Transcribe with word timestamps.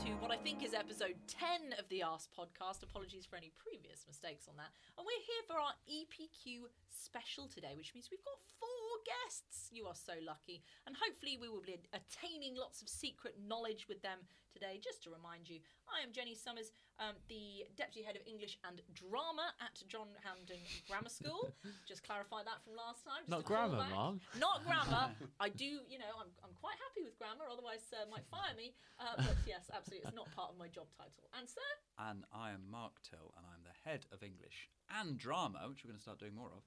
to 0.00 0.16
what 0.16 0.32
I 0.32 0.40
think 0.40 0.64
is 0.64 0.72
episode 0.72 1.20
10 1.28 1.76
of 1.76 1.84
the 1.92 2.00
Ask 2.00 2.32
podcast. 2.32 2.80
Apologies 2.80 3.28
for 3.28 3.36
any 3.36 3.52
previous 3.60 4.08
mistakes 4.08 4.48
on 4.48 4.56
that. 4.56 4.72
And 4.96 5.04
we're 5.04 5.24
here 5.28 5.44
for 5.44 5.60
our 5.60 5.76
EPQ 5.84 6.72
special 6.88 7.44
today, 7.52 7.76
which 7.76 7.92
means 7.92 8.08
we've 8.08 8.24
got 8.24 8.40
four 8.56 8.79
guests. 9.06 9.68
You 9.70 9.86
are 9.86 9.94
so 9.94 10.14
lucky. 10.24 10.62
And 10.86 10.96
hopefully, 10.96 11.38
we 11.40 11.48
will 11.48 11.62
be 11.62 11.78
attaining 11.94 12.56
lots 12.56 12.82
of 12.82 12.88
secret 12.88 13.36
knowledge 13.38 13.86
with 13.88 14.02
them 14.02 14.18
today. 14.52 14.80
Just 14.82 15.02
to 15.04 15.10
remind 15.10 15.48
you, 15.48 15.60
I 15.86 16.02
am 16.02 16.12
Jenny 16.12 16.34
Summers, 16.34 16.72
um, 16.98 17.14
the 17.30 17.66
Deputy 17.78 18.02
Head 18.02 18.16
of 18.18 18.22
English 18.26 18.58
and 18.66 18.82
Drama 18.94 19.54
at 19.62 19.78
John 19.86 20.10
Hampden 20.26 20.60
Grammar 20.90 21.10
School. 21.10 21.50
Just 21.88 22.02
clarify 22.02 22.42
that 22.42 22.62
from 22.66 22.74
last 22.74 23.06
time. 23.06 23.22
just 23.22 23.30
Not 23.30 23.44
grammar, 23.46 23.78
back. 23.78 23.94
Mom. 23.94 24.20
Not 24.38 24.66
grammar. 24.66 25.14
I 25.40 25.48
do, 25.48 25.86
you 25.86 25.98
know, 25.98 26.12
I'm, 26.18 26.30
I'm 26.42 26.54
quite 26.58 26.76
happy 26.90 27.06
with 27.06 27.16
grammar, 27.18 27.46
otherwise, 27.50 27.82
Sir 27.86 28.02
might 28.10 28.26
fire 28.30 28.54
me. 28.58 28.74
Uh, 28.98 29.16
but 29.22 29.38
yes, 29.46 29.70
absolutely, 29.72 30.06
it's 30.06 30.16
not 30.16 30.30
part 30.34 30.50
of 30.52 30.58
my 30.58 30.68
job 30.68 30.90
title. 30.98 31.24
And 31.38 31.48
sir, 31.48 31.70
And 31.98 32.24
I 32.34 32.50
am 32.50 32.66
Mark 32.70 32.98
Till, 33.06 33.32
and 33.38 33.46
I'm 33.46 33.62
the 33.62 33.74
head 33.86 34.06
of 34.12 34.22
English 34.22 34.68
and 34.90 35.16
drama, 35.18 35.62
which 35.70 35.82
we're 35.84 35.90
going 35.94 35.98
to 35.98 36.02
start 36.02 36.18
doing 36.18 36.34
more 36.34 36.50
of, 36.50 36.66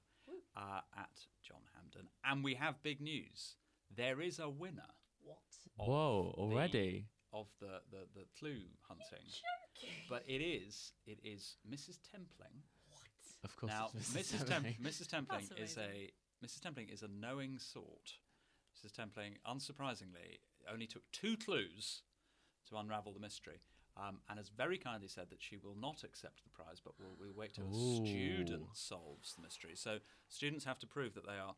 uh, 0.56 0.80
at 0.96 1.10
John 1.42 1.60
Hampden. 1.76 2.08
And 2.24 2.42
we 2.44 2.54
have 2.54 2.82
big 2.82 3.00
news. 3.00 3.56
There 3.94 4.20
is 4.20 4.38
a 4.38 4.48
winner 4.48 4.82
what? 5.22 5.38
of 5.78 5.86
Whoa, 5.86 6.32
the- 6.36 6.42
already? 6.42 7.06
of 7.32 7.46
the, 7.60 7.80
the, 7.90 8.06
the 8.14 8.24
clue 8.38 8.62
hunting. 8.88 9.26
Joking. 9.26 9.94
But 10.08 10.22
it 10.28 10.40
is 10.40 10.92
it 11.06 11.18
is 11.24 11.56
Mrs. 11.68 11.98
Templing. 11.98 12.62
What? 12.88 13.00
Of 13.42 13.56
course. 13.56 13.72
Now, 13.72 13.90
it's 13.94 14.10
Mrs. 14.12 14.46
Tem- 14.48 14.62
Templing. 14.64 14.80
Mrs. 14.80 15.08
Templing 15.08 15.62
is 15.62 15.76
a 15.76 16.10
Mrs. 16.44 16.60
Templing 16.60 16.92
is 16.92 17.02
a 17.02 17.08
knowing 17.08 17.58
sort. 17.58 18.18
Mrs. 18.76 18.92
Templing, 18.92 19.34
unsurprisingly, 19.48 20.38
only 20.72 20.86
took 20.86 21.02
two 21.12 21.36
clues 21.36 22.02
to 22.68 22.76
unravel 22.76 23.12
the 23.12 23.20
mystery, 23.20 23.60
um, 23.96 24.18
and 24.28 24.38
has 24.38 24.48
very 24.48 24.78
kindly 24.78 25.08
said 25.08 25.30
that 25.30 25.42
she 25.42 25.56
will 25.56 25.76
not 25.80 26.02
accept 26.04 26.42
the 26.44 26.50
prize, 26.50 26.80
but 26.84 26.94
will, 26.98 27.16
will 27.18 27.34
wait 27.36 27.54
till 27.54 27.68
a 27.70 27.74
student 27.74 28.66
solves 28.74 29.34
the 29.34 29.42
mystery. 29.42 29.72
So 29.74 29.98
students 30.28 30.64
have 30.64 30.78
to 30.80 30.86
prove 30.86 31.14
that 31.14 31.26
they 31.26 31.38
are 31.38 31.54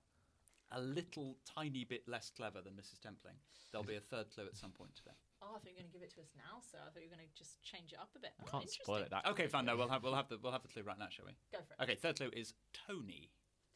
a 0.72 0.80
little 0.80 1.36
tiny 1.46 1.84
bit 1.84 2.08
less 2.08 2.30
clever 2.34 2.60
than 2.60 2.74
Mrs. 2.74 2.98
Templing. 3.00 3.38
There'll 3.72 3.86
be 3.86 3.96
a 3.96 4.00
third 4.00 4.26
clue 4.34 4.46
at 4.46 4.56
some 4.56 4.70
point 4.72 4.94
today. 4.96 5.14
Oh, 5.42 5.54
I 5.54 5.58
thought 5.60 5.68
you 5.68 5.76
were 5.76 5.80
going 5.84 5.92
to 5.92 5.96
give 5.96 6.02
it 6.02 6.10
to 6.16 6.20
us 6.20 6.32
now, 6.34 6.58
sir. 6.64 6.78
I 6.80 6.90
thought 6.90 7.02
you 7.04 7.08
were 7.08 7.16
going 7.16 7.28
to 7.28 7.34
just 7.38 7.62
change 7.62 7.92
it 7.92 7.98
up 8.00 8.10
a 8.16 8.18
bit. 8.18 8.32
Oh, 8.40 8.50
Can't 8.50 8.68
spoil 8.70 9.04
it 9.04 9.08
interesting. 9.08 9.20
that. 9.24 9.30
Okay, 9.36 9.46
fine. 9.46 9.64
No, 9.64 9.76
we'll 9.76 9.88
have 9.88 10.02
we'll 10.02 10.16
have 10.16 10.28
the 10.28 10.38
we'll 10.42 10.52
have 10.52 10.62
the 10.64 10.72
clue 10.72 10.82
right 10.82 10.98
now, 10.98 11.08
shall 11.12 11.26
we? 11.28 11.36
Go 11.52 11.60
for 11.64 11.72
it. 11.76 11.82
Okay, 11.84 11.94
third 11.94 12.16
clue 12.16 12.30
is 12.32 12.54
Tony. 12.72 13.30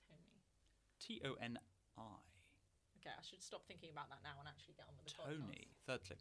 Tony. 0.09 0.41
T 1.01 1.21
O 1.25 1.37
N 1.41 1.59
I. 1.97 2.03
Okay, 3.01 3.13
I 3.13 3.23
should 3.23 3.43
stop 3.45 3.65
thinking 3.69 3.91
about 3.93 4.09
that 4.11 4.21
now 4.25 4.37
and 4.41 4.49
actually 4.49 4.75
get 4.77 4.85
on 4.89 4.97
with 4.99 5.09
the 5.09 5.17
Tony. 5.21 5.69
podcast. 5.69 5.87
Third 5.87 6.03
clue. 6.05 6.21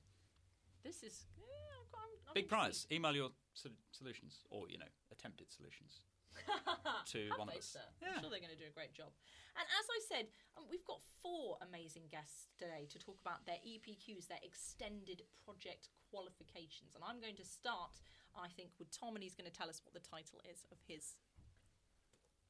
This 0.84 1.04
is. 1.04 1.26
Yeah, 1.36 1.44
I've 1.44 1.67
got- 1.67 1.69
I'm, 1.94 2.12
I'm 2.28 2.34
Big 2.34 2.48
prize. 2.48 2.88
Email 2.92 3.16
your 3.16 3.30
sol- 3.54 3.80
solutions, 3.92 4.45
or 4.50 4.70
you 4.70 4.78
know, 4.78 4.90
attempted 5.12 5.52
solutions, 5.52 6.02
to 7.12 7.30
Have 7.30 7.40
one 7.40 7.50
of 7.50 7.56
us. 7.56 7.76
Yeah. 8.02 8.16
I'm 8.16 8.22
sure 8.22 8.30
they're 8.30 8.44
going 8.44 8.56
to 8.56 8.59
do 8.59 8.70
a 8.70 8.76
great 8.76 8.94
job. 8.94 9.12
And 9.58 9.66
as 9.66 9.86
I 9.92 10.00
said, 10.08 10.26
um, 10.56 10.64
we've 10.70 10.86
got 10.86 11.02
four 11.20 11.58
amazing 11.66 12.08
guests 12.08 12.48
today 12.56 12.88
to 12.94 12.98
talk 13.00 13.20
about 13.20 13.44
their 13.44 13.60
EPQs, 13.66 14.30
their 14.30 14.40
extended 14.45 15.26
project 15.44 15.90
qualifications. 16.08 16.95
And 16.95 17.04
I'm 17.04 17.20
going 17.20 17.36
to 17.36 17.45
start, 17.45 18.00
I 18.38 18.48
think, 18.56 18.72
with 18.80 18.88
Tom, 18.94 19.20
and 19.20 19.23
he's 19.23 19.36
going 19.36 19.50
to 19.50 19.56
tell 19.56 19.67
us 19.67 19.82
what 19.84 19.92
the 19.92 20.04
title 20.06 20.40
is 20.48 20.64
of 20.72 20.80
his 20.88 21.17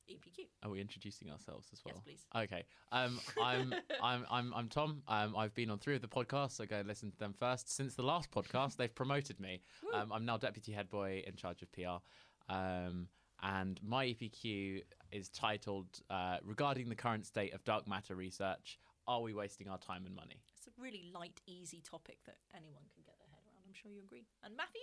EPQ. 0.10 0.48
Are 0.64 0.70
we 0.70 0.82
introducing 0.82 1.30
ourselves 1.32 1.68
as 1.72 1.82
well? 1.86 1.96
Yes, 1.96 2.04
please. 2.04 2.26
Okay. 2.36 2.64
Um, 2.92 3.20
I'm 3.42 3.74
I'm 4.04 4.26
I'm 4.30 4.54
I'm 4.54 4.68
Tom. 4.68 5.04
Um, 5.08 5.36
I've 5.38 5.54
been 5.54 5.70
on 5.70 5.80
three 5.80 5.96
of 5.96 6.02
the 6.02 6.08
podcasts, 6.08 6.54
so 6.54 6.66
go 6.66 6.78
and 6.78 6.88
listen 6.88 7.12
to 7.12 7.18
them 7.18 7.34
first. 7.38 7.74
Since 7.74 7.96
the 7.96 8.04
last 8.04 8.32
podcast, 8.32 8.78
they've 8.78 8.94
promoted 8.94 9.40
me. 9.40 9.62
Um, 9.94 10.12
I'm 10.12 10.26
now 10.26 10.38
deputy 10.38 10.72
head 10.72 10.90
boy 10.90 11.24
in 11.26 11.36
charge 11.36 11.62
of 11.62 11.72
PR. 11.72 12.02
Um, 12.52 13.08
and 13.42 13.80
my 13.84 14.06
EPQ 14.08 14.82
is 15.12 15.30
titled 15.30 15.88
uh, 16.10 16.38
"Regarding 16.44 16.90
the 16.90 16.96
current 16.96 17.26
state 17.26 17.54
of 17.54 17.64
dark 17.64 17.88
matter 17.88 18.16
research, 18.16 18.80
are 19.08 19.22
we 19.22 19.34
wasting 19.34 19.70
our 19.70 19.78
time 19.78 20.06
and 20.06 20.16
money?" 20.16 20.42
It's 20.58 20.68
a 20.68 20.82
really 20.82 21.10
light, 21.14 21.40
easy 21.48 21.82
topic 21.82 22.18
that 22.26 22.38
anyone 22.56 22.84
can 22.94 23.04
get 23.06 23.16
their 23.20 23.30
head 23.32 23.44
around. 23.48 23.64
I'm 23.68 23.74
sure 23.74 23.92
you 23.92 24.02
agree. 24.04 24.26
And 24.44 24.58
Matthew? 24.58 24.82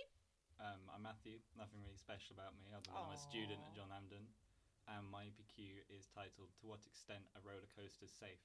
Um, 0.57 0.81
I'm 0.89 1.03
Matthew. 1.05 1.37
Nothing 1.53 1.85
really 1.85 2.01
special 2.01 2.33
about 2.33 2.57
me 2.57 2.73
other 2.73 2.81
than 2.89 2.97
I'm 2.97 3.13
a 3.13 3.19
student 3.21 3.61
at 3.61 3.77
John 3.77 3.93
Hampden. 3.93 4.25
And 4.87 5.03
my 5.11 5.23
EPQ 5.27 5.83
is 5.91 6.07
titled 6.15 6.49
To 6.61 6.67
What 6.67 6.79
Extent 6.87 7.23
Are 7.35 7.41
Roller 7.43 7.67
Coasters 7.75 8.11
Safe? 8.17 8.39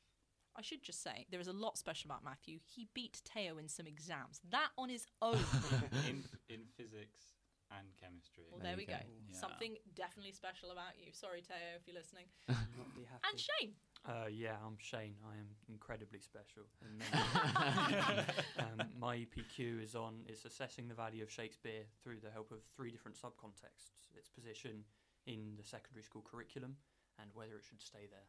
I 0.57 0.63
should 0.63 0.83
just 0.83 1.03
say 1.03 1.27
there 1.31 1.41
is 1.41 1.49
a 1.49 1.53
lot 1.53 1.79
special 1.79 2.11
about 2.11 2.25
Matthew. 2.25 2.59
He 2.65 2.89
beat 2.93 3.23
Teo 3.25 3.57
in 3.59 3.69
some 3.69 3.87
exams. 3.87 4.41
That 4.51 4.69
on 4.77 4.89
his 4.89 5.07
own. 5.23 5.39
in, 6.09 6.23
in 6.49 6.61
physics 6.77 7.33
and 7.79 7.89
chemistry. 7.97 8.45
well, 8.51 8.61
There 8.61 8.73
there 8.73 8.77
we 8.77 8.85
go. 8.85 8.93
go. 8.93 9.07
Yeah. 9.31 9.39
Something 9.39 9.77
definitely 9.97 10.33
special 10.33 10.71
about 10.71 10.99
you. 11.01 11.13
Sorry, 11.13 11.41
Teo, 11.41 11.57
if 11.77 11.87
you're 11.87 11.97
listening. 11.97 12.27
be 12.49 13.07
happy. 13.09 13.25
And 13.31 13.39
Shane. 13.39 13.73
Uh, 14.05 14.29
yeah, 14.29 14.59
I'm 14.67 14.77
Shane. 14.79 15.15
I 15.25 15.39
am 15.39 15.47
incredibly 15.71 16.21
special. 16.21 16.67
in 16.83 17.01
um, 18.59 18.87
my 18.99 19.17
EPQ 19.25 19.83
is 19.83 19.95
on 19.95 20.27
it's 20.27 20.45
assessing 20.45 20.89
the 20.89 20.95
value 20.95 21.23
of 21.23 21.31
Shakespeare 21.31 21.87
through 22.03 22.19
the 22.23 22.31
help 22.31 22.51
of 22.51 22.59
three 22.77 22.91
different 22.91 23.17
subcontexts: 23.17 23.95
its 24.19 24.29
position 24.29 24.85
in 25.27 25.55
the 25.57 25.65
secondary 25.65 26.03
school 26.03 26.23
curriculum 26.23 26.77
and 27.21 27.31
whether 27.35 27.57
it 27.57 27.65
should 27.65 27.81
stay 27.81 28.09
there. 28.11 28.29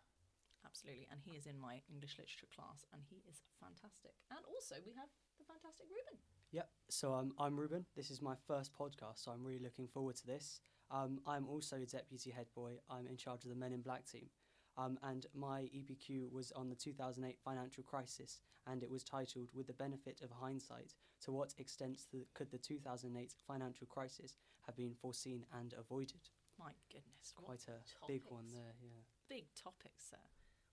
Absolutely. 0.65 1.07
And 1.11 1.19
he 1.19 1.35
is 1.35 1.45
in 1.45 1.59
my 1.59 1.81
English 1.91 2.15
literature 2.17 2.47
class, 2.55 2.85
and 2.93 3.01
he 3.09 3.21
is 3.29 3.43
fantastic. 3.59 4.15
And 4.31 4.39
also, 4.47 4.75
we 4.85 4.93
have 4.95 5.11
the 5.37 5.43
fantastic 5.43 5.87
Ruben. 5.91 6.19
Yep. 6.51 6.69
So 6.89 7.13
um, 7.13 7.33
I'm 7.39 7.59
Ruben. 7.59 7.85
This 7.95 8.09
is 8.09 8.21
my 8.21 8.35
first 8.47 8.71
podcast, 8.71 9.23
so 9.23 9.31
I'm 9.31 9.43
really 9.43 9.63
looking 9.63 9.87
forward 9.87 10.15
to 10.17 10.27
this. 10.27 10.61
Um, 10.91 11.19
I'm 11.27 11.47
also 11.49 11.77
a 11.77 11.85
deputy 11.85 12.31
head 12.31 12.47
boy. 12.55 12.79
I'm 12.89 13.07
in 13.07 13.17
charge 13.17 13.43
of 13.43 13.49
the 13.49 13.55
Men 13.55 13.73
in 13.73 13.81
Black 13.81 14.05
team. 14.05 14.29
Um, 14.77 14.97
and 15.03 15.27
my 15.35 15.69
EPQ 15.75 16.31
was 16.31 16.51
on 16.53 16.69
the 16.69 16.75
2008 16.75 17.37
financial 17.43 17.83
crisis, 17.83 18.39
and 18.65 18.81
it 18.81 18.89
was 18.89 19.03
titled 19.03 19.49
"With 19.53 19.67
the 19.67 19.73
benefit 19.73 20.21
of 20.23 20.31
hindsight, 20.31 20.95
to 21.25 21.31
what 21.31 21.53
extent 21.59 21.99
could 22.33 22.49
the 22.51 22.57
2008 22.57 23.33
financial 23.45 23.85
crisis 23.85 24.35
have 24.65 24.75
been 24.75 24.95
foreseen 24.95 25.45
and 25.59 25.73
avoided?" 25.77 26.29
My 26.63 26.72
goodness. 26.91 27.34
Quite 27.35 27.68
a 27.68 28.07
big 28.07 28.24
one 28.29 28.47
there. 28.51 28.75
Yeah. 28.81 29.03
Big 29.29 29.46
topics, 29.53 30.09
sir. 30.09 30.24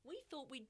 We 0.05 0.23
thought 0.31 0.51
we'd 0.51 0.69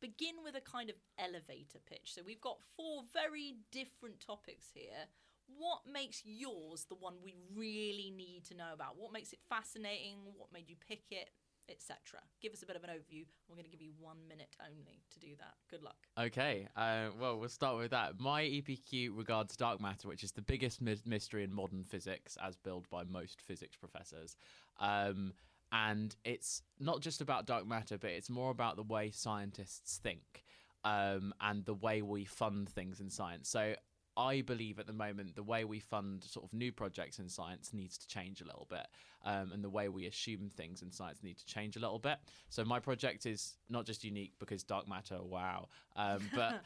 begin 0.00 0.36
with 0.44 0.54
a 0.54 0.60
kind 0.60 0.90
of 0.90 0.96
elevator 1.18 1.78
pitch. 1.88 2.14
So 2.14 2.22
we've 2.24 2.40
got 2.40 2.58
four 2.76 3.02
very 3.12 3.56
different 3.72 4.20
topics 4.20 4.66
here. 4.72 5.08
What 5.46 5.80
makes 5.90 6.22
yours 6.24 6.84
the 6.88 6.94
one 6.94 7.14
we 7.24 7.34
really 7.56 8.12
need 8.14 8.44
to 8.46 8.54
know 8.54 8.72
about? 8.74 8.98
What 8.98 9.12
makes 9.12 9.32
it 9.32 9.40
fascinating? 9.48 10.18
What 10.36 10.52
made 10.52 10.68
you 10.68 10.76
pick 10.86 11.04
it? 11.10 11.30
Etc. 11.68 11.96
Give 12.40 12.52
us 12.52 12.62
a 12.62 12.66
bit 12.66 12.76
of 12.76 12.84
an 12.84 12.90
overview. 12.90 13.24
We're 13.48 13.56
going 13.56 13.64
to 13.64 13.70
give 13.70 13.82
you 13.82 13.92
one 13.98 14.16
minute 14.28 14.56
only 14.60 15.02
to 15.12 15.18
do 15.18 15.28
that. 15.38 15.54
Good 15.70 15.82
luck. 15.82 15.96
Okay, 16.18 16.66
uh, 16.76 17.08
well, 17.20 17.38
we'll 17.38 17.48
start 17.48 17.76
with 17.76 17.90
that. 17.90 18.18
My 18.18 18.42
EPQ 18.42 19.16
regards 19.16 19.56
dark 19.56 19.80
matter, 19.80 20.08
which 20.08 20.24
is 20.24 20.32
the 20.32 20.42
biggest 20.42 20.80
my- 20.80 20.96
mystery 21.04 21.44
in 21.44 21.52
modern 21.52 21.84
physics, 21.84 22.38
as 22.42 22.56
billed 22.56 22.88
by 22.88 23.04
most 23.04 23.42
physics 23.42 23.76
professors. 23.76 24.36
Um, 24.80 25.34
and 25.70 26.16
it's 26.24 26.62
not 26.80 27.00
just 27.00 27.20
about 27.20 27.46
dark 27.46 27.66
matter, 27.66 27.98
but 27.98 28.10
it's 28.10 28.30
more 28.30 28.50
about 28.50 28.76
the 28.76 28.82
way 28.82 29.10
scientists 29.10 30.00
think 30.02 30.44
um, 30.84 31.34
and 31.40 31.64
the 31.64 31.74
way 31.74 32.02
we 32.02 32.24
fund 32.24 32.68
things 32.68 33.00
in 33.00 33.10
science. 33.10 33.48
So 33.48 33.74
I 34.18 34.40
believe 34.40 34.80
at 34.80 34.88
the 34.88 34.92
moment 34.92 35.36
the 35.36 35.44
way 35.44 35.64
we 35.64 35.78
fund 35.78 36.24
sort 36.24 36.44
of 36.44 36.52
new 36.52 36.72
projects 36.72 37.20
in 37.20 37.28
science 37.28 37.72
needs 37.72 37.96
to 37.98 38.08
change 38.08 38.40
a 38.40 38.44
little 38.44 38.66
bit, 38.68 38.88
um, 39.24 39.52
and 39.52 39.62
the 39.62 39.70
way 39.70 39.88
we 39.88 40.06
assume 40.06 40.50
things 40.56 40.82
in 40.82 40.90
science 40.90 41.22
need 41.22 41.38
to 41.38 41.46
change 41.46 41.76
a 41.76 41.78
little 41.78 42.00
bit. 42.00 42.18
So 42.48 42.64
my 42.64 42.80
project 42.80 43.26
is 43.26 43.56
not 43.70 43.86
just 43.86 44.02
unique 44.02 44.32
because 44.40 44.64
dark 44.64 44.88
matter, 44.88 45.22
wow, 45.22 45.68
um, 45.94 46.20
but 46.34 46.62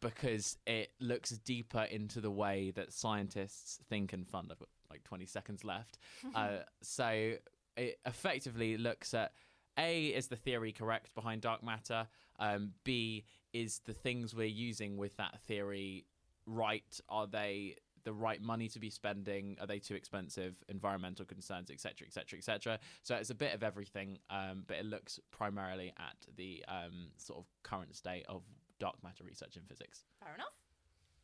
because 0.00 0.58
it 0.66 0.90
looks 1.00 1.30
deeper 1.30 1.84
into 1.84 2.20
the 2.20 2.30
way 2.30 2.72
that 2.72 2.92
scientists 2.92 3.80
think 3.88 4.12
and 4.12 4.28
fund. 4.28 4.48
I've 4.52 4.58
got 4.58 4.68
like 4.90 5.02
20 5.04 5.24
seconds 5.24 5.64
left, 5.64 5.98
uh, 6.34 6.58
so 6.82 7.36
it 7.76 7.98
effectively 8.06 8.76
looks 8.76 9.14
at. 9.14 9.32
A 9.78 10.08
is 10.08 10.26
the 10.26 10.36
theory 10.36 10.70
correct 10.70 11.14
behind 11.14 11.40
dark 11.40 11.64
matter. 11.64 12.06
Um, 12.38 12.72
B 12.84 13.24
is 13.54 13.80
the 13.86 13.94
things 13.94 14.34
we're 14.34 14.46
using 14.46 14.98
with 14.98 15.16
that 15.16 15.40
theory 15.40 16.04
right? 16.46 17.00
Are 17.08 17.26
they 17.26 17.76
the 18.04 18.12
right 18.12 18.40
money 18.40 18.68
to 18.68 18.78
be 18.78 18.90
spending? 18.90 19.56
Are 19.60 19.66
they 19.66 19.78
too 19.78 19.94
expensive? 19.94 20.56
Environmental 20.68 21.24
concerns, 21.24 21.70
etc., 21.70 22.06
etc., 22.06 22.38
etc. 22.38 22.78
So 23.02 23.14
it's 23.16 23.30
a 23.30 23.34
bit 23.34 23.54
of 23.54 23.62
everything, 23.62 24.18
um, 24.30 24.64
but 24.66 24.76
it 24.78 24.86
looks 24.86 25.20
primarily 25.30 25.92
at 25.98 26.16
the 26.36 26.64
um, 26.68 27.08
sort 27.16 27.38
of 27.38 27.46
current 27.62 27.94
state 27.94 28.24
of 28.28 28.42
dark 28.78 28.96
matter 29.02 29.24
research 29.24 29.56
in 29.56 29.62
physics. 29.62 30.04
Fair 30.18 30.34
enough. 30.34 30.54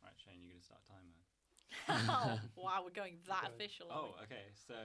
Right, 0.03 0.15
Shane, 0.15 0.39
you're 0.39 0.55
going 0.55 0.63
to 0.63 0.65
start 0.65 0.81
timer. 0.87 1.19
oh, 1.89 2.39
wow, 2.55 2.81
we're 2.83 2.95
going 2.95 3.19
that 3.27 3.51
official. 3.51 3.87
Oh, 3.91 4.15
okay. 4.23 4.47
So 4.55 4.75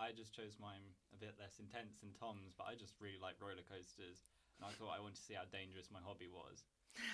I 0.00 0.14
just 0.16 0.34
chose 0.34 0.56
mine 0.56 0.82
a 1.12 1.18
bit 1.18 1.34
less 1.38 1.58
intense 1.60 2.00
than 2.00 2.14
Tom's, 2.16 2.54
but 2.56 2.64
I 2.70 2.74
just 2.74 2.94
really 3.02 3.20
like 3.20 3.36
roller 3.42 3.66
coasters, 3.66 4.24
and 4.58 4.64
I 4.64 4.72
thought 4.78 4.96
I 4.96 5.02
wanted 5.02 5.20
to 5.20 5.26
see 5.26 5.34
how 5.34 5.46
dangerous 5.50 5.92
my 5.92 6.00
hobby 6.00 6.30
was. 6.30 6.64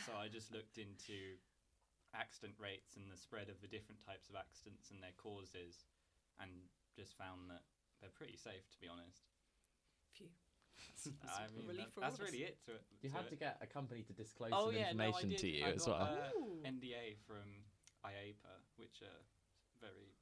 So 0.07 0.17
I 0.17 0.29
just 0.29 0.53
looked 0.53 0.79
into 0.79 1.37
accident 2.15 2.55
rates 2.63 2.97
and 2.97 3.11
the 3.11 3.19
spread 3.19 3.51
of 3.51 3.61
the 3.61 3.69
different 3.69 4.01
types 4.07 4.31
of 4.31 4.37
accidents 4.39 4.91
and 4.91 5.03
their 5.03 5.15
causes, 5.19 5.85
and 6.41 6.51
just 6.95 7.19
found 7.19 7.51
that 7.51 7.63
they're 8.01 8.15
pretty 8.15 8.37
safe, 8.39 8.65
to 8.71 8.79
be 8.81 8.87
honest. 8.89 9.27
Phew. 10.15 10.31
I 11.29 11.47
a 11.47 11.53
mean, 11.55 11.67
relief 11.67 11.91
that- 11.91 11.95
for 11.95 12.01
that's 12.01 12.19
really 12.23 12.47
it 12.47 12.59
to 12.67 12.75
it. 12.79 12.83
You 13.03 13.11
to 13.11 13.17
had 13.17 13.27
it. 13.27 13.31
to 13.31 13.37
get 13.37 13.59
a 13.61 13.67
company 13.67 14.03
to 14.07 14.13
disclose 14.15 14.51
Oh 14.55 14.71
some 14.71 14.77
yeah, 14.79 14.91
information 14.91 15.31
did. 15.31 15.39
to 15.39 15.49
you 15.51 15.65
I 15.67 15.71
as 15.75 15.87
well. 15.87 16.01
uh, 16.01 16.67
NDA 16.67 17.19
from 17.27 17.45
IAAPA, 18.07 18.55
which 18.77 19.03
are 19.03 19.21
very 19.81 20.15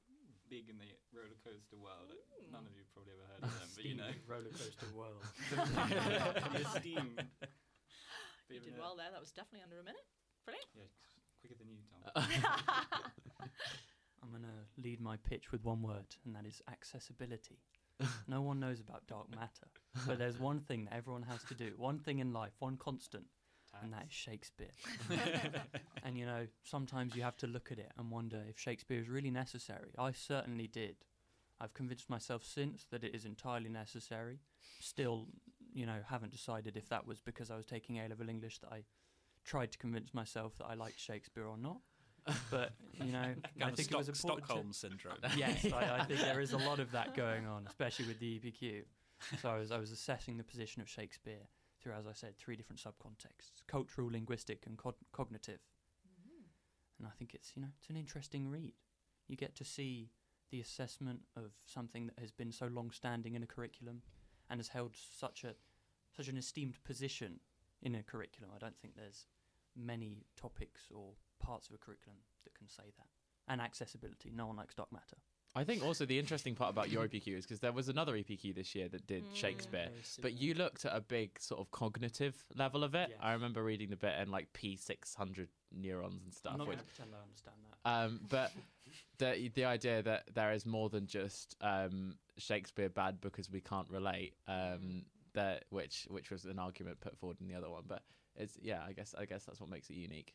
big 0.49 0.69
in 0.69 0.77
the 0.77 0.91
roller 1.13 1.37
coaster 1.43 1.77
world. 1.77 2.11
Ooh. 2.13 2.51
None 2.51 2.65
of 2.65 2.73
you 2.77 2.83
probably 2.93 3.13
ever 3.17 3.25
heard 3.33 3.43
of 3.43 3.53
them, 3.59 3.69
but 3.75 3.85
you 3.85 3.95
know, 3.95 4.11
roller 4.27 4.51
coaster 4.53 4.89
world. 4.93 5.23
esteemed. 6.75 7.21
You 8.49 8.59
did 8.59 8.77
well 8.77 8.95
there. 8.95 9.09
That 9.09 9.21
was 9.23 9.31
definitely 9.31 9.63
under 9.65 9.79
a 9.79 9.85
minute. 9.87 10.05
Brilliant. 10.45 10.69
Yeah, 10.75 10.91
quicker 11.43 11.59
than 11.59 11.69
you, 11.69 11.79
Tom. 11.91 12.23
I'm 14.23 14.29
going 14.29 14.43
to 14.43 14.81
lead 14.81 15.01
my 15.01 15.17
pitch 15.17 15.51
with 15.51 15.63
one 15.63 15.81
word, 15.81 16.15
and 16.25 16.35
that 16.35 16.45
is 16.45 16.61
accessibility. 16.71 17.59
no 18.27 18.41
one 18.41 18.59
knows 18.59 18.79
about 18.79 19.05
dark 19.07 19.29
matter, 19.35 19.67
but 20.07 20.17
there's 20.17 20.39
one 20.39 20.61
thing 20.61 20.85
that 20.85 20.95
everyone 20.95 21.23
has 21.23 21.43
to 21.43 21.53
do, 21.53 21.73
one 21.77 21.99
thing 21.99 22.19
in 22.19 22.33
life, 22.33 22.53
one 22.59 22.77
constant, 22.77 23.25
and 23.81 23.93
that 23.93 24.05
is 24.07 24.13
Shakespeare. 24.13 24.71
and 26.03 26.17
you 26.17 26.25
know, 26.25 26.47
sometimes 26.63 27.15
you 27.15 27.23
have 27.23 27.37
to 27.37 27.47
look 27.47 27.71
at 27.71 27.79
it 27.79 27.91
and 27.97 28.09
wonder 28.09 28.41
if 28.49 28.59
Shakespeare 28.59 28.99
is 28.99 29.09
really 29.09 29.31
necessary. 29.31 29.91
I 29.97 30.11
certainly 30.11 30.67
did. 30.67 30.95
I've 31.59 31.73
convinced 31.73 32.09
myself 32.09 32.43
since 32.43 32.85
that 32.91 33.03
it 33.03 33.13
is 33.13 33.25
entirely 33.25 33.69
necessary. 33.69 34.39
Still, 34.79 35.27
you 35.73 35.85
know, 35.85 35.99
haven't 36.09 36.31
decided 36.31 36.75
if 36.75 36.89
that 36.89 37.05
was 37.07 37.21
because 37.21 37.51
I 37.51 37.55
was 37.55 37.65
taking 37.65 37.99
A 37.99 38.07
level 38.07 38.29
English 38.29 38.59
that 38.59 38.71
I 38.71 38.83
tried 39.43 39.71
to 39.71 39.77
convince 39.77 40.13
myself 40.13 40.57
that 40.57 40.65
I 40.65 40.73
liked 40.75 40.99
Shakespeare 40.99 41.45
or 41.45 41.57
not. 41.57 41.77
But 42.51 42.71
you 43.03 43.11
know, 43.11 43.19
I 43.19 43.59
Kind 43.59 43.71
of 43.71 43.75
think 43.75 43.91
it 43.91 43.97
was 43.97 44.05
Stock- 44.07 44.37
important. 44.37 44.41
to- 44.41 44.45
Stockholm 44.45 44.73
syndrome. 44.73 45.17
yes, 45.37 45.65
I, 45.73 45.99
I 45.99 46.05
think 46.05 46.21
there 46.21 46.39
is 46.39 46.53
a 46.53 46.57
lot 46.57 46.79
of 46.79 46.91
that 46.91 47.15
going 47.23 47.45
on, 47.45 47.65
especially 47.67 48.07
with 48.07 48.19
the 48.19 48.39
EPQ. 48.39 48.83
So 49.41 49.49
I 49.49 49.57
was, 49.57 49.71
I 49.71 49.77
was 49.77 49.91
assessing 49.91 50.37
the 50.37 50.43
position 50.43 50.81
of 50.81 50.87
Shakespeare 50.89 51.47
through, 51.81 51.93
as 51.93 52.07
I 52.07 52.13
said, 52.13 52.37
three 52.37 52.55
different 52.55 52.79
subcontexts: 52.81 53.63
cultural, 53.67 54.09
linguistic, 54.09 54.63
and 54.65 54.77
co- 54.77 54.95
cognitive. 55.11 55.59
Mm-hmm. 56.07 56.43
And 56.99 57.07
I 57.07 57.11
think 57.17 57.33
it's 57.33 57.51
you 57.55 57.61
know 57.61 57.69
it's 57.79 57.89
an 57.89 57.97
interesting 57.97 58.47
read. 58.49 58.73
You 59.27 59.35
get 59.35 59.55
to 59.55 59.65
see 59.65 60.11
the 60.51 60.61
assessment 60.61 61.21
of 61.35 61.51
something 61.65 62.05
that 62.07 62.19
has 62.19 62.31
been 62.31 62.51
so 62.51 62.67
long-standing 62.67 63.33
in 63.35 63.41
a 63.43 63.47
curriculum 63.47 64.01
and 64.49 64.59
has 64.59 64.67
held 64.69 64.95
such 64.95 65.43
a 65.43 65.55
such 66.15 66.27
an 66.29 66.37
esteemed 66.37 66.81
position 66.83 67.39
in 67.83 67.93
a 67.95 68.01
curriculum. 68.03 68.49
I 68.55 68.57
don't 68.59 68.77
think 68.81 68.95
there's 68.95 69.27
many 69.75 70.25
topics 70.35 70.81
or 70.93 71.11
parts 71.39 71.67
of 71.69 71.75
a 71.75 71.77
curriculum 71.77 72.17
that 72.45 72.55
can 72.55 72.67
say 72.67 72.83
that. 72.97 73.07
And 73.47 73.59
accessibility. 73.61 74.31
No 74.33 74.47
one 74.47 74.55
likes 74.55 74.73
dark 74.73 74.91
matter. 74.91 75.17
I 75.55 75.63
think 75.63 75.83
also 75.83 76.05
the 76.05 76.17
interesting 76.17 76.55
part 76.55 76.71
about 76.71 76.89
your 76.89 77.07
EPQ 77.07 77.37
is 77.37 77.45
because 77.45 77.59
there 77.59 77.71
was 77.71 77.87
another 77.89 78.13
EPQ 78.13 78.55
this 78.55 78.73
year 78.73 78.87
that 78.89 79.05
did 79.05 79.23
Mm. 79.23 79.35
Shakespeare, 79.35 79.89
Very 79.89 80.01
but 80.21 80.33
you 80.41 80.55
looked 80.55 80.83
at 80.85 80.95
a 80.95 81.01
big 81.01 81.39
sort 81.39 81.59
of 81.61 81.69
cognitive 81.69 82.35
level 82.55 82.83
of 82.83 82.95
it. 82.95 83.09
Yes. 83.11 83.19
I 83.21 83.33
remember 83.33 83.63
reading 83.63 83.89
the 83.91 83.95
bit 83.97 84.13
and 84.17 84.31
like 84.31 84.51
P 84.53 84.75
six 84.77 85.13
hundred 85.13 85.49
neurons 85.71 86.23
and 86.23 86.33
stuff. 86.33 86.53
I'm 86.53 86.57
not 86.59 86.67
which, 86.67 86.77
going 86.77 86.87
to 86.87 86.93
pretend 86.95 87.13
I 87.15 87.21
understand 87.21 87.55
that. 87.67 87.89
um, 87.91 88.19
but 88.29 88.51
the 89.19 89.51
the 89.53 89.65
idea 89.65 90.01
that 90.01 90.23
there 90.33 90.53
is 90.53 90.65
more 90.65 90.89
than 90.89 91.05
just 91.05 91.55
um, 91.61 92.15
Shakespeare 92.37 92.89
bad 92.89 93.21
because 93.21 93.51
we 93.51 93.61
can't 93.61 93.89
relate. 93.89 94.33
Um, 94.47 95.03
that 95.33 95.65
which 95.69 96.07
which 96.09 96.29
was 96.29 96.45
an 96.45 96.59
argument 96.59 96.99
put 97.01 97.17
forward 97.17 97.37
in 97.41 97.47
the 97.47 97.55
other 97.55 97.69
one, 97.69 97.83
but 97.87 98.03
it's 98.35 98.57
yeah. 98.61 98.81
I 98.87 98.93
guess 98.93 99.13
I 99.17 99.25
guess 99.25 99.45
that's 99.45 99.59
what 99.59 99.69
makes 99.69 99.89
it 99.89 99.95
unique. 99.95 100.33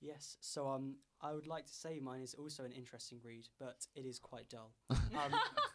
Yes, 0.00 0.38
so 0.40 0.66
um, 0.66 0.96
I 1.20 1.34
would 1.34 1.46
like 1.46 1.66
to 1.66 1.74
say 1.74 2.00
mine 2.00 2.22
is 2.22 2.32
also 2.32 2.64
an 2.64 2.72
interesting 2.72 3.18
read, 3.22 3.48
but 3.58 3.86
it 3.94 4.06
is 4.06 4.18
quite 4.18 4.48
dull. 4.48 4.72
um, 4.90 4.98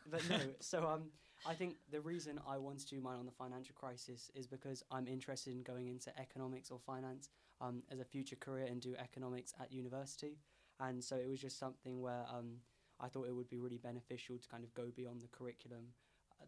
but 0.10 0.28
no, 0.28 0.40
so 0.60 0.88
um, 0.88 1.12
I 1.46 1.54
think 1.54 1.76
the 1.92 2.02
reason 2.02 2.40
I 2.48 2.58
want 2.58 2.80
to 2.80 2.88
do 2.88 3.00
mine 3.00 3.20
on 3.20 3.26
the 3.28 3.32
financial 3.32 3.76
crisis 3.76 4.32
is 4.34 4.48
because 4.48 4.84
I'm 4.90 5.08
interested 5.08 5.54
in 5.54 5.62
going 5.62 5.88
into 5.88 6.18
economics 6.20 6.72
or 6.72 6.80
finance 6.80 7.30
um, 7.62 7.84
as 7.92 8.00
a 8.00 8.04
future 8.04 8.36
career 8.36 8.66
and 8.66 8.82
do 8.82 8.96
economics 8.98 9.54
at 9.62 9.72
university, 9.72 10.40
and 10.80 11.04
so 11.04 11.16
it 11.18 11.30
was 11.30 11.40
just 11.40 11.60
something 11.60 12.02
where 12.02 12.26
um, 12.28 12.56
I 13.00 13.08
thought 13.08 13.28
it 13.28 13.36
would 13.36 13.50
be 13.50 13.60
really 13.60 13.78
beneficial 13.78 14.40
to 14.40 14.48
kind 14.48 14.64
of 14.64 14.74
go 14.74 14.88
beyond 14.96 15.22
the 15.22 15.28
curriculum, 15.28 15.90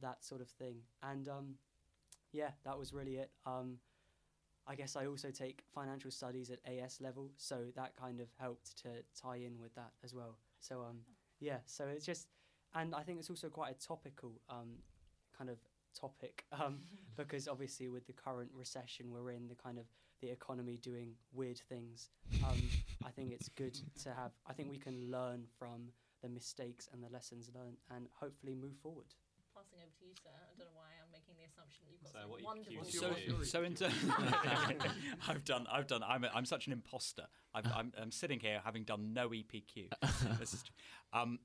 that 0.02 0.24
sort 0.24 0.42
of 0.42 0.50
thing, 0.50 0.78
and 1.04 1.28
um, 1.28 1.56
yeah, 2.32 2.52
that 2.64 2.78
was 2.78 2.94
really 2.94 3.18
it. 3.18 3.32
Um, 3.46 3.78
I 4.68 4.76
guess 4.76 4.96
I 4.96 5.06
also 5.06 5.32
take 5.32 5.64
financial 5.74 6.12
studies 6.12 6.52
at 6.52 6.60
AS 6.70 7.00
level, 7.00 7.32
so 7.38 7.66
that 7.76 7.96
kind 7.96 8.20
of 8.20 8.28
helped 8.38 8.78
to 8.84 8.90
tie 9.20 9.38
in 9.38 9.60
with 9.62 9.74
that 9.76 9.92
as 10.04 10.14
well. 10.14 10.38
So 10.60 10.82
um, 10.82 10.98
yeah, 11.40 11.60
so 11.66 11.86
it's 11.88 12.06
just, 12.06 12.28
and 12.76 12.94
I 12.94 13.02
think 13.02 13.20
it's 13.20 13.30
also 13.30 13.48
quite 13.48 13.72
a 13.72 13.88
topical 13.88 14.34
um, 14.50 14.80
kind 15.38 15.50
of 15.50 15.58
topic 15.98 16.44
um, 16.52 16.80
because 17.16 17.48
obviously 17.48 17.88
with 17.88 18.06
the 18.08 18.14
current 18.14 18.52
recession 18.54 19.12
we're 19.12 19.32
in, 19.32 19.48
the 19.48 19.56
kind 19.56 19.78
of 19.78 19.86
the 20.22 20.30
economy 20.30 20.78
doing 20.82 21.12
weird 21.32 21.60
things. 21.70 22.10
Um, 22.44 22.62
I 23.06 23.10
think 23.10 23.32
it's 23.32 23.50
good 23.50 23.80
to 24.04 24.10
have. 24.10 24.32
I 24.48 24.54
think 24.54 24.70
we 24.70 24.78
can 24.78 25.12
learn 25.12 25.46
from 25.58 25.90
the 26.24 26.30
mistakes 26.30 26.90
and 26.92 27.04
the 27.04 27.10
lessons 27.10 27.50
learned, 27.54 27.78
and 27.96 28.08
hopefully 28.20 28.56
move 28.56 28.76
forward. 28.82 29.14
Passing 29.68 29.80
over 29.84 29.92
to 30.00 30.06
you, 30.06 30.14
sir. 30.24 30.30
I 30.32 30.58
don't 30.58 30.68
know 30.68 30.74
why 30.76 30.88
I'm 31.04 31.12
making 31.12 31.36
the 31.38 31.46
assumption 31.46 31.84
that 31.86 31.92
you've 31.92 32.04
got 32.04 32.12
So 32.14 32.20
some 32.22 32.30
what 32.30 32.44
wonderful. 32.44 32.84
EPQ 32.84 33.38
So, 33.38 33.44
so 33.44 33.64
in 33.64 33.76
terms, 33.76 33.96
I've 35.28 35.44
done, 35.44 35.68
I've 35.72 35.88
done. 35.88 36.04
I'm, 36.04 36.24
a, 36.24 36.32
I'm 36.34 36.46
such 36.46 36.68
an 36.68 36.74
imposter. 36.74 37.24
I've, 37.54 37.66
I'm, 37.74 37.92
I'm 38.02 38.12
sitting 38.12 38.40
here 38.40 38.62
having 38.64 38.84
done 38.84 39.14
no 39.14 39.30
EPQ. 39.30 39.92
this 40.40 40.54
is, 40.54 40.64
um, 41.14 41.40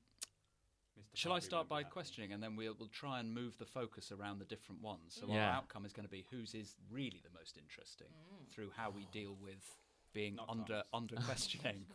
Mr. 0.99 1.03
shall 1.17 1.33
I 1.33 1.39
start 1.39 1.67
by 1.67 1.79
happy. 1.81 1.91
questioning, 1.91 2.31
and 2.33 2.41
then 2.41 2.55
we'll, 2.55 2.75
we'll 2.79 2.87
try 2.89 3.19
and 3.19 3.33
move 3.33 3.57
the 3.57 3.65
focus 3.65 4.11
around 4.11 4.39
the 4.39 4.45
different 4.45 4.81
ones. 4.81 5.17
So 5.19 5.27
Yeah. 5.27 5.47
our 5.47 5.55
outcome 5.57 5.85
is 5.85 5.93
going 5.93 6.05
to 6.05 6.11
be 6.11 6.25
whose 6.31 6.53
is 6.53 6.75
really 6.91 7.21
the 7.23 7.37
most 7.37 7.57
interesting 7.57 8.07
through 8.51 8.71
how 8.75 8.89
we 8.89 9.07
deal 9.11 9.35
with 9.41 9.63
being 10.13 10.35
Not 10.35 10.49
under 10.49 10.83
Tom's. 10.91 11.11
under 11.11 11.15
questioning. 11.25 11.85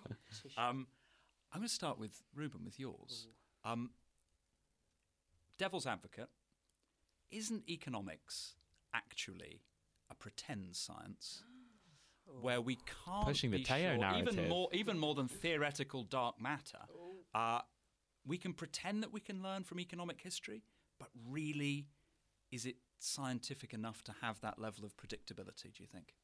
Um, 0.57 0.87
I'm 1.53 1.61
going 1.61 1.69
to 1.69 1.75
start 1.75 1.99
with 1.99 2.23
Ruben 2.35 2.65
with 2.65 2.79
yours. 2.79 3.29
Um, 3.65 3.91
devil's 5.59 5.87
advocate, 5.87 6.29
isn't 7.31 7.69
economics 7.69 8.55
actually 8.95 9.63
a 10.11 10.15
pretend 10.15 10.75
science 10.75 11.43
where 12.41 12.61
we 12.61 12.77
can't 13.05 13.27
Pushing 13.27 13.51
the 13.51 13.59
be 13.59 13.65
Teo 13.65 13.91
sure, 13.93 13.99
narrative. 13.99 14.35
even 14.35 14.49
more 14.49 14.69
even 14.73 14.99
more 14.99 15.15
than 15.15 15.29
theoretical 15.29 16.05
dark 16.05 16.41
matter? 16.41 16.79
Uh, 17.35 17.61
we 18.27 18.37
can 18.39 18.53
pretend 18.53 19.03
that 19.03 19.13
we 19.13 19.21
can 19.21 19.43
learn 19.43 19.65
from 19.65 19.81
economic 19.81 20.21
history, 20.21 20.63
but 20.99 21.09
really, 21.31 21.87
is 22.51 22.67
it 22.67 22.77
scientific 22.99 23.73
enough 23.73 24.03
to 24.05 24.15
have 24.21 24.41
that 24.41 24.59
level 24.59 24.85
of 24.85 24.97
predictability? 24.97 25.73
Do 25.75 25.83
you 25.83 25.87
think? 25.87 26.15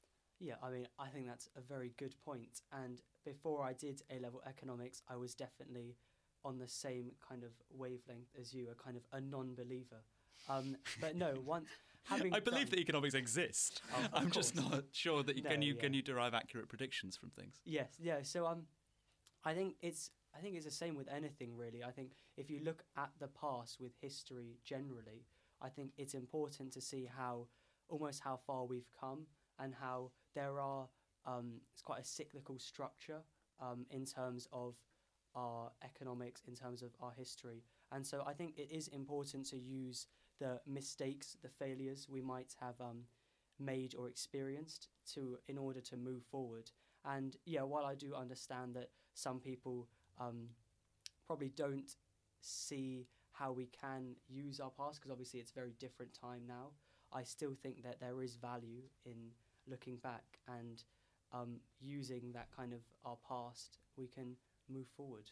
Yeah, 0.41 0.55
I 0.63 0.71
mean, 0.71 0.87
I 0.99 1.09
think 1.09 1.27
that's 1.27 1.49
a 1.57 1.61
very 1.61 1.93
good 1.97 2.15
point. 2.25 2.61
And 2.73 3.01
before 3.25 3.65
I 3.65 3.73
did 3.73 4.03
A 4.11 4.19
level 4.19 4.43
economics, 4.47 5.03
I 5.09 5.17
was 5.17 5.35
definitely 5.35 5.97
on 6.45 6.59
the 6.59 6.69
same 6.69 7.13
kind 7.27 7.43
of 7.43 7.51
wavelength 7.77 8.29
as 8.41 8.53
you, 8.53 8.69
a 8.71 8.75
kind 8.75 8.97
of 8.97 9.03
a 9.13 9.21
non 9.21 9.55
believer. 9.55 10.03
Um, 10.49 10.77
but 11.01 11.17
no, 11.17 11.35
once 11.45 11.69
having. 12.05 12.35
I 12.35 12.41
believe 12.41 12.67
done- 12.67 12.71
that 12.71 12.81
economics 12.81 13.15
exist. 13.15 13.83
Oh, 13.95 14.07
I'm 14.13 14.31
just 14.31 14.55
not 14.55 14.85
sure 14.93 15.23
that 15.23 15.37
you, 15.37 15.43
No, 15.43 15.51
can 15.51 15.63
you 15.63 15.75
can 15.75 15.95
you 15.95 16.03
derive 16.03 16.35
accurate 16.35 16.69
predictions 16.69 17.17
from 17.17 17.31
things. 17.31 17.61
Yes, 17.65 17.97
yeah. 18.01 18.19
So 18.23 18.47
um, 18.47 18.65
I 19.45 19.55
think 19.55 19.77
it's 19.83 20.11
I 20.37 20.41
think 20.41 20.57
it's 20.57 20.67
the 20.67 20.71
same 20.71 20.95
with 20.97 21.09
anything 21.09 21.57
really. 21.57 21.83
I 21.83 21.91
think 21.91 22.11
if 22.37 22.51
you 22.51 22.61
look 22.63 22.83
at 22.97 23.11
the 23.21 23.29
past 23.29 23.81
with 23.81 23.93
history 24.01 24.59
generally, 24.65 25.25
I 25.63 25.69
think 25.69 25.93
it's 25.97 26.15
important 26.15 26.73
to 26.73 26.81
see 26.81 27.09
how 27.17 27.47
almost 27.89 28.21
how 28.23 28.39
far 28.47 28.65
we've 28.65 28.91
come 28.99 29.27
and 29.59 29.75
how 29.75 30.11
there 30.35 30.61
are 30.61 30.89
um, 31.27 31.61
it's 31.73 31.83
quite 31.83 32.01
a 32.01 32.05
cyclical 32.05 32.59
structure 32.59 33.23
um, 33.61 33.87
in 33.91 34.05
terms 34.05 34.49
of 34.53 34.75
our 35.35 35.71
economics, 35.85 36.43
in 36.47 36.55
terms 36.55 36.83
of 36.83 36.91
our 37.01 37.13
history, 37.13 37.63
and 37.93 38.07
so 38.07 38.25
I 38.27 38.33
think 38.33 38.59
it 38.59 38.69
is 38.71 38.89
important 38.89 39.47
to 39.51 39.59
use 39.59 40.07
the 40.41 40.61
mistakes, 40.67 41.37
the 41.43 41.49
failures 41.49 42.09
we 42.09 42.21
might 42.21 42.55
have 42.61 42.81
um, 42.81 43.05
made 43.59 43.95
or 43.95 44.09
experienced 44.09 44.89
to 45.15 45.39
in 45.47 45.59
order 45.59 45.81
to 45.81 45.97
move 45.97 46.25
forward. 46.31 46.71
And 47.05 47.37
yeah, 47.45 47.63
while 47.63 47.85
I 47.85 47.95
do 47.95 48.15
understand 48.15 48.75
that 48.75 48.91
some 49.15 49.39
people 49.39 49.89
um, 50.19 50.49
probably 51.27 51.51
don't 51.51 51.95
see 52.41 53.07
how 53.33 53.53
we 53.53 53.67
can 53.67 54.17
use 54.29 54.61
our 54.61 54.71
past, 54.71 55.01
because 55.01 55.13
obviously 55.13 55.41
it's 55.41 55.51
a 55.51 55.55
very 55.55 55.75
different 55.79 56.13
time 56.19 56.43
now, 56.47 56.71
I 57.13 57.23
still 57.23 57.55
think 57.63 57.83
that 57.83 58.01
there 58.01 58.23
is 58.23 58.37
value 58.37 58.83
in 59.05 59.31
looking 59.67 59.97
back 59.97 60.25
and 60.49 60.83
um, 61.33 61.57
using 61.81 62.33
that 62.33 62.49
kind 62.57 62.73
of 62.73 62.81
our 63.05 63.17
past, 63.29 63.79
we 63.97 64.07
can 64.07 64.37
move 64.69 64.87
forward. 64.97 65.31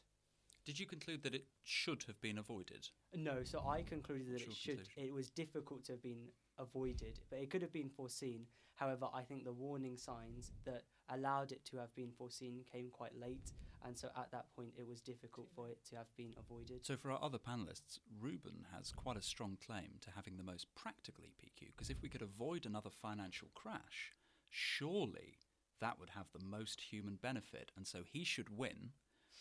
Did 0.64 0.78
you 0.78 0.86
conclude 0.86 1.22
that 1.24 1.34
it 1.34 1.46
should 1.64 2.04
have 2.04 2.20
been 2.20 2.38
avoided? 2.38 2.88
No, 3.14 3.42
so 3.42 3.64
I 3.66 3.82
concluded 3.82 4.28
that 4.28 4.42
it 4.42 4.54
should. 4.54 4.76
conclusion? 4.76 4.92
It 4.96 5.12
was 5.12 5.30
difficult 5.30 5.84
to 5.86 5.92
have 5.92 6.02
been 6.02 6.28
avoided, 6.58 7.18
but 7.30 7.40
it 7.40 7.50
could 7.50 7.62
have 7.62 7.72
been 7.72 7.88
foreseen. 7.88 8.46
However, 8.74 9.08
I 9.12 9.22
think 9.22 9.44
the 9.44 9.52
warning 9.52 9.96
signs 9.96 10.52
that 10.64 10.84
allowed 11.08 11.52
it 11.52 11.64
to 11.66 11.78
have 11.78 11.94
been 11.94 12.12
foreseen 12.16 12.64
came 12.70 12.90
quite 12.90 13.18
late, 13.18 13.52
and 13.84 13.98
so 13.98 14.08
at 14.16 14.30
that 14.30 14.46
point 14.54 14.72
it 14.78 14.86
was 14.86 15.00
difficult 15.00 15.48
for 15.54 15.68
it 15.68 15.78
to 15.90 15.96
have 15.96 16.06
been 16.16 16.34
avoided. 16.38 16.86
So, 16.86 16.96
for 16.96 17.10
our 17.10 17.22
other 17.22 17.38
panelists, 17.38 17.98
Ruben 18.20 18.66
has 18.74 18.92
quite 18.92 19.16
a 19.16 19.22
strong 19.22 19.58
claim 19.64 19.98
to 20.02 20.10
having 20.14 20.36
the 20.36 20.44
most 20.44 20.66
practical 20.74 21.24
EPQ 21.24 21.68
because 21.74 21.90
if 21.90 22.00
we 22.02 22.08
could 22.08 22.22
avoid 22.22 22.66
another 22.66 22.90
financial 22.90 23.48
crash, 23.54 24.12
surely 24.48 25.38
that 25.80 25.98
would 25.98 26.10
have 26.10 26.26
the 26.32 26.44
most 26.44 26.80
human 26.80 27.16
benefit. 27.20 27.72
And 27.76 27.86
so 27.86 28.02
he 28.08 28.24
should 28.24 28.56
win 28.56 28.90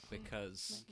because 0.10 0.86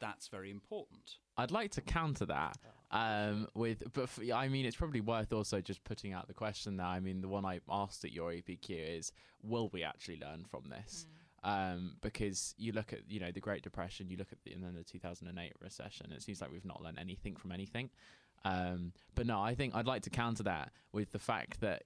that's 0.00 0.28
very 0.28 0.50
important. 0.50 1.16
I'd 1.36 1.50
like 1.50 1.72
to 1.72 1.80
counter 1.80 2.26
that 2.26 2.56
um, 2.90 3.48
with, 3.54 3.82
but 3.92 4.08
for, 4.08 4.22
I 4.32 4.48
mean, 4.48 4.64
it's 4.64 4.76
probably 4.76 5.00
worth 5.00 5.32
also 5.32 5.60
just 5.60 5.82
putting 5.84 6.12
out 6.12 6.28
the 6.28 6.34
question 6.34 6.76
there. 6.76 6.86
I 6.86 7.00
mean, 7.00 7.20
the 7.20 7.28
one 7.28 7.44
I 7.44 7.60
asked 7.68 8.04
at 8.04 8.12
your 8.12 8.30
EPQ 8.30 8.98
is, 8.98 9.12
will 9.42 9.68
we 9.72 9.82
actually 9.82 10.18
learn 10.18 10.44
from 10.44 10.64
this? 10.68 11.06
Um, 11.44 11.96
because 12.00 12.54
you 12.58 12.72
look 12.72 12.92
at, 12.92 13.00
you 13.08 13.20
know, 13.20 13.30
the 13.30 13.40
Great 13.40 13.62
Depression, 13.62 14.08
you 14.10 14.16
look 14.16 14.32
at 14.32 14.38
the, 14.44 14.52
and 14.52 14.64
then 14.64 14.74
the 14.74 14.82
2008 14.82 15.52
recession, 15.60 16.10
it 16.12 16.22
seems 16.22 16.40
like 16.40 16.50
we've 16.50 16.64
not 16.64 16.82
learned 16.82 16.98
anything 16.98 17.36
from 17.36 17.52
anything. 17.52 17.90
Um, 18.44 18.92
but 19.14 19.26
no, 19.26 19.40
I 19.40 19.54
think 19.54 19.74
I'd 19.74 19.86
like 19.86 20.02
to 20.02 20.10
counter 20.10 20.42
that 20.44 20.72
with 20.92 21.12
the 21.12 21.18
fact 21.18 21.60
that 21.60 21.82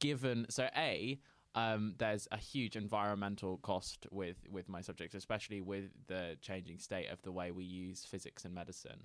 given, 0.00 0.46
so 0.48 0.68
A, 0.76 1.18
um, 1.54 1.94
there's 1.98 2.28
a 2.30 2.36
huge 2.36 2.76
environmental 2.76 3.58
cost 3.58 4.06
with, 4.10 4.36
with 4.50 4.68
my 4.68 4.80
subjects, 4.80 5.14
especially 5.14 5.60
with 5.60 5.90
the 6.06 6.36
changing 6.40 6.78
state 6.78 7.08
of 7.10 7.22
the 7.22 7.32
way 7.32 7.50
we 7.50 7.64
use 7.64 8.04
physics 8.04 8.44
and 8.44 8.54
medicine. 8.54 9.04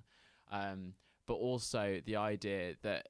Um, 0.50 0.94
but 1.26 1.34
also 1.34 2.00
the 2.04 2.16
idea 2.16 2.74
that 2.82 3.08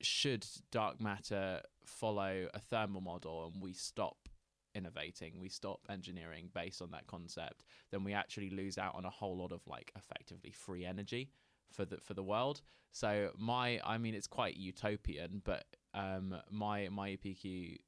should 0.00 0.46
dark 0.70 1.00
matter 1.00 1.60
follow 1.84 2.48
a 2.54 2.58
thermal 2.58 3.00
model 3.00 3.50
and 3.52 3.62
we 3.62 3.72
stop 3.72 4.28
innovating, 4.74 5.38
we 5.40 5.48
stop 5.48 5.80
engineering 5.90 6.48
based 6.54 6.80
on 6.80 6.90
that 6.92 7.06
concept, 7.06 7.64
then 7.90 8.04
we 8.04 8.14
actually 8.14 8.50
lose 8.50 8.78
out 8.78 8.94
on 8.94 9.04
a 9.04 9.10
whole 9.10 9.36
lot 9.36 9.52
of 9.52 9.66
like 9.66 9.92
effectively 9.96 10.52
free 10.52 10.84
energy 10.84 11.30
for 11.70 11.84
the 11.84 11.98
for 11.98 12.14
the 12.14 12.22
world. 12.22 12.62
So 12.92 13.30
my 13.38 13.80
I 13.84 13.98
mean 13.98 14.14
it's 14.14 14.26
quite 14.26 14.56
utopian, 14.56 15.42
but 15.44 15.64
um 15.94 16.34
my 16.50 16.88
my 16.88 17.10
EPQ 17.10 17.78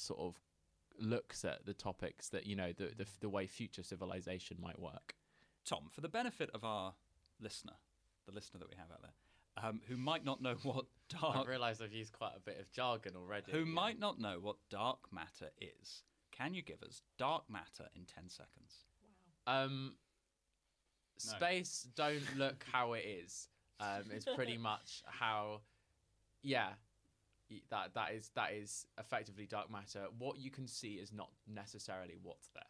sort 0.00 0.20
of 0.20 0.40
looks 0.98 1.44
at 1.44 1.64
the 1.64 1.74
topics 1.74 2.28
that 2.30 2.44
you 2.46 2.56
know 2.56 2.72
the 2.72 2.92
the, 2.96 3.06
the 3.20 3.28
way 3.28 3.46
future 3.46 3.82
civilization 3.82 4.56
might 4.60 4.78
work. 4.80 5.14
Tom, 5.64 5.88
for 5.90 6.00
the 6.00 6.08
benefit 6.08 6.50
of 6.54 6.64
our 6.64 6.94
listener, 7.40 7.74
the 8.26 8.32
listener 8.32 8.58
that 8.60 8.68
we 8.70 8.76
have 8.76 8.90
out 8.90 9.02
there, 9.02 9.64
um, 9.68 9.80
who 9.88 9.96
might 9.96 10.24
not 10.24 10.40
know 10.42 10.54
what 10.62 10.86
dark. 11.08 11.24
I 11.24 11.34
dark 11.38 11.48
realised 11.48 11.82
I've 11.82 11.92
used 11.92 12.12
quite 12.12 12.32
a 12.36 12.40
bit 12.40 12.58
of 12.58 12.70
jargon 12.72 13.14
already. 13.16 13.52
who 13.52 13.64
might 13.66 13.98
not 13.98 14.18
know 14.18 14.38
what 14.40 14.56
dark 14.70 15.12
matter 15.12 15.50
is, 15.60 16.02
can 16.32 16.54
you 16.54 16.62
give 16.62 16.82
us 16.82 17.02
dark 17.18 17.44
matter 17.50 17.88
in 17.94 18.04
10 18.06 18.28
seconds? 18.28 18.84
Um, 19.46 19.94
No. 21.26 21.32
space 21.36 21.88
don't 21.96 22.36
look 22.36 22.64
how 22.72 22.92
it 22.94 23.04
is. 23.04 23.48
Um, 23.80 24.04
it's 24.10 24.24
pretty 24.36 24.56
much 24.70 25.02
how, 25.06 25.60
yeah, 26.42 26.68
y- 26.68 26.74
that 27.70 27.94
that 27.94 28.12
is 28.12 28.30
that 28.34 28.52
is 28.52 28.86
effectively 28.98 29.46
dark 29.46 29.70
matter. 29.70 30.06
What 30.18 30.38
you 30.38 30.50
can 30.50 30.66
see 30.66 30.94
is 30.94 31.12
not 31.12 31.30
necessarily 31.46 32.16
what's 32.22 32.48
there. 32.54 32.62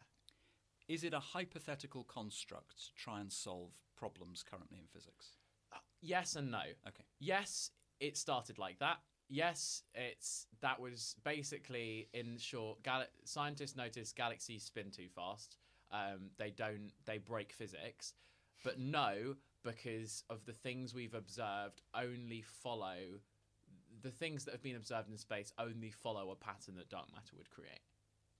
Is 0.87 1.03
it 1.03 1.13
a 1.13 1.19
hypothetical 1.19 2.03
construct 2.03 2.77
to 2.87 2.93
try 2.95 3.19
and 3.19 3.31
solve 3.31 3.73
problems 3.95 4.43
currently 4.43 4.79
in 4.79 4.87
physics? 4.87 5.35
Yes 6.01 6.35
and 6.35 6.49
no. 6.49 6.61
Okay. 6.87 7.03
Yes, 7.19 7.71
it 7.99 8.17
started 8.17 8.57
like 8.57 8.79
that. 8.79 8.97
Yes, 9.29 9.83
it's 9.93 10.47
that 10.61 10.79
was 10.79 11.15
basically 11.23 12.09
in 12.13 12.37
short. 12.37 12.81
Gal- 12.83 13.05
scientists 13.25 13.75
noticed 13.75 14.15
galaxies 14.15 14.63
spin 14.63 14.89
too 14.89 15.07
fast. 15.13 15.57
Um, 15.91 16.31
they 16.37 16.49
don't. 16.49 16.91
They 17.05 17.19
break 17.19 17.51
physics, 17.51 18.13
but 18.63 18.79
no, 18.79 19.35
because 19.63 20.23
of 20.29 20.45
the 20.45 20.53
things 20.53 20.93
we've 20.93 21.13
observed, 21.13 21.81
only 21.93 22.41
follow 22.41 23.19
the 24.01 24.11
things 24.11 24.45
that 24.45 24.51
have 24.51 24.63
been 24.63 24.75
observed 24.75 25.09
in 25.09 25.17
space. 25.17 25.51
Only 25.57 25.91
follow 25.91 26.31
a 26.31 26.35
pattern 26.35 26.75
that 26.75 26.89
dark 26.89 27.07
matter 27.13 27.35
would 27.37 27.49
create. 27.49 27.81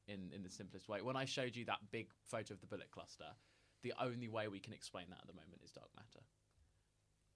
In 0.07 0.31
in 0.33 0.41
the 0.43 0.49
simplest 0.49 0.89
way. 0.89 1.01
When 1.01 1.15
I 1.15 1.25
showed 1.25 1.55
you 1.55 1.65
that 1.65 1.91
big 1.91 2.09
photo 2.25 2.53
of 2.55 2.61
the 2.61 2.67
bullet 2.67 2.89
cluster, 2.91 3.31
the 3.83 3.93
only 4.01 4.27
way 4.27 4.47
we 4.47 4.59
can 4.59 4.73
explain 4.73 5.05
that 5.09 5.19
at 5.21 5.27
the 5.27 5.33
moment 5.33 5.61
is 5.63 5.71
dark 5.71 5.89
matter. 5.95 6.25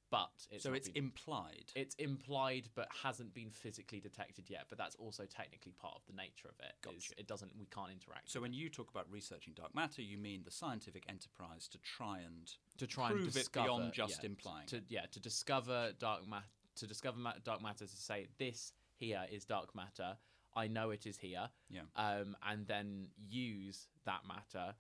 But 0.10 0.30
it's 0.52 0.64
so 0.64 0.74
it's 0.74 0.90
been- 0.90 1.06
implied. 1.06 1.72
it's 1.76 1.96
implied 1.96 2.70
but 2.76 2.88
hasn't 3.04 3.34
been 3.34 3.50
physically 3.50 4.00
detected 4.00 4.48
yet 4.48 4.66
but 4.70 4.78
that's 4.78 4.94
also 4.96 5.26
technically 5.26 5.72
part 5.72 5.96
of 5.96 6.06
the 6.06 6.14
nature 6.14 6.48
of 6.48 6.60
it. 6.60 6.74
Gotcha. 6.84 7.14
it 7.18 7.26
doesn't 7.28 7.52
we 7.58 7.66
can't 7.66 7.90
interact 7.92 8.30
so 8.30 8.40
when 8.40 8.54
you 8.54 8.70
talk 8.70 8.92
about 8.92 9.08
researching 9.12 9.54
dark 9.56 9.74
matter, 9.74 10.04
you 10.04 10.20
mean 10.20 10.44
the 10.46 10.52
scientific 10.52 11.06
enterprise 11.10 11.68
to 11.70 11.80
try 11.80 12.20
and 12.20 12.54
to 12.78 12.86
try 12.86 13.10
prove 13.10 13.26
and 13.26 13.36
it 13.38 13.52
beyond 13.54 13.92
just 13.94 14.22
yeah, 14.22 14.30
implying 14.30 14.68
to 14.68 14.78
it. 14.78 14.84
yeah 14.90 15.06
to 15.12 15.20
discover 15.20 15.94
dark 15.98 16.28
matter 16.28 16.46
to 16.76 16.88
discover 16.88 17.18
ma- 17.18 17.34
dark 17.44 17.62
matter 17.62 17.86
to 17.86 17.96
say 17.98 18.28
this 18.40 18.74
here 18.96 19.26
is 19.32 19.46
dark 19.46 19.74
matter 19.76 20.18
i 20.56 20.68
know 20.68 20.90
it 20.92 21.06
is 21.06 21.18
here 21.18 21.50
Yeah. 21.70 21.82
um 21.96 22.36
and 22.48 22.66
then 22.68 23.08
use 23.18 23.88
that 24.06 24.22
matter 24.28 24.76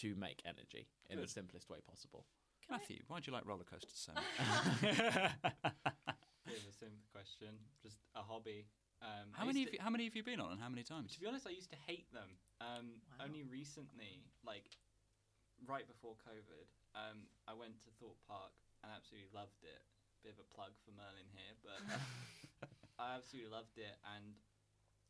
to 0.00 0.14
make 0.16 0.42
energy 0.46 0.86
in 1.08 1.20
the 1.20 1.26
simplest 1.28 1.68
way 1.68 1.78
possible 1.86 2.26
Can 2.64 2.74
I- 2.74 2.78
Matthew, 2.78 3.00
why 3.08 3.18
do 3.20 3.24
you 3.30 3.32
like 3.32 3.46
roller 3.46 3.64
coasters 3.64 3.90
so 4.06 4.12
much? 4.14 4.24
Bit 6.46 6.58
of 6.62 6.66
a 6.68 6.72
simple 6.74 7.04
question. 7.12 7.52
Just 7.82 7.98
a 8.14 8.22
hobby. 8.22 8.66
Um, 9.02 9.30
how 9.32 9.44
many 9.46 9.60
used 9.60 9.70
have 9.70 9.74
you, 9.74 9.80
how 9.82 9.90
many 9.90 10.04
have 10.04 10.14
you 10.16 10.22
been 10.22 10.40
on 10.40 10.52
and 10.52 10.60
how 10.60 10.68
many 10.68 10.82
times? 10.82 11.12
To 11.14 11.20
be 11.20 11.26
honest, 11.26 11.46
I 11.46 11.50
used 11.50 11.70
to 11.70 11.80
hate 11.86 12.06
them. 12.12 12.36
Um, 12.60 13.00
Wow. 13.18 13.26
Only 13.26 13.42
recently, 13.44 14.22
like 14.44 14.68
right 15.66 15.86
before 15.88 16.14
COVID, 16.26 16.66
um, 16.96 17.28
I 17.48 17.54
went 17.54 17.80
to 17.84 17.90
Thorpe 18.00 18.20
Park 18.28 18.52
and 18.82 18.92
absolutely 18.94 19.28
loved 19.34 19.60
it. 19.62 19.82
Bit 20.22 20.36
of 20.36 20.44
a 20.44 20.48
plug 20.52 20.76
for 20.84 20.92
Merlin 20.92 21.28
here, 21.32 21.54
but 21.64 21.80
I 23.00 23.16
absolutely 23.16 23.48
loved 23.50 23.76
it, 23.80 23.96
and 24.16 24.36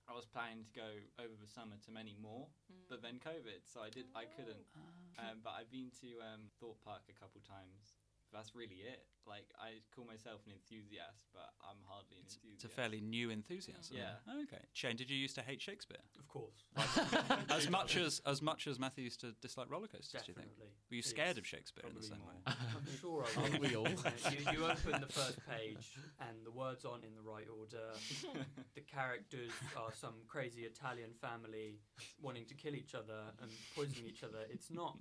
I 0.07 0.15
was 0.15 0.23
planning 0.27 0.63
to 0.63 0.73
go 0.75 0.87
over 1.19 1.35
the 1.35 1.51
summer 1.51 1.75
to 1.87 1.91
many 1.91 2.15
more, 2.15 2.47
Mm. 2.71 2.87
but 2.89 3.03
then 3.03 3.19
COVID, 3.19 3.67
so 3.67 3.83
I 3.83 3.91
did 3.91 4.07
I 4.15 4.25
couldn't. 4.31 4.67
Ah. 4.79 5.35
Um, 5.35 5.43
but 5.43 5.59
I've 5.59 5.71
been 5.71 5.91
to 6.07 6.09
um, 6.23 6.47
Thorpe 6.63 6.79
Park 6.87 7.03
a 7.11 7.17
couple 7.19 7.43
times. 7.43 7.99
That's 8.33 8.55
really 8.55 8.77
it. 8.87 9.03
Like 9.27 9.47
I 9.61 9.81
call 9.95 10.05
myself 10.07 10.41
an 10.47 10.53
enthusiast, 10.53 11.27
but 11.35 11.51
I'm 11.63 11.77
hardly 11.87 12.17
an 12.17 12.23
It's, 12.25 12.35
enthusiast. 12.37 12.65
it's 12.65 12.73
a 12.73 12.75
fairly 12.75 13.01
new 13.01 13.31
enthusiasm. 13.31 13.97
Yeah. 13.97 14.15
Oh, 14.29 14.43
okay. 14.43 14.63
Shane, 14.73 14.97
did 14.97 15.11
you 15.11 15.17
used 15.17 15.35
to 15.37 15.43
hate 15.43 15.61
Shakespeare 15.61 16.03
Of 16.19 16.27
course. 16.27 16.65
as 17.51 17.69
much 17.71 17.97
as 17.97 18.21
as 18.27 18.41
much 18.41 18.67
as 18.67 18.79
Matthew 18.79 19.05
used 19.05 19.21
to 19.21 19.33
dislike 19.43 19.71
roller 19.71 19.87
coasters? 19.89 20.23
Do 20.23 20.29
you 20.29 20.35
think? 20.35 20.49
Definitely. 20.49 20.73
Were 20.91 20.97
you 20.97 21.03
scared 21.03 21.39
of 21.39 21.47
Shakespeare 21.47 21.85
in 21.89 21.95
the 21.95 22.03
same 22.03 22.19
more. 22.19 22.29
way? 22.31 22.41
I'm 22.47 22.99
sure 23.01 23.25
I 23.37 23.41
Aren't 23.43 23.61
was. 23.61 23.71
we 23.71 23.77
all? 23.77 23.87
you, 23.89 24.53
you 24.53 24.65
open 24.67 25.01
the 25.01 25.13
first 25.13 25.39
page 25.49 25.93
and 26.21 26.37
the 26.45 26.51
words 26.51 26.85
aren't 26.85 27.05
in 27.05 27.15
the 27.15 27.23
right 27.23 27.47
order. 27.59 27.91
the 28.75 28.81
characters 28.81 29.53
are 29.77 29.93
some 29.93 30.15
crazy 30.29 30.63
Italian 30.63 31.11
family 31.21 31.79
wanting 32.23 32.47
to 32.47 32.55
kill 32.55 32.75
each 32.75 32.95
other 32.95 33.21
and 33.43 33.51
poisoning 33.77 34.07
each 34.09 34.25
other. 34.25 34.39
It's 34.49 34.71
not. 34.71 34.97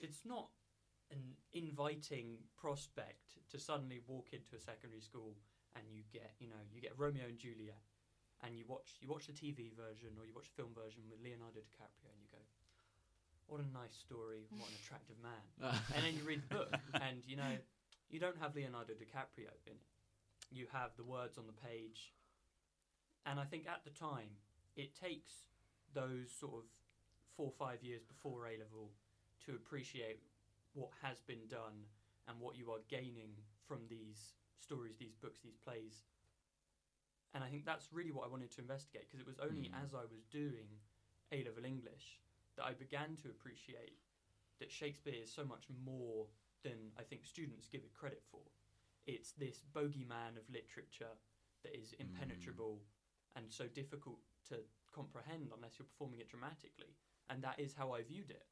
It's 0.00 0.20
not 0.24 0.48
an 1.10 1.22
inviting 1.52 2.38
prospect 2.56 3.38
to 3.50 3.58
suddenly 3.58 4.00
walk 4.06 4.28
into 4.32 4.56
a 4.56 4.60
secondary 4.60 5.00
school 5.00 5.34
and 5.76 5.84
you 5.92 6.02
get, 6.12 6.32
you 6.40 6.48
know, 6.48 6.60
you 6.72 6.80
get 6.80 6.96
Romeo 6.96 7.28
and 7.28 7.38
Juliet, 7.38 7.84
and 8.42 8.56
you 8.56 8.64
watch 8.66 8.96
you 9.00 9.08
watch 9.08 9.28
the 9.28 9.36
TV 9.36 9.72
version 9.76 10.16
or 10.16 10.24
you 10.24 10.32
watch 10.34 10.48
the 10.48 10.56
film 10.56 10.72
version 10.72 11.04
with 11.08 11.20
Leonardo 11.20 11.60
DiCaprio, 11.60 12.08
and 12.08 12.20
you 12.20 12.28
go, 12.32 12.40
"What 13.46 13.60
a 13.60 13.68
nice 13.72 13.96
story! 13.96 14.48
What 14.56 14.68
an 14.68 14.76
attractive 14.80 15.16
man!" 15.20 15.44
and 15.94 16.00
then 16.04 16.16
you 16.16 16.24
read 16.24 16.42
the 16.48 16.64
book, 16.64 16.72
and 16.96 17.20
you 17.28 17.36
know, 17.36 17.60
you 18.08 18.20
don't 18.20 18.36
have 18.40 18.56
Leonardo 18.56 18.96
DiCaprio 18.96 19.52
in 19.68 19.76
it. 19.76 19.88
You 20.50 20.66
have 20.72 20.96
the 20.96 21.04
words 21.04 21.38
on 21.38 21.44
the 21.46 21.56
page, 21.56 22.12
and 23.24 23.40
I 23.40 23.44
think 23.44 23.66
at 23.68 23.84
the 23.84 23.92
time 23.92 24.40
it 24.76 24.96
takes 24.96 25.48
those 25.94 26.32
sort 26.32 26.54
of 26.54 26.64
four 27.36 27.52
or 27.52 27.56
five 27.58 27.82
years 27.82 28.02
before 28.04 28.46
A 28.46 28.56
level 28.56 28.92
to 29.44 29.52
appreciate 29.52 30.20
what 30.76 30.90
has 31.02 31.20
been 31.22 31.48
done 31.48 31.88
and 32.28 32.38
what 32.38 32.56
you 32.56 32.70
are 32.70 32.84
gaining 32.88 33.32
from 33.66 33.80
these 33.88 34.34
stories, 34.60 34.96
these 34.98 35.16
books, 35.16 35.40
these 35.42 35.56
plays. 35.56 36.04
And 37.34 37.42
I 37.42 37.48
think 37.48 37.64
that's 37.64 37.92
really 37.92 38.12
what 38.12 38.24
I 38.26 38.30
wanted 38.30 38.50
to 38.52 38.60
investigate 38.60 39.06
because 39.06 39.20
it 39.20 39.26
was 39.26 39.38
only 39.40 39.68
Mm. 39.68 39.82
as 39.82 39.94
I 39.94 40.04
was 40.04 40.24
doing 40.24 40.68
A 41.32 41.42
level 41.42 41.64
English 41.64 42.20
that 42.56 42.64
I 42.64 42.72
began 42.74 43.16
to 43.16 43.28
appreciate 43.30 43.98
that 44.60 44.70
Shakespeare 44.70 45.22
is 45.22 45.32
so 45.32 45.44
much 45.44 45.68
more 45.68 46.28
than 46.62 46.92
I 46.96 47.02
think 47.02 47.26
students 47.26 47.68
give 47.68 47.82
it 47.82 47.92
credit 47.94 48.22
for. 48.30 48.42
It's 49.06 49.32
this 49.32 49.60
bogeyman 49.74 50.36
of 50.38 50.48
literature 50.48 51.16
that 51.62 51.74
is 51.76 51.92
impenetrable 51.94 52.80
and 53.34 53.52
so 53.52 53.66
difficult 53.66 54.20
to 54.48 54.64
comprehend 54.92 55.52
unless 55.54 55.78
you're 55.78 55.86
performing 55.86 56.20
it 56.20 56.28
dramatically. 56.28 56.96
And 57.28 57.42
that 57.42 57.58
is 57.60 57.74
how 57.74 57.92
I 57.92 58.02
viewed 58.02 58.30
it. 58.30 58.46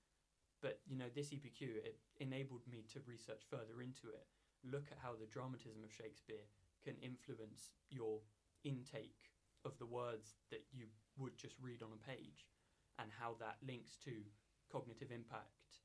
But 0.65 0.81
you 0.89 0.97
know, 0.97 1.13
this 1.13 1.29
EPQ 1.29 1.61
it 1.85 2.01
enabled 2.25 2.65
me 2.65 2.89
to 2.97 3.05
research 3.05 3.45
further 3.51 3.85
into 3.85 4.09
it, 4.09 4.25
look 4.65 4.89
at 4.91 4.97
how 5.05 5.13
the 5.13 5.29
dramatism 5.29 5.85
of 5.85 5.93
Shakespeare 5.93 6.49
can 6.83 6.97
influence 7.05 7.77
your 7.91 8.25
intake 8.65 9.29
of 9.69 9.77
the 9.77 9.85
words 9.85 10.41
that 10.51 10.65
you 10.73 10.87
would 11.21 11.37
just 11.37 11.57
read 11.61 11.83
on 11.85 11.93
a 11.93 12.01
page 12.09 12.49
and 12.99 13.11
how 13.13 13.37
that 13.45 13.61
links 13.61 14.01
to 14.09 14.25
cognitive 14.73 15.13
impact 15.13 15.85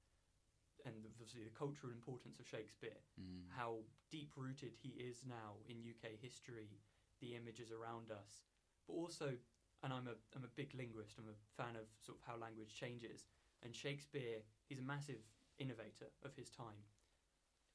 and 0.86 0.95
obviously 1.12 1.43
the 1.43 1.51
cultural 1.59 1.91
importance 1.91 2.39
of 2.39 2.48
Shakespeare, 2.48 3.03
Mm. 3.19 3.50
how 3.50 3.83
deep 4.09 4.31
rooted 4.38 4.71
he 4.81 4.95
is 4.95 5.25
now 5.25 5.57
in 5.67 5.83
UK 5.83 6.15
history, 6.15 6.79
the 7.19 7.36
images 7.36 7.69
around 7.69 8.12
us, 8.12 8.43
but 8.88 8.93
also, 8.93 9.38
and 9.83 9.91
I'm 9.91 10.07
a, 10.07 10.15
I'm 10.33 10.45
a 10.45 10.55
big 10.55 10.74
linguist, 10.74 11.17
I'm 11.19 11.27
a 11.27 11.36
fan 11.62 11.75
of 11.75 11.88
sort 12.00 12.17
of 12.17 12.24
how 12.24 12.38
language 12.38 12.74
changes, 12.74 13.27
and 13.62 13.75
Shakespeare, 13.75 14.39
he's 14.69 14.79
a 14.79 14.83
massive 14.83 15.19
innovator 15.57 16.07
of 16.23 16.35
his 16.35 16.49
time. 16.49 16.85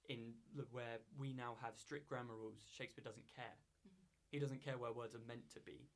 In 0.08 0.34
the, 0.54 0.66
where 0.70 0.98
we 1.18 1.32
now 1.32 1.56
have 1.62 1.78
strict 1.78 2.08
grammar 2.08 2.34
rules, 2.36 2.62
Shakespeare 2.76 3.04
doesn't 3.04 3.26
care. 3.34 3.56
Mhm. 3.86 4.06
He 4.30 4.38
doesn't 4.38 4.60
care 4.62 4.78
where 4.78 4.92
words 4.92 5.14
are 5.14 5.18
meant 5.26 5.50
to 5.50 5.60
be. 5.60 5.88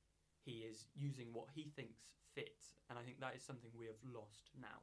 He 0.44 0.64
is 0.64 0.88
using 0.94 1.32
what 1.32 1.50
he 1.50 1.68
thinks 1.68 2.14
fits, 2.34 2.74
and 2.88 2.98
I 2.98 3.02
think 3.04 3.20
that 3.20 3.34
is 3.34 3.42
something 3.42 3.70
we 3.76 3.86
have 3.86 4.02
lost 4.02 4.50
now. 4.54 4.82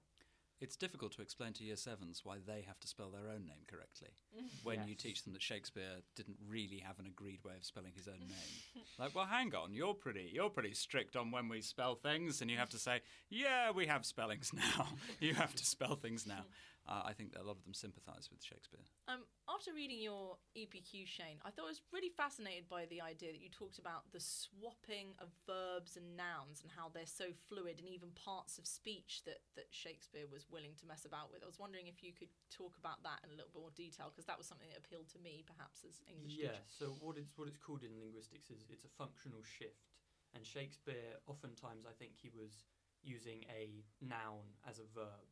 It's 0.65 0.75
difficult 0.75 1.12
to 1.12 1.22
explain 1.22 1.53
to 1.53 1.63
year 1.63 1.75
sevens 1.75 2.22
why 2.24 2.38
they 2.43 2.63
have 2.65 2.79
to 2.79 2.88
spell 2.88 3.12
their 3.12 3.29
own 3.29 3.45
name 3.45 3.65
correctly 3.67 4.07
when 4.63 4.88
you 4.88 4.95
teach 4.95 5.24
them 5.24 5.34
that 5.34 5.41
Shakespeare 5.43 6.01
didn't 6.15 6.38
really 6.50 6.79
have 6.79 6.98
an 6.98 7.05
agreed 7.05 7.43
way 7.45 7.53
of 7.55 7.63
spelling 7.63 7.91
his 7.95 8.07
own 8.07 8.17
name. 8.17 8.84
like, 9.00 9.13
well, 9.13 9.27
hang 9.27 9.53
on, 9.53 9.75
you're 9.75 9.93
pretty, 9.93 10.31
you're 10.34 10.50
pretty 10.50 10.74
strict 10.74 11.15
on 11.15 11.29
when 11.29 11.50
we 11.50 11.62
spell 11.62 11.93
things, 11.93 12.41
and 12.41 12.50
you 12.50 12.57
have 12.57 12.72
to 12.72 12.79
say, 12.79 13.01
yeah, 13.29 13.69
we 13.69 13.86
have 13.86 14.07
spellings 14.07 14.50
now. 14.55 14.88
you 15.19 15.36
have 15.36 15.53
to 15.53 15.63
spell 15.63 15.95
things 15.98 16.25
now. 16.25 16.45
Uh, 16.86 17.01
I 17.01 17.18
think 17.18 17.34
that 17.34 17.42
a 17.42 17.48
lot 17.50 17.58
of 17.58 17.65
them 17.65 17.74
sympathise 17.74 18.30
with 18.30 18.46
Shakespeare. 18.46 18.86
Um, 19.10 19.25
after 19.50 19.74
reading 19.74 19.98
your 19.98 20.38
EPQ, 20.54 21.10
Shane, 21.10 21.42
I 21.42 21.50
thought 21.50 21.65
I 21.65 21.74
was 21.74 21.82
really 21.89 22.13
fascinated 22.13 22.70
by 22.70 22.86
the 22.94 23.01
idea 23.01 23.34
that 23.34 23.42
you 23.42 23.50
talked 23.50 23.82
about 23.82 24.06
the 24.13 24.22
swapping 24.22 25.18
of 25.18 25.34
verbs 25.50 25.98
and 25.98 26.13
nouns 26.13 26.62
and 26.62 26.70
how 26.70 26.94
they're 26.94 27.10
so 27.10 27.34
fluid, 27.50 27.82
and 27.82 27.89
even 27.89 28.13
parts 28.13 28.62
of 28.62 28.70
speech 28.70 29.25
that, 29.25 29.42
that 29.58 29.65
Shakespeare 29.74 30.30
was 30.30 30.46
willing 30.46 30.77
to 30.77 30.86
mess 30.86 31.10
about 31.10 31.34
with. 31.34 31.42
I 31.42 31.50
was 31.50 31.58
wondering 31.58 31.89
if 31.89 32.06
you 32.06 32.13
could 32.13 32.30
talk 32.54 32.77
about 32.77 33.01
that 33.01 33.18
in 33.25 33.34
a 33.34 33.36
little 33.38 33.50
bit 33.50 33.65
more 33.65 33.74
detail, 33.74 34.13
because 34.13 34.30
that 34.30 34.38
was 34.38 34.46
something 34.46 34.70
that 34.70 34.77
appealed 34.77 35.10
to 35.18 35.20
me, 35.25 35.42
perhaps 35.42 35.82
as 35.89 36.06
English 36.06 36.38
Yeah, 36.38 36.54
teacher. 36.62 36.70
so 36.70 36.86
what 37.01 37.18
it's 37.18 37.34
what 37.34 37.50
it's 37.50 37.58
called 37.58 37.82
in 37.82 37.98
linguistics 37.98 38.54
is 38.54 38.62
it's 38.70 38.86
a 38.86 38.94
functional 38.94 39.42
shift. 39.42 39.89
And 40.38 40.46
Shakespeare 40.46 41.18
oftentimes 41.25 41.89
I 41.89 41.98
think 41.98 42.13
he 42.22 42.30
was 42.30 42.70
using 43.01 43.42
a 43.50 43.82
noun 44.06 44.54
as 44.70 44.77
a 44.77 44.86
verb. 44.94 45.25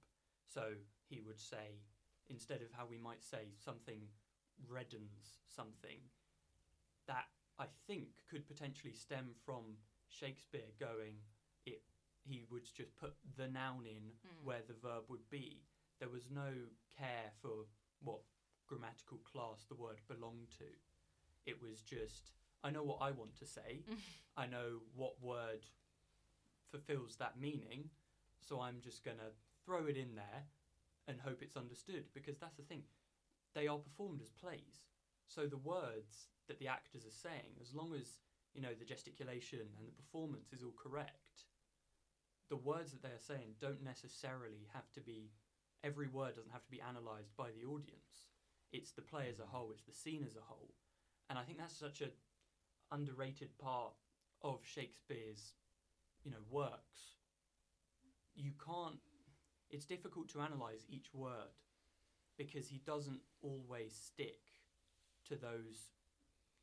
So 0.50 0.82
he 1.10 1.22
would 1.22 1.40
say 1.40 1.82
instead 2.30 2.62
of 2.62 2.72
how 2.72 2.86
we 2.90 2.98
might 2.98 3.24
say 3.24 3.50
something 3.64 4.00
reddens 4.72 5.40
something, 5.48 6.00
that 7.08 7.26
I 7.60 7.66
think 7.88 8.08
could 8.30 8.48
potentially 8.48 8.94
stem 8.94 9.36
from 9.46 9.78
Shakespeare 10.10 10.72
going 10.80 11.16
it 11.66 11.82
he 12.26 12.44
would 12.50 12.64
just 12.66 12.96
put 12.96 13.14
the 13.36 13.48
noun 13.48 13.86
in 13.86 14.14
Mm. 14.26 14.44
where 14.44 14.62
the 14.68 14.74
verb 14.74 15.04
would 15.10 15.30
be. 15.30 15.62
There 16.00 16.10
was 16.10 16.30
no 16.30 16.54
care 16.98 17.32
for 17.42 17.66
what 18.02 18.22
grammatical 18.68 19.18
class 19.20 19.66
the 19.68 19.76
word 19.76 20.00
belonged 20.08 20.50
to. 20.58 20.66
It 21.46 21.62
was 21.62 21.82
just, 21.82 22.32
I 22.64 22.70
know 22.72 22.84
what 22.84 23.00
I 23.02 23.12
want 23.12 23.36
to 23.40 23.46
say, 23.46 23.84
I 24.38 24.46
know 24.48 24.82
what 24.96 25.22
word 25.22 25.66
fulfills 26.72 27.16
that 27.18 27.40
meaning, 27.40 27.90
so 28.40 28.62
I'm 28.62 28.80
just 28.82 29.04
going 29.04 29.18
to 29.18 29.32
throw 29.66 29.86
it 29.88 29.98
in 29.98 30.16
there 30.16 30.44
and 31.08 31.20
hope 31.20 31.42
it's 31.42 31.58
understood 31.58 32.06
because 32.14 32.38
that's 32.38 32.58
the 32.58 32.64
thing. 32.64 32.84
They 33.56 33.68
are 33.68 33.78
performed 33.78 34.22
as 34.22 34.30
plays. 34.30 34.88
So 35.28 35.48
the 35.48 35.58
words 35.58 36.28
that 36.48 36.60
the 36.60 36.68
actors 36.68 37.06
are 37.06 37.12
saying, 37.30 37.60
as 37.62 37.74
long 37.74 37.94
as, 37.94 38.20
you 38.54 38.62
know, 38.62 38.74
the 38.78 38.86
gesticulation 38.86 39.60
and 39.60 39.88
the 39.88 39.92
performance 39.92 40.52
is 40.54 40.64
all 40.64 40.76
correct, 40.78 41.46
the 42.50 42.58
words 42.58 42.92
that 42.92 43.02
they 43.02 43.10
are 43.10 43.28
saying 43.28 43.56
don't 43.60 43.84
necessarily 43.84 44.68
have 44.74 44.92
to 44.94 45.02
be 45.02 45.32
every 45.84 46.08
word 46.08 46.36
doesn't 46.36 46.52
have 46.52 46.64
to 46.64 46.72
be 46.72 46.82
analysed 46.82 47.36
by 47.36 47.50
the 47.52 47.68
audience. 47.68 48.32
It's 48.72 48.92
the 48.92 49.02
play 49.02 49.28
as 49.30 49.40
a 49.40 49.46
whole, 49.46 49.72
it's 49.72 49.84
the 49.84 49.94
scene 49.94 50.24
as 50.26 50.36
a 50.36 50.48
whole. 50.48 50.74
And 51.30 51.38
I 51.38 51.44
think 51.44 51.58
that's 51.58 51.78
such 51.78 52.02
a 52.02 52.10
underrated 52.92 53.58
part 53.58 53.94
of 54.42 54.60
Shakespeare's, 54.64 55.54
you 56.24 56.32
know, 56.32 56.44
works. 56.50 57.18
You 58.36 58.52
can't 58.64 59.00
it's 59.74 59.86
difficult 59.86 60.30
to 60.30 60.40
analyse 60.40 60.86
each 60.88 61.08
word 61.14 61.58
because 62.38 62.68
he 62.68 62.80
doesn't 62.86 63.22
always 63.42 63.94
stick 63.94 64.40
to 65.28 65.36
those 65.36 65.98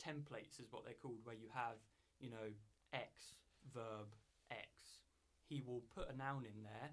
templates 0.01 0.61
is 0.61 0.70
what 0.70 0.85
they're 0.85 0.94
called 0.94 1.18
where 1.25 1.35
you 1.35 1.49
have, 1.53 1.77
you 2.20 2.31
know, 2.31 2.55
X 2.94 3.35
verb 3.75 4.14
X. 4.51 5.03
He 5.49 5.61
will 5.66 5.83
put 5.92 6.09
a 6.09 6.16
noun 6.16 6.44
in 6.46 6.62
there 6.62 6.90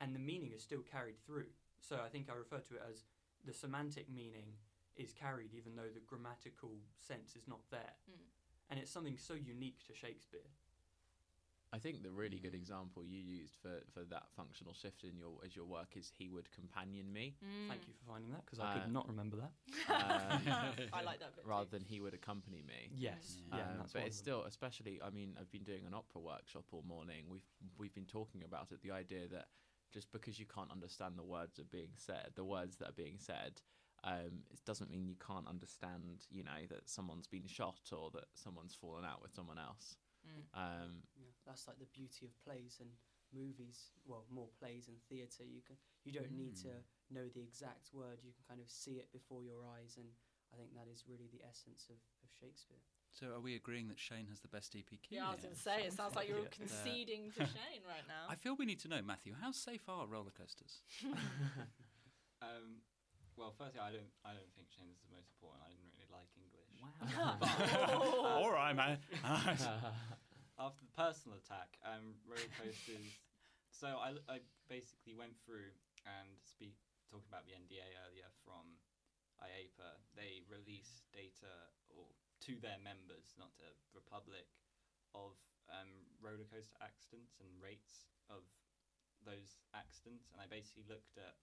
and 0.00 0.14
the 0.14 0.20
meaning 0.20 0.52
is 0.54 0.62
still 0.62 0.82
carried 0.90 1.18
through. 1.26 1.50
So 1.80 1.98
I 2.04 2.08
think 2.08 2.28
I 2.30 2.34
refer 2.34 2.58
to 2.58 2.74
it 2.74 2.82
as 2.88 3.04
the 3.44 3.52
semantic 3.52 4.06
meaning 4.08 4.54
is 4.94 5.12
carried 5.12 5.50
even 5.54 5.74
though 5.74 5.90
the 5.92 6.06
grammatical 6.06 6.70
sense 6.98 7.34
is 7.34 7.48
not 7.48 7.60
there. 7.72 7.98
Mm. 8.08 8.30
And 8.70 8.80
it's 8.80 8.90
something 8.92 9.18
so 9.18 9.34
unique 9.34 9.78
to 9.88 9.94
Shakespeare. 9.94 10.50
I 11.72 11.78
think 11.78 12.02
the 12.02 12.10
really 12.10 12.38
good 12.38 12.52
Mm. 12.52 12.62
example 12.62 13.04
you 13.04 13.18
used 13.18 13.56
for, 13.60 13.80
for 13.92 14.04
that 14.04 14.30
functional 14.34 14.72
shift 14.72 15.04
in 15.04 15.16
your 15.18 15.32
as 15.44 15.54
your 15.56 15.66
work 15.66 15.96
is 15.96 16.12
he 16.16 16.28
would 16.28 16.50
companion 16.52 17.12
me 17.12 17.36
Thank 17.68 17.86
you 17.88 17.94
for 17.94 18.04
finding 18.12 18.30
that 18.30 18.44
because 18.46 18.60
I 18.60 18.64
Uh, 18.70 18.72
could 18.80 18.92
not 18.92 19.06
remember 19.08 19.36
that. 19.36 19.52
Um, 19.90 20.42
I 20.92 21.02
like 21.02 21.18
that 21.20 21.34
bit. 21.36 21.44
rather 21.44 21.64
too. 21.68 21.70
than 21.78 21.84
he 21.84 22.00
would 22.00 22.14
accompany 22.14 22.62
me. 22.62 22.90
Yes, 22.94 23.42
Yeah. 23.48 23.56
yeah, 23.58 23.80
Um, 23.82 23.86
but 23.92 24.02
it's 24.02 24.16
still, 24.16 24.44
especially, 24.44 25.02
I 25.02 25.10
mean, 25.10 25.36
I've 25.38 25.50
been 25.50 25.64
doing 25.64 25.84
an 25.86 25.92
opera 25.94 26.20
workshop 26.20 26.64
all 26.72 26.82
morning. 26.82 27.28
We've 27.28 27.48
we've 27.78 27.94
been 27.94 28.06
talking 28.06 28.44
about 28.44 28.70
it. 28.72 28.80
The 28.82 28.92
idea 28.92 29.26
that 29.28 29.48
just 29.92 30.10
because 30.12 30.38
you 30.38 30.46
can't 30.46 30.70
understand 30.70 31.18
the 31.18 31.24
words 31.24 31.56
that 31.56 31.62
are 31.62 31.76
being 31.80 31.94
said, 31.96 32.30
the 32.36 32.44
words 32.44 32.76
that 32.76 32.88
are 32.88 32.92
being 33.04 33.18
said, 33.18 33.60
um, 34.04 34.44
it 34.50 34.64
doesn't 34.64 34.90
mean 34.90 35.06
you 35.06 35.16
can't 35.16 35.46
understand. 35.48 36.26
You 36.30 36.44
know 36.44 36.62
that 36.70 36.88
someone's 36.88 37.26
been 37.26 37.46
shot 37.46 37.92
or 37.92 38.10
that 38.12 38.26
someone's 38.34 38.74
fallen 38.74 39.04
out 39.04 39.20
with 39.22 39.32
someone 39.34 39.58
else. 39.58 39.96
Mm. 40.26 40.42
Um, 40.54 41.02
Yeah, 41.16 41.26
that's 41.46 41.66
like 41.66 41.78
the 41.78 41.86
beauty 41.94 42.26
of 42.26 42.34
plays 42.44 42.78
and 42.82 42.90
movies. 43.32 43.90
Well, 44.04 44.24
more 44.30 44.48
plays 44.58 44.88
and 44.88 44.96
theatre. 45.08 45.44
You 45.46 45.62
can 45.66 45.76
you 46.04 46.12
don't 46.12 46.32
need 46.34 46.56
to 46.62 46.68
Mm. 46.68 47.14
know 47.14 47.26
the 47.32 47.40
exact 47.42 47.90
word. 47.94 48.18
You 48.26 48.32
can 48.34 48.42
kind 48.48 48.60
of 48.60 48.68
see 48.70 48.98
it 48.98 49.10
before 49.12 49.42
your 49.42 49.62
eyes, 49.78 49.94
and 49.96 50.06
I 50.52 50.56
think 50.58 50.74
that 50.74 50.86
is 50.90 51.04
really 51.06 51.28
the 51.30 51.42
essence 51.46 51.86
of, 51.90 51.96
of 52.22 52.28
Shakespeare. 52.34 52.82
So, 53.14 53.32
are 53.32 53.40
we 53.40 53.54
agreeing 53.56 53.88
that 53.88 53.98
Shane 53.98 54.26
has 54.28 54.40
the 54.40 54.48
best 54.48 54.74
EPQ? 54.74 55.08
Yeah, 55.10 55.28
I 55.28 55.32
was 55.32 55.40
going 55.40 55.54
to 55.54 55.60
say, 55.60 55.86
it 55.86 55.92
sounds 55.94 56.14
like 56.16 56.28
you're 56.28 56.38
like 56.44 56.52
it. 56.52 56.58
conceding 56.58 57.30
to 57.38 57.46
Shane 57.56 57.82
right 57.86 58.04
now. 58.06 58.26
I 58.28 58.34
feel 58.34 58.54
we 58.56 58.66
need 58.66 58.80
to 58.80 58.88
know, 58.88 59.00
Matthew, 59.02 59.34
how 59.40 59.52
safe 59.52 59.88
are 59.88 60.06
roller 60.06 60.32
coasters? 60.36 60.82
Um, 62.42 62.84
well, 63.36 63.54
firstly, 63.56 63.80
I 63.80 63.90
don't, 63.92 64.12
I 64.24 64.32
don't 64.36 64.52
think 64.54 64.68
Shane's 64.68 65.00
the 65.00 65.08
most 65.16 65.32
important. 65.32 65.64
I 65.64 65.72
didn't 65.72 65.88
really 65.88 66.10
like 66.12 66.28
English. 66.36 66.68
Oh. 67.16 68.42
All 68.44 68.50
right, 68.52 68.76
man. 68.76 68.98
After 70.56 70.88
the 70.88 70.96
personal 70.96 71.36
attack, 71.36 71.76
um, 71.84 72.16
roller 72.24 72.48
coasters. 72.56 73.20
so 73.80 74.00
I, 74.00 74.16
I 74.24 74.40
basically 74.72 75.12
went 75.12 75.36
through 75.44 75.68
and 76.08 76.32
speak 76.48 76.80
talking 77.12 77.28
about 77.28 77.44
the 77.44 77.52
NDA 77.52 77.84
earlier 78.08 78.28
from 78.40 78.80
IAAPA. 79.44 80.00
They 80.16 80.40
release 80.48 81.04
data 81.12 81.68
or 81.92 82.08
to 82.48 82.56
their 82.64 82.80
members, 82.80 83.36
not 83.36 83.52
to 83.60 83.68
the 83.92 84.00
public, 84.08 84.48
of 85.12 85.36
um, 85.68 86.08
roller 86.24 86.48
coaster 86.48 86.76
accidents 86.80 87.36
and 87.40 87.48
rates 87.60 88.08
of 88.32 88.44
those 89.28 89.60
accidents. 89.76 90.32
And 90.32 90.40
I 90.40 90.48
basically 90.48 90.88
looked 90.88 91.20
at 91.20 91.36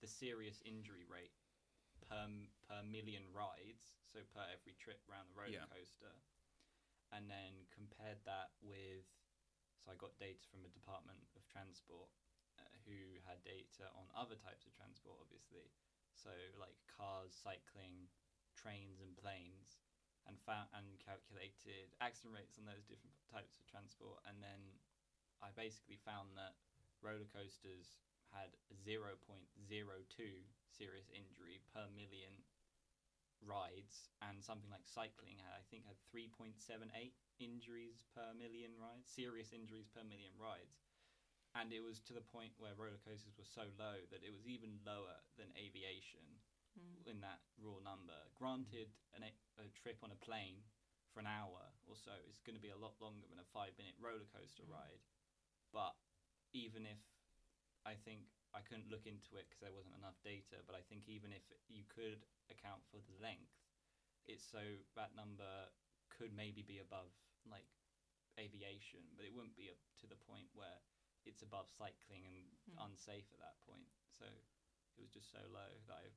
the 0.00 0.08
serious 0.08 0.64
injury 0.64 1.04
rate 1.04 1.36
per 2.08 2.28
per 2.68 2.80
million 2.84 3.24
rides, 3.32 3.96
so 4.04 4.20
per 4.32 4.44
every 4.48 4.76
trip 4.80 5.00
around 5.08 5.28
the 5.32 5.36
roller 5.36 5.60
Yeah. 5.60 5.68
coaster, 5.72 6.12
and 7.14 7.30
then 7.30 7.66
compared 7.70 8.22
that 8.26 8.54
with. 8.62 9.06
So 9.82 9.92
I 9.92 9.96
got 10.00 10.18
data 10.18 10.42
from 10.50 10.66
a 10.66 10.72
Department 10.72 11.22
of 11.38 11.46
Transport, 11.46 12.10
uh, 12.58 12.66
who 12.88 13.22
had 13.22 13.38
data 13.46 13.86
on 13.94 14.10
other 14.16 14.34
types 14.34 14.66
of 14.66 14.74
transport, 14.74 15.20
obviously, 15.22 15.70
so 16.16 16.32
like 16.58 16.74
cars, 16.90 17.36
cycling, 17.36 18.10
trains, 18.56 18.98
and 18.98 19.14
planes, 19.14 19.78
and 20.26 20.40
found 20.42 20.66
and 20.74 20.98
calculated 20.98 21.94
accident 22.02 22.34
rates 22.34 22.58
on 22.58 22.66
those 22.66 22.82
different 22.88 23.14
types 23.30 23.60
of 23.60 23.68
transport, 23.70 24.18
and 24.26 24.42
then 24.42 24.80
I 25.38 25.54
basically 25.54 26.00
found 26.02 26.34
that 26.34 26.58
roller 27.04 27.28
coasters 27.30 27.94
had 28.34 28.56
0.02 28.82 29.14
serious 30.66 31.08
injury 31.14 31.62
per 31.70 31.86
million 31.94 32.42
rides, 33.44 34.08
and 34.24 34.40
something 34.42 34.70
like 34.70 34.86
cycling 34.88 35.38
had, 35.42 35.52
I 35.56 35.64
think, 35.68 35.84
had 35.86 35.98
3.78 36.08 36.56
injuries 37.38 38.00
per 38.16 38.32
million 38.36 38.72
rides, 38.80 39.08
serious 39.12 39.52
injuries 39.52 39.88
per 39.92 40.04
million 40.04 40.32
rides. 40.40 40.80
And 41.56 41.72
it 41.72 41.80
was 41.80 42.00
to 42.08 42.12
the 42.12 42.24
point 42.24 42.52
where 42.60 42.76
roller 42.76 43.00
coasters 43.00 43.36
were 43.40 43.48
so 43.48 43.64
low 43.80 43.96
that 44.12 44.20
it 44.24 44.32
was 44.32 44.44
even 44.44 44.80
lower 44.84 45.20
than 45.40 45.52
aviation 45.56 46.40
Mm. 46.76 47.08
in 47.08 47.18
that 47.24 47.40
raw 47.56 47.80
number. 47.80 48.16
Granted, 48.36 48.92
an, 49.16 49.24
a, 49.24 49.32
a 49.64 49.66
trip 49.72 49.96
on 50.04 50.12
a 50.12 50.20
plane 50.20 50.60
for 51.08 51.24
an 51.24 51.26
hour 51.26 51.72
or 51.88 51.96
so 51.96 52.12
is 52.28 52.36
going 52.44 52.52
to 52.52 52.60
be 52.60 52.68
a 52.68 52.76
lot 52.76 52.92
longer 53.00 53.24
than 53.32 53.40
a 53.40 53.48
five 53.48 53.72
minute 53.80 53.96
roller 53.96 54.28
coaster 54.28 54.68
ride. 54.68 55.00
But 55.72 55.96
even 56.52 56.84
if 56.84 57.00
I 57.88 57.96
think 57.96 58.28
I 58.56 58.64
couldn't 58.64 58.88
look 58.88 59.04
into 59.04 59.36
it 59.36 59.44
because 59.52 59.60
there 59.60 59.76
wasn't 59.76 59.94
enough 60.00 60.16
data, 60.24 60.64
but 60.64 60.72
I 60.72 60.80
think 60.88 61.04
even 61.12 61.30
if 61.36 61.44
you 61.68 61.84
could 61.92 62.24
account 62.48 62.80
for 62.88 62.96
the 63.04 63.16
length, 63.20 63.52
it's 64.24 64.42
so 64.48 64.64
that 64.96 65.12
number 65.12 65.68
could 66.08 66.32
maybe 66.32 66.64
be 66.64 66.80
above 66.80 67.12
like 67.44 67.68
aviation, 68.40 69.00
but 69.16 69.24
it 69.28 69.32
wouldn't 69.36 69.56
be 69.56 69.68
up 69.68 69.78
to 70.00 70.06
the 70.08 70.16
point 70.16 70.48
where 70.56 70.80
it's 71.28 71.42
above 71.42 71.68
cycling 71.68 72.24
and 72.26 72.38
Hmm. 72.72 72.90
unsafe 72.90 73.28
at 73.32 73.38
that 73.40 73.56
point. 73.68 73.88
So 74.08 74.24
it 74.26 75.00
was 75.00 75.10
just 75.12 75.30
so 75.30 75.38
low 75.52 75.68
that 75.88 75.94
I, 76.00 76.08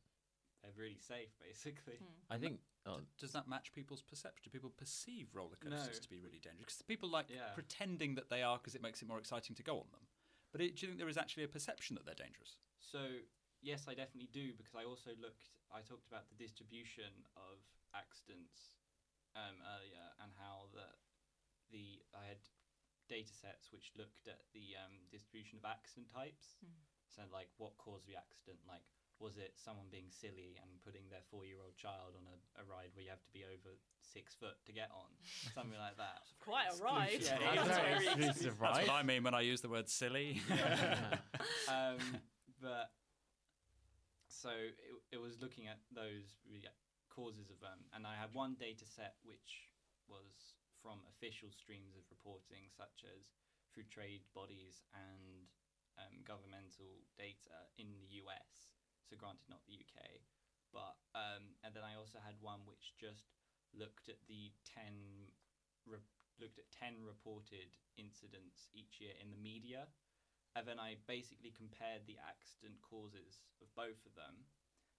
they're 0.61 0.75
really 0.75 0.97
safe 0.99 1.35
basically. 1.43 1.97
Hmm. 1.99 2.31
I 2.31 2.37
think. 2.37 2.59
Oh, 2.85 2.99
D- 2.99 3.05
does 3.19 3.33
that 3.33 3.47
match 3.47 3.71
people's 3.73 4.01
perception? 4.01 4.41
Do 4.43 4.49
people 4.49 4.71
perceive 4.71 5.35
roller 5.35 5.57
No. 5.63 5.75
coasters 5.75 5.99
to 5.99 6.09
be 6.09 6.19
really 6.19 6.39
dangerous? 6.39 6.65
Because 6.79 6.81
people 6.83 7.09
like 7.09 7.29
Yeah. 7.29 7.51
pretending 7.53 8.15
that 8.15 8.29
they 8.29 8.43
are 8.43 8.57
because 8.57 8.75
it 8.75 8.81
makes 8.81 9.01
it 9.01 9.07
more 9.07 9.19
exciting 9.19 9.55
to 9.55 9.63
go 9.63 9.79
on 9.79 9.91
them. 9.91 10.07
But 10.51 10.61
it, 10.61 10.75
do 10.75 10.85
you 10.85 10.87
think 10.91 10.99
there 10.99 11.11
is 11.11 11.17
actually 11.17 11.45
a 11.45 11.51
perception 11.51 11.95
that 11.95 12.05
they're 12.05 12.17
dangerous? 12.17 12.57
So 12.81 13.21
yes, 13.61 13.85
I 13.85 13.93
definitely 13.93 14.33
do 14.33 14.53
because 14.57 14.73
I 14.73 14.85
also 14.85 15.13
looked. 15.21 15.53
I 15.69 15.85
talked 15.85 16.09
about 16.09 16.25
the 16.29 16.37
distribution 16.39 17.13
of 17.37 17.61
accidents 17.93 18.81
um, 19.37 19.61
earlier 19.77 20.05
and 20.25 20.33
how 20.41 20.73
the 20.73 20.89
the 21.69 22.01
I 22.17 22.25
had 22.25 22.41
data 23.09 23.33
sets 23.33 23.73
which 23.73 23.93
looked 23.97 24.29
at 24.29 24.45
the 24.53 24.77
um, 24.77 25.05
distribution 25.09 25.57
of 25.61 25.65
accident 25.65 26.09
types. 26.09 26.57
Mm. 26.61 26.77
So 27.09 27.21
like 27.33 27.49
what 27.57 27.77
caused 27.77 28.05
the 28.05 28.17
accident? 28.17 28.61
Like 28.65 28.85
was 29.19 29.35
it 29.37 29.51
someone 29.59 29.87
being 29.91 30.07
silly 30.07 30.55
and 30.63 30.71
putting 30.83 31.03
their 31.11 31.23
four-year-old 31.27 31.75
child 31.75 32.15
on 32.15 32.23
a, 32.23 32.37
a 32.59 32.63
ride 32.63 32.95
where 32.95 33.03
you 33.03 33.11
have 33.11 33.23
to 33.23 33.33
be 33.35 33.43
over 33.43 33.75
six 33.99 34.33
foot 34.33 34.55
to 34.65 34.71
get 34.71 34.89
on, 34.95 35.11
something 35.53 35.77
like 35.77 35.99
that. 35.99 36.23
Quite 36.39 36.71
a 36.71 36.75
ride. 36.79 37.19
Yeah, 37.19 37.37
That's 37.39 37.67
very 37.67 37.99
very 37.99 38.07
exclusive, 38.07 38.55
That's 38.59 38.79
right? 38.79 38.87
what 38.87 38.95
I 38.95 39.03
mean 39.03 39.23
when 39.23 39.35
I 39.35 39.41
use 39.41 39.59
the 39.61 39.69
word 39.69 39.89
silly. 39.91 40.41
um, 41.67 41.99
but 42.63 42.95
so 44.27 44.49
it, 44.55 44.95
it 45.11 45.19
was 45.19 45.35
looking 45.43 45.67
at 45.67 45.83
those 45.91 46.39
causes 47.11 47.51
of 47.51 47.59
them, 47.59 47.83
and 47.91 48.07
I 48.07 48.15
had 48.15 48.31
one 48.31 48.55
data 48.55 48.87
set 48.87 49.19
which 49.27 49.67
was 50.07 50.55
from 50.79 51.03
official 51.11 51.51
streams 51.51 51.99
of 51.99 52.07
reporting, 52.07 52.71
such 52.71 53.03
as 53.03 53.35
through 53.75 53.91
trade 53.91 54.23
bodies 54.31 54.87
and 54.95 55.51
um, 55.99 56.23
governmental 56.23 57.03
data 57.19 57.67
in 57.75 57.91
the 57.99 58.23
US. 58.23 58.78
So, 59.09 59.17
granted, 59.17 59.49
not 59.49 59.65
the 59.65 59.73
UK, 59.81 60.21
but 60.71 60.93
um, 61.17 61.57
and 61.65 61.73
then 61.73 61.81
I 61.83 61.97
also 61.97 62.21
had 62.21 62.37
one 62.39 62.61
which 62.69 62.93
just 63.01 63.25
looked 63.73 64.09
at 64.09 64.21
the 64.29 64.53
ten 64.65 65.33
re- 65.85 66.05
looked 66.37 66.59
at 66.61 66.69
ten 66.69 67.01
reported 67.01 67.73
incidents 67.97 68.69
each 68.73 69.01
year 69.01 69.13
in 69.19 69.31
the 69.33 69.37
media 69.41 69.89
and 70.55 70.65
then 70.67 70.79
I 70.79 70.97
basically 71.05 71.53
compared 71.53 72.05
the 72.05 72.17
accident 72.17 72.81
causes 72.81 73.41
of 73.61 73.69
both 73.75 74.01
of 74.05 74.13
them 74.17 74.45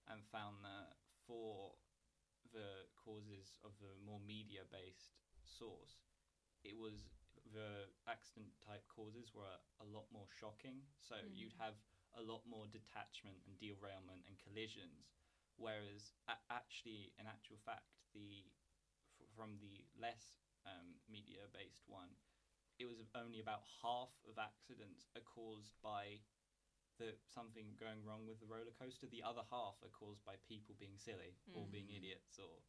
and 0.07 0.23
found 0.31 0.63
that 0.63 0.95
for 1.27 1.75
the 2.55 2.87
causes 2.97 3.59
of 3.67 3.75
the 3.83 3.93
more 4.05 4.21
media 4.23 4.63
based 4.71 5.19
source, 5.45 6.07
it 6.63 6.79
was 6.79 7.11
the 7.53 7.91
accident 8.07 8.55
type 8.63 8.87
causes 8.89 9.35
were 9.35 9.59
a 9.83 9.87
lot 9.87 10.07
more 10.13 10.27
shocking. 10.39 10.87
So 10.99 11.17
Mm. 11.17 11.35
you'd 11.35 11.55
have 11.59 11.75
a 12.17 12.23
lot 12.23 12.43
more 12.47 12.67
detachment 12.67 13.39
and 13.47 13.57
derailment 13.59 14.25
and 14.27 14.37
collisions, 14.39 15.15
whereas 15.57 16.13
a- 16.29 16.43
actually, 16.51 17.13
in 17.19 17.27
actual 17.27 17.57
fact, 17.65 17.87
the 18.15 18.45
f- 19.19 19.27
from 19.37 19.59
the 19.61 19.85
less 19.99 20.43
um, 20.67 20.97
media 21.09 21.47
based 21.53 21.85
one, 21.87 22.15
it 22.79 22.87
was 22.87 23.03
only 23.15 23.41
about 23.41 23.63
half 23.83 24.11
of 24.29 24.39
accidents 24.39 25.07
are 25.15 25.23
caused 25.25 25.75
by 25.83 26.21
the 26.99 27.15
something 27.29 27.77
going 27.79 28.05
wrong 28.05 28.27
with 28.27 28.41
the 28.41 28.47
roller 28.47 28.73
coaster. 28.77 29.07
The 29.07 29.23
other 29.23 29.43
half 29.51 29.77
are 29.83 29.89
caused 29.93 30.25
by 30.25 30.37
people 30.49 30.75
being 30.79 30.97
silly 30.99 31.37
or 31.55 31.67
being 31.67 31.89
Mm. 31.89 31.97
idiots 31.97 32.39
or 32.39 32.61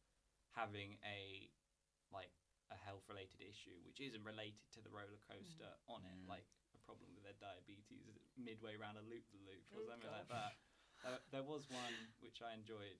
having 0.54 0.98
a 1.04 1.50
like 2.12 2.32
a 2.70 2.76
health 2.76 3.04
related 3.08 3.40
issue 3.40 3.80
which 3.84 4.00
isn't 4.00 4.22
related 4.24 4.60
to 4.72 4.80
the 4.80 4.88
roller 4.90 5.18
coaster 5.28 5.76
on 5.88 6.04
it, 6.04 6.16
Mm. 6.16 6.28
like 6.28 6.46
a 6.46 6.61
problem 6.86 7.10
with 7.14 7.24
their 7.24 7.38
diabetes 7.40 8.18
midway 8.38 8.74
around 8.78 8.96
a 8.98 9.04
loop 9.06 9.24
the 9.32 9.40
loop 9.46 9.64
or 9.72 9.82
Oh, 9.82 9.88
something 9.90 10.10
like 10.10 10.28
that. 10.28 10.52
Uh, 11.04 11.18
there 11.30 11.42
was 11.42 11.66
one 11.70 11.94
which 12.22 12.38
I 12.42 12.54
enjoyed. 12.54 12.98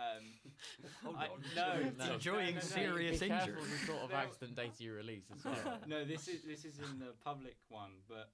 Um, 0.00 0.24
Hold 1.04 1.16
I- 1.20 1.28
on. 1.28 1.40
no, 1.56 1.70
No. 2.06 2.14
enjoying 2.14 2.56
no, 2.56 2.64
no, 2.64 2.68
no. 2.68 2.80
serious 2.80 3.20
Be 3.20 3.28
careful 3.28 3.62
the 3.62 3.80
sort 3.86 4.02
of 4.04 4.12
accident 4.12 4.56
data 4.56 4.78
you 4.80 4.94
release 4.94 5.28
as 5.34 5.44
well. 5.44 5.78
no, 5.86 6.04
this 6.04 6.28
is 6.28 6.42
this 6.42 6.64
is 6.64 6.78
in 6.78 6.98
the 6.98 7.12
public 7.24 7.56
one, 7.68 8.00
but 8.08 8.30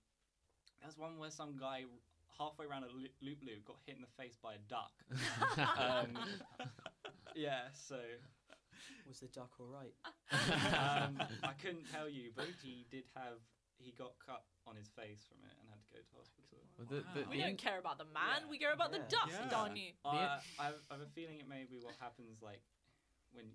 there's 0.83 0.97
one 0.97 1.19
where 1.19 1.31
some 1.31 1.57
guy 1.59 1.83
halfway 2.39 2.67
around 2.67 2.85
a 2.85 2.93
loop 2.95 3.11
loop 3.23 3.39
loop 3.43 3.65
got 3.67 3.77
hit 3.87 3.97
in 3.97 4.03
the 4.03 4.15
face 4.23 4.37
by 4.41 4.55
a 4.55 4.63
duck. 4.69 4.93
um, 5.79 6.15
yeah, 7.35 7.63
so 7.73 7.99
Was 9.09 9.19
the 9.21 9.29
duck 9.29 9.51
all 9.59 9.67
right? 9.67 9.95
um, 10.79 11.19
I 11.43 11.53
couldn't 11.61 11.91
tell 11.93 12.09
you, 12.09 12.31
but 12.37 12.47
he 12.63 12.87
did 12.91 13.05
have 13.15 13.39
he 13.79 13.93
got 13.93 14.13
cut 14.25 14.43
on 14.67 14.75
his 14.77 14.89
face 14.89 15.25
from 15.29 15.39
it 15.47 15.55
and 15.61 15.69
had 15.71 15.81
to 15.85 15.91
go 15.93 16.01
to 16.01 16.13
hospital. 16.17 16.59
Well, 16.79 16.87
the- 16.91 17.07
the- 17.15 17.25
Wow. 17.25 17.31
We 17.31 17.37
the 17.37 17.43
don't 17.43 17.51
in- 17.51 17.57
care 17.57 17.79
about 17.79 17.99
the 17.99 18.05
man, 18.07 18.43
Yeah. 18.43 18.49
we 18.51 18.59
care 18.59 18.73
about 18.73 18.91
the 18.93 18.99
Yeah. 18.99 19.09
duck, 19.09 19.29
Yeah. 19.31 19.49
darn 19.49 19.77
you. 19.77 19.93
Uh, 20.05 20.09
I, 20.09 20.65
have, 20.65 20.75
I 20.91 20.93
have 20.95 21.03
a 21.03 21.07
feeling 21.15 21.39
it 21.39 21.49
may 21.49 21.65
be 21.65 21.79
what 21.79 21.95
happens 21.97 22.43
like 22.43 22.63
when 23.33 23.47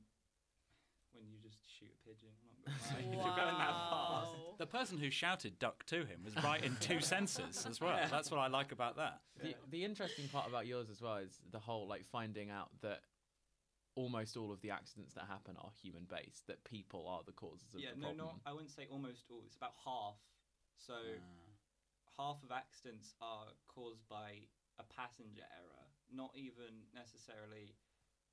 when 1.14 1.28
you 1.30 1.38
just 1.44 1.58
shoot 1.70 1.92
a 1.94 2.08
pigeon. 2.08 2.30
I'm 2.40 2.64
not 2.64 2.66
gonna 2.66 2.96
lie, 2.96 3.00
if 3.00 3.06
you're 3.14 3.36
going 3.36 3.58
that 3.58 3.90
fast. 3.90 4.32
Wow. 4.32 4.56
the 4.58 4.66
person 4.66 4.98
who 4.98 5.10
shouted 5.10 5.60
duck 5.60 5.86
to 5.88 6.06
him 6.06 6.24
was 6.24 6.34
right 6.42 6.64
in 6.64 6.78
two 6.78 7.02
senses 7.02 7.66
as 7.66 7.82
well. 7.82 8.08
That's 8.10 8.32
what 8.32 8.40
I 8.40 8.48
like 8.48 8.72
about 8.72 8.96
that. 8.96 9.22
the, 9.36 9.54
the 9.70 9.84
interesting 9.84 10.30
part 10.30 10.48
about 10.48 10.68
yours 10.68 10.90
as 10.90 11.02
well 11.02 11.18
is 11.18 11.42
the 11.52 11.60
whole 11.60 11.86
like 11.86 12.06
finding 12.06 12.50
out 12.50 12.70
that 12.80 13.02
almost 13.95 14.38
all 14.38 14.51
of 14.51 14.62
the 14.62 14.71
accidents 14.71 15.13
that 15.15 15.25
happen 15.27 15.56
are 15.60 15.71
human 15.82 16.08
based 16.08 16.47
that 16.47 16.63
people 16.63 17.08
are 17.08 17.21
the 17.25 17.36
causes 17.36 17.73
of 17.73 17.82
yeah, 17.82 17.91
the 17.93 17.99
no, 17.99 18.08
problem 18.13 18.39
not. 18.39 18.49
I 18.49 18.54
wouldn't 18.54 18.71
say 18.71 18.88
almost 18.89 19.27
all. 19.30 19.43
It's 19.45 19.56
about 19.58 19.75
half. 19.84 20.19
So 20.77 20.95
half 22.17 22.41
of 22.43 22.51
accidents 22.51 23.13
are 23.21 23.51
caused 23.67 24.08
by 24.08 24.47
a 24.80 24.86
passenger 24.88 25.45
error, 25.45 25.86
not 26.12 26.32
even 26.36 26.88
necessarily 26.95 27.75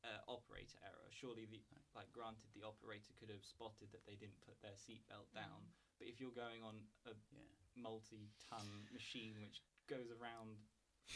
uh, 0.06 0.22
operator 0.30 0.78
error. 0.86 1.08
Surely, 1.10 1.46
the 1.50 1.60
like 1.94 2.10
granted, 2.14 2.48
the 2.54 2.62
operator 2.62 3.10
could 3.18 3.30
have 3.30 3.42
spotted 3.42 3.90
that 3.90 4.06
they 4.06 4.14
didn't 4.14 4.38
put 4.46 4.54
their 4.62 4.78
seatbelt 4.78 5.26
down. 5.34 5.74
But 5.98 6.06
if 6.06 6.22
you're 6.22 6.34
going 6.34 6.62
on 6.62 6.86
a 7.06 7.14
Yeah. 7.34 7.82
multi-ton 7.82 8.66
machine 8.94 9.34
which 9.42 9.62
goes 9.90 10.10
around, 10.14 10.58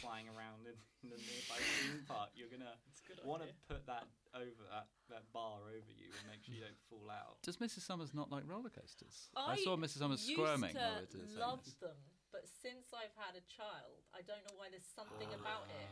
flying 0.02 0.26
around 0.28 0.66
in, 0.66 0.74
in 1.02 1.10
the 1.10 1.20
nearby 1.22 1.58
theme 1.58 2.02
park, 2.10 2.30
you're 2.34 2.50
gonna 2.50 2.74
want 3.22 3.42
to 3.46 3.54
put 3.70 3.86
that 3.86 4.06
over 4.34 4.64
that, 4.72 4.88
that 5.12 5.24
bar 5.32 5.68
over 5.68 5.92
you 5.92 6.08
and 6.08 6.24
make 6.28 6.40
sure 6.44 6.56
you 6.56 6.64
don't 6.64 6.80
fall 6.88 7.08
out. 7.12 7.40
Does 7.44 7.60
Mrs. 7.60 7.84
Summers 7.84 8.12
not 8.16 8.32
like 8.32 8.44
roller 8.48 8.72
coasters? 8.72 9.28
I 9.36 9.56
saw 9.60 9.76
Mrs. 9.76 10.00
Summers 10.00 10.24
used 10.24 10.40
squirming. 10.40 10.72
to 10.72 10.80
while 10.80 11.04
we 11.12 11.36
love 11.36 11.64
them, 11.80 11.98
but 12.32 12.48
since 12.48 12.96
I've 12.96 13.12
had 13.20 13.36
a 13.36 13.44
child, 13.44 14.08
I 14.16 14.24
don't 14.24 14.40
know 14.48 14.56
why 14.56 14.72
there's 14.72 14.88
something 14.88 15.28
ah, 15.28 15.40
about 15.40 15.66
it. 15.68 15.90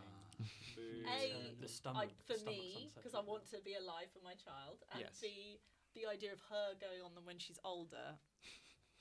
A, 1.05 1.53
the 1.61 1.69
I, 1.69 1.69
stomach, 1.69 2.13
for 2.25 2.41
stomach's 2.41 2.49
me, 2.49 2.89
because 2.97 3.13
I 3.13 3.21
want 3.21 3.45
to 3.53 3.61
be 3.61 3.77
alive 3.77 4.09
for 4.09 4.25
my 4.25 4.33
child, 4.41 4.81
and 4.97 5.05
Yes. 5.05 5.21
B, 5.21 5.61
the 5.93 6.09
idea 6.09 6.33
of 6.33 6.41
her 6.49 6.73
going 6.81 7.05
on 7.05 7.13
them 7.15 7.29
when 7.29 7.37
she's 7.39 7.61
older. 7.65 8.17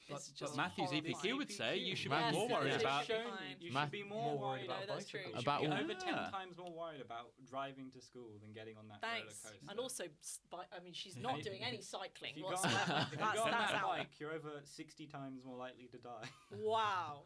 But, 0.09 0.19
is 0.19 0.33
but 0.39 0.55
Matthew's. 0.57 0.89
EPQ 0.91 1.37
would 1.37 1.51
say 1.51 1.77
you 1.77 1.95
should 1.95 2.11
Yes, 2.11 2.31
be 2.33 2.37
more 2.37 2.47
worried 2.49 2.73
is. 2.73 2.81
about. 2.81 3.05
Should 3.05 3.15
Shown 3.15 3.33
you 3.59 3.71
Math- 3.71 3.83
should 3.85 3.91
be 3.91 4.03
more, 4.03 4.23
more 4.23 4.37
worried 4.37 4.49
worried 4.49 4.65
about 4.65 4.79
No, 4.81 4.85
that's 4.95 5.05
bicycles. 5.05 5.11
true. 5.11 5.33
You 5.33 5.39
About 5.39 5.61
should 5.61 5.69
be 5.69 5.75
all- 5.75 5.83
over 5.83 5.93
ten 5.93 6.31
times 6.31 6.57
more 6.57 6.71
worried 6.71 7.01
about 7.01 7.31
driving 7.45 7.91
to 7.91 8.01
school 8.01 8.29
than 8.41 8.51
getting 8.53 8.77
on 8.77 8.87
that 8.89 9.01
Thanks. 9.01 9.43
roller 9.45 9.53
coaster. 9.55 9.69
And 9.69 9.79
also, 9.79 10.03
s- 10.21 10.39
I 10.71 10.79
mean, 10.83 10.93
she's 10.93 11.15
not 11.17 11.41
doing 11.41 11.63
any 11.63 11.81
cycling 11.81 12.31
if 12.31 12.37
you 12.37 12.43
go 12.43 12.47
on 12.49 12.53
whatsoever. 12.53 12.85
that, 12.87 13.05
if 13.07 13.11
you 13.11 13.17
that's 13.17 13.35
go 13.35 13.43
on 13.43 13.51
that 13.51 13.83
bike, 13.83 14.19
you're 14.19 14.33
over 14.33 14.61
sixty 14.63 15.05
times 15.07 15.43
more 15.45 15.57
likely 15.57 15.87
to 15.87 15.97
die. 15.97 16.27
Wow. 16.51 17.23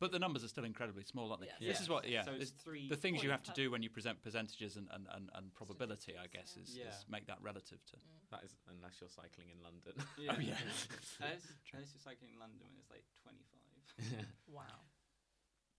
But 0.00 0.12
the 0.12 0.18
numbers 0.18 0.44
are 0.44 0.48
still 0.48 0.64
incredibly 0.64 1.02
small, 1.02 1.30
aren't 1.30 1.42
they? 1.42 1.48
Yes. 1.60 1.78
This 1.78 1.80
is 1.82 1.88
what, 1.88 2.08
yeah. 2.08 2.22
So 2.22 2.32
it's 2.32 2.50
it's 2.50 2.62
three. 2.62 2.88
the 2.88 2.96
things 2.96 3.22
you 3.22 3.30
have 3.30 3.42
to 3.42 3.52
do 3.52 3.70
when 3.70 3.82
you 3.82 3.90
present 3.90 4.22
percentages 4.22 4.76
and, 4.76 4.86
and, 4.92 5.06
and, 5.14 5.28
and 5.34 5.54
probability, 5.54 6.14
I 6.14 6.26
guess, 6.26 6.50
Statistics, 6.50 6.70
is, 6.70 6.76
yeah. 6.78 6.88
is 6.90 7.04
make 7.10 7.26
that 7.26 7.38
relative 7.42 7.84
to. 7.90 7.96
Mm. 7.96 8.30
that 8.30 8.44
is 8.44 8.54
unless 8.70 9.00
you're 9.00 9.10
cycling 9.10 9.48
in 9.50 9.58
london 9.62 9.94
Yeah. 10.16 10.32
Oh, 10.36 10.40
yeah. 10.40 10.54
Unless, 11.20 11.50
unless 11.72 11.90
you're 11.94 12.04
cycling 12.04 12.30
in 12.34 12.38
London 12.38 12.58
when 12.62 12.78
it's 12.78 12.90
like 12.90 13.02
twenty-five. 13.22 14.26
Wow. 14.54 14.86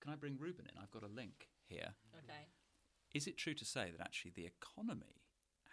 Can 0.01 0.11
I 0.11 0.15
bring 0.15 0.37
Ruben 0.39 0.65
in? 0.65 0.75
I've 0.81 0.91
got 0.91 1.03
a 1.03 1.11
link 1.11 1.47
here. 1.67 1.95
Okay. 2.23 2.47
Is 3.13 3.27
it 3.27 3.37
true 3.37 3.53
to 3.53 3.65
say 3.65 3.91
that 3.91 4.01
actually 4.01 4.31
the 4.35 4.45
economy 4.47 5.23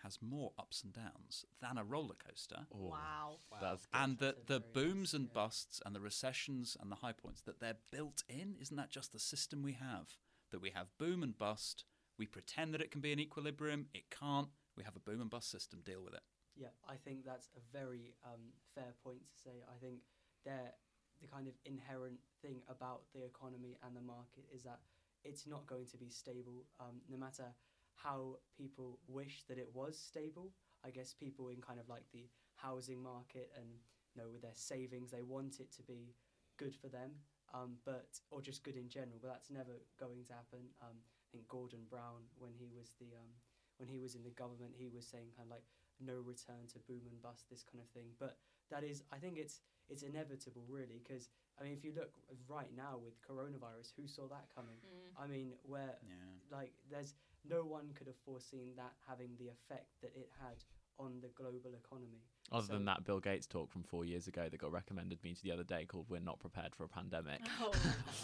has 0.03 0.19
more 0.21 0.53
ups 0.59 0.83
and 0.83 0.93
downs 0.93 1.45
than 1.61 1.79
a 1.79 1.85
roller 1.85 2.15
coaster? 2.15 2.67
Oh, 2.73 2.89
Wow. 2.91 3.39
that's 3.61 3.87
good. 3.87 3.99
And 4.01 4.19
that 4.19 4.37
a 4.43 4.47
the 4.47 4.61
booms 4.61 5.13
nice- 5.13 5.15
and 5.15 5.27
yeah. 5.29 5.35
busts 5.35 5.81
and 5.85 5.95
the 5.95 6.01
recessions 6.01 6.77
and 6.81 6.91
the 6.91 6.97
high 6.97 7.13
points 7.13 7.41
that 7.43 7.61
they're 7.61 7.79
built 7.91 8.23
in, 8.29 8.57
isn't 8.61 8.77
that 8.77 8.91
just 8.91 9.13
the 9.13 9.19
system 9.19 9.63
we 9.63 9.73
have? 9.75 10.17
That 10.51 10.61
we 10.61 10.71
have 10.71 10.97
boom 10.99 11.23
and 11.23 11.37
bust, 11.37 11.85
we 12.19 12.27
pretend 12.27 12.73
that 12.75 12.81
it 12.81 12.91
can 12.91 13.01
be 13.01 13.13
in 13.13 13.19
equilibrium, 13.21 13.89
it 13.93 14.11
can't. 14.11 14.49
We 14.77 14.85
have 14.85 14.97
a 14.97 15.01
boom 15.01 15.21
and 15.21 15.31
bust 15.31 15.51
system, 15.51 15.81
deal 15.83 16.03
with 16.03 16.15
it. 16.15 16.23
Yeah, 16.55 16.69
I 16.89 16.97
think 16.97 17.25
that's 17.25 17.49
a 17.57 17.61
very 17.73 18.15
um, 18.25 18.53
fair 18.75 18.95
point 19.03 19.21
to 19.29 19.39
say. 19.43 19.63
I 19.69 19.77
think 19.79 20.01
there 20.45 20.73
the 21.21 21.27
kind 21.27 21.49
of 21.49 21.55
inherent 21.65 22.19
thing 22.43 22.61
about 22.69 23.03
the 23.15 23.25
economy 23.25 23.79
and 23.83 23.97
the 23.97 24.01
market 24.03 24.45
is 24.55 24.63
that 24.65 24.81
it's 25.25 25.47
not 25.47 25.67
going 25.67 25.87
to 25.87 25.97
be 25.97 26.11
stable, 26.11 26.67
um, 26.79 27.01
no 27.09 27.17
matter 27.17 27.55
how 27.97 28.39
people 28.57 28.99
wish 29.09 29.43
that 29.49 29.59
it 29.59 29.69
was 29.75 29.99
stable. 29.99 30.53
I 30.85 30.91
guess 30.91 31.13
people 31.15 31.49
in 31.49 31.61
kind 31.61 31.81
of 31.81 31.89
like 31.89 32.05
the 32.13 32.29
housing 32.55 33.03
market 33.03 33.51
and 33.57 33.67
you 34.15 34.23
know 34.23 34.29
with 34.31 34.43
their 34.43 34.55
savings, 34.55 35.11
they 35.11 35.23
want 35.23 35.61
it 35.61 35.73
to 35.77 35.83
be 35.83 36.15
good 36.57 36.75
for 36.75 36.89
them, 36.89 37.11
um, 37.53 37.77
but 37.85 38.09
or 38.31 38.41
just 38.41 38.63
good 38.63 38.77
in 38.77 38.89
general. 38.89 39.19
But 39.21 39.29
that's 39.33 39.51
never 39.51 39.73
going 39.99 40.25
to 40.29 40.33
happen. 40.33 40.71
Um, 40.81 40.97
I 40.97 41.27
think 41.33 41.49
Gordon 41.49 41.85
Brown, 41.91 42.29
when 42.39 42.53
he 42.55 42.69
was 42.77 42.93
the 43.01 43.07
um, 43.17 43.33
when 43.79 43.89
he 43.89 43.99
was 43.99 44.15
in 44.15 44.23
the 44.23 44.31
government, 44.31 44.73
he 44.77 44.89
was 44.89 45.07
saying 45.07 45.33
kind 45.37 45.49
of 45.49 45.53
like 45.57 45.65
no 46.01 46.21
return 46.25 46.69
to 46.73 46.79
boom 46.87 47.03
and 47.11 47.21
bust, 47.23 47.49
this 47.51 47.65
kind 47.65 47.83
of 47.83 47.89
thing. 47.91 48.13
But 48.21 48.37
that 48.71 48.85
is, 48.85 49.03
I 49.13 49.17
think 49.17 49.39
it's 49.39 49.61
it's 49.89 50.03
inevitable, 50.03 50.65
really, 50.69 51.01
because 51.03 51.29
I 51.59 51.65
mean, 51.65 51.73
if 51.73 51.85
you 51.85 51.93
look 51.97 52.13
right 52.49 52.71
now 52.77 52.99
with 53.03 53.21
coronavirus, 53.23 53.93
who 53.97 54.07
saw 54.07 54.29
that 54.29 54.47
coming? 54.55 54.77
Mm. 54.85 55.23
I 55.23 55.27
mean, 55.27 55.53
where 55.63 55.97
Yeah. 56.05 56.59
like 56.59 56.73
there's 56.91 57.15
no 57.49 57.65
one 57.65 57.91
could 57.95 58.07
have 58.07 58.17
foreseen 58.25 58.75
that 58.77 58.93
having 59.09 59.31
the 59.39 59.49
effect 59.49 60.01
that 60.03 60.13
it 60.15 60.31
had 60.41 60.63
on 60.99 61.21
the 61.21 61.29
global 61.29 61.75
economy. 61.75 62.23
Other 62.53 62.67
So- 62.67 62.73
than 62.75 62.85
that 62.87 63.05
Bill 63.05 63.21
Gates 63.21 63.47
talk 63.47 63.71
from 63.71 63.83
four 63.83 64.05
years 64.05 64.29
ago 64.29 64.49
that 64.49 64.57
got 64.59 64.73
recommended 64.73 65.23
me 65.23 65.35
to 65.35 65.43
the 65.43 65.51
other 65.53 65.65
day 65.65 65.85
called 65.85 66.09
"We're 66.09 66.21
not 66.21 66.39
prepared 66.39 66.75
for 66.75 66.85
a 66.85 66.89
pandemic." 66.89 67.41
Oh. 67.61 67.73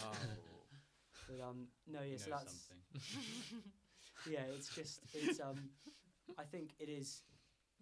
Oh, 0.03 0.11
But 1.29 1.39
um, 1.41 1.67
no, 1.87 2.01
you 2.01 2.11
yeah, 2.11 2.17
so 2.17 2.29
that's 2.31 2.69
yeah, 4.29 4.41
it's 4.55 4.69
just 4.75 4.99
it's 5.13 5.39
um, 5.39 5.69
I 6.37 6.43
think 6.43 6.71
it 6.79 6.89
is 6.89 7.23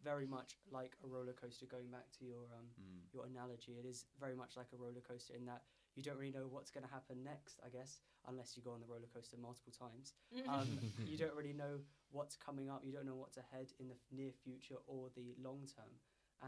very 0.03 0.25
much 0.27 0.57
like 0.71 0.95
a 1.03 1.07
roller 1.07 1.33
coaster. 1.33 1.65
Going 1.65 1.89
back 1.89 2.05
to 2.19 2.25
your 2.25 2.45
um 2.57 2.67
Mm. 2.79 3.13
your 3.13 3.25
analogy, 3.25 3.73
it 3.79 3.85
is 3.85 4.05
very 4.19 4.35
much 4.35 4.57
like 4.57 4.67
a 4.73 4.77
roller 4.77 5.01
coaster 5.01 5.33
in 5.35 5.45
that 5.45 5.63
you 5.95 6.03
don't 6.03 6.17
really 6.17 6.31
know 6.31 6.47
what's 6.49 6.71
going 6.71 6.85
to 6.85 6.91
happen 6.91 7.23
next. 7.23 7.59
I 7.65 7.69
guess 7.69 7.99
unless 8.27 8.55
you 8.55 8.63
go 8.63 8.71
on 8.71 8.79
the 8.79 8.85
roller 8.87 9.09
coaster 9.13 9.37
multiple 9.41 9.73
times, 9.73 10.13
um, 10.47 10.79
you 11.05 11.17
don't 11.17 11.33
really 11.35 11.53
know 11.53 11.79
what's 12.11 12.35
coming 12.35 12.69
up. 12.69 12.81
You 12.83 12.91
don't 12.93 13.05
know 13.05 13.15
what's 13.15 13.37
ahead 13.37 13.67
in 13.79 13.87
the 13.89 13.95
near 14.11 14.31
future 14.43 14.75
or 14.87 15.09
the 15.15 15.33
long 15.41 15.67
term, 15.75 15.91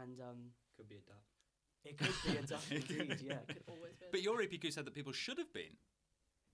and 0.02 0.20
um, 0.20 0.50
Could 0.76 0.88
be 0.88 0.96
a 0.96 1.04
duck. 1.06 1.24
it 1.84 1.98
could 1.98 2.14
be 2.30 2.36
a 2.38 2.42
duck 2.54 2.64
indeed. 2.70 3.20
Yeah, 3.20 3.38
Could 3.48 3.62
always 3.68 3.94
be. 4.00 4.06
But 4.10 4.22
your 4.22 4.38
EPQ 4.38 4.72
said 4.72 4.84
that 4.86 4.94
people 4.94 5.12
should 5.12 5.38
have 5.38 5.52
been 5.52 5.76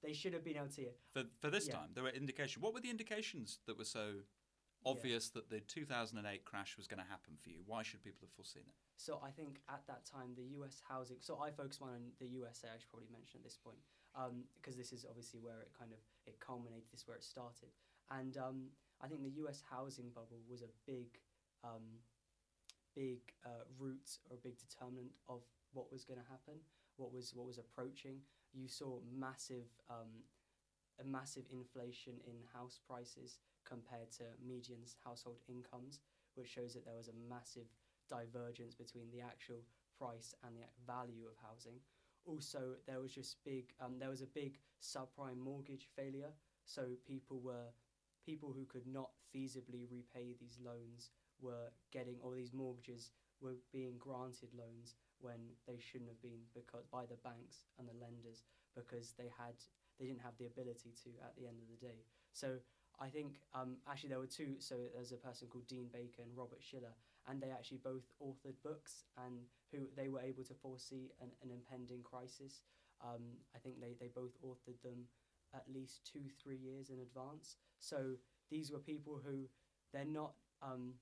they 0.02 0.14
should 0.14 0.32
have 0.32 0.42
been 0.42 0.56
able 0.56 0.68
to. 0.68 0.86
for 1.12 1.24
for 1.40 1.50
this 1.50 1.66
Yeah. 1.68 1.74
time. 1.74 1.90
There 1.94 2.02
were 2.04 2.10
indications. 2.10 2.62
What 2.62 2.72
were 2.72 2.80
the 2.80 2.88
indications 2.90 3.58
that 3.66 3.76
were 3.76 3.84
so 3.84 4.22
obvious 4.86 5.28
that 5.30 5.50
the 5.50 5.60
2008 5.60 6.44
crash 6.44 6.76
was 6.76 6.86
going 6.86 7.02
to 7.02 7.08
happen 7.08 7.34
for 7.42 7.50
you? 7.50 7.60
Why 7.66 7.82
should 7.82 8.02
people 8.02 8.28
have 8.28 8.34
foreseen 8.34 8.64
it? 8.66 8.74
So 8.96 9.20
I 9.24 9.30
think 9.30 9.60
at 9.68 9.82
that 9.88 10.04
time 10.04 10.36
the 10.36 10.48
U.S. 10.60 10.82
housing. 10.88 11.16
So 11.20 11.38
I 11.40 11.50
focus 11.50 11.80
mine 11.80 11.96
on 11.96 12.04
the 12.20 12.28
USA. 12.40 12.68
I 12.68 12.78
should 12.78 12.90
probably 12.90 13.08
mention 13.12 13.40
at 13.40 13.44
this 13.44 13.56
point 13.56 13.80
because 14.60 14.76
this 14.76 14.92
is 14.92 15.06
obviously 15.08 15.40
where 15.40 15.60
it 15.60 15.70
kind 15.78 15.92
of 15.92 16.00
it 16.26 16.40
culminated. 16.40 16.84
This 16.92 17.02
is 17.02 17.08
where 17.08 17.16
it 17.16 17.24
started, 17.24 17.72
and 18.10 18.36
um, 18.36 18.68
I 19.00 19.08
think 19.08 19.22
the 19.22 19.36
U.S. 19.44 19.62
housing 19.70 20.10
bubble 20.14 20.44
was 20.48 20.62
a 20.62 20.72
big, 20.86 21.16
um, 21.64 22.02
big 22.94 23.20
uh, 23.46 23.64
root 23.78 24.18
or 24.28 24.36
a 24.36 24.40
big 24.40 24.58
determinant 24.58 25.12
of 25.28 25.40
what 25.72 25.90
was 25.92 26.04
going 26.04 26.20
to 26.20 26.28
happen. 26.28 26.60
What 26.96 27.12
was 27.12 27.32
what 27.34 27.46
was 27.46 27.58
approaching. 27.58 28.20
You 28.52 28.68
saw 28.68 28.98
massive, 29.08 29.70
um, 29.88 30.26
a 31.00 31.04
massive 31.04 31.44
inflation 31.52 32.14
in 32.26 32.34
house 32.52 32.80
prices 32.84 33.38
compared 33.64 34.10
to 34.12 34.24
median 34.46 34.80
household 35.04 35.38
incomes, 35.48 36.00
which 36.34 36.48
shows 36.48 36.74
that 36.74 36.84
there 36.84 36.96
was 36.96 37.08
a 37.08 37.28
massive 37.28 37.66
divergence 38.08 38.74
between 38.74 39.10
the 39.10 39.20
actual 39.20 39.62
price 39.98 40.34
and 40.44 40.56
the 40.56 40.66
value 40.86 41.26
of 41.26 41.36
housing. 41.42 41.78
Also, 42.26 42.76
there 42.86 43.00
was 43.00 43.12
just 43.12 43.36
big. 43.44 43.72
Um, 43.80 43.98
there 43.98 44.10
was 44.10 44.22
a 44.22 44.26
big 44.26 44.58
subprime 44.82 45.38
mortgage 45.38 45.88
failure. 45.96 46.32
So 46.64 46.84
people 47.06 47.40
were 47.40 47.72
people 48.24 48.52
who 48.52 48.64
could 48.66 48.86
not 48.86 49.10
feasibly 49.34 49.86
repay 49.90 50.34
these 50.38 50.58
loans 50.62 51.10
were 51.40 51.72
getting 51.90 52.16
or 52.22 52.34
these 52.34 52.52
mortgages 52.52 53.10
were 53.40 53.56
being 53.72 53.96
granted 53.98 54.50
loans 54.52 54.94
when 55.20 55.56
they 55.66 55.78
shouldn't 55.80 56.10
have 56.10 56.20
been 56.20 56.44
because 56.54 56.84
by 56.92 57.06
the 57.06 57.16
banks 57.24 57.64
and 57.78 57.88
the 57.88 57.96
lenders 57.96 58.44
because 58.76 59.14
they 59.16 59.32
had 59.38 59.56
they 59.98 60.06
didn't 60.06 60.20
have 60.20 60.36
the 60.38 60.46
ability 60.46 60.92
to 61.04 61.10
at 61.24 61.36
the 61.36 61.46
end 61.46 61.56
of 61.60 61.68
the 61.68 61.80
day. 61.80 62.04
So 62.32 62.60
I 63.00 63.08
think 63.08 63.40
um, 63.54 63.76
actually 63.90 64.10
there 64.10 64.18
were 64.18 64.26
two. 64.26 64.56
So 64.58 64.74
there's 64.94 65.12
a 65.12 65.16
person 65.16 65.48
called 65.48 65.66
Dean 65.66 65.88
Baker 65.92 66.22
and 66.22 66.36
Robert 66.36 66.60
Shiller, 66.62 66.94
and 67.28 67.40
they 67.40 67.50
actually 67.50 67.78
both 67.82 68.04
authored 68.22 68.60
books 68.62 69.04
and 69.24 69.40
who 69.72 69.86
they 69.96 70.08
were 70.08 70.20
able 70.20 70.44
to 70.44 70.54
foresee 70.54 71.10
an, 71.20 71.30
an 71.42 71.50
impending 71.50 72.02
crisis. 72.02 72.60
Um, 73.02 73.22
I 73.54 73.58
think 73.58 73.80
they, 73.80 73.94
they 73.98 74.08
both 74.14 74.36
authored 74.44 74.80
them 74.82 75.08
at 75.54 75.64
least 75.72 76.04
two 76.04 76.28
three 76.42 76.58
years 76.58 76.90
in 76.90 77.00
advance. 77.00 77.56
So 77.78 78.16
these 78.50 78.70
were 78.70 78.78
people 78.78 79.20
who 79.24 79.48
they're 79.92 80.04
not 80.04 80.32
um, 80.62 80.94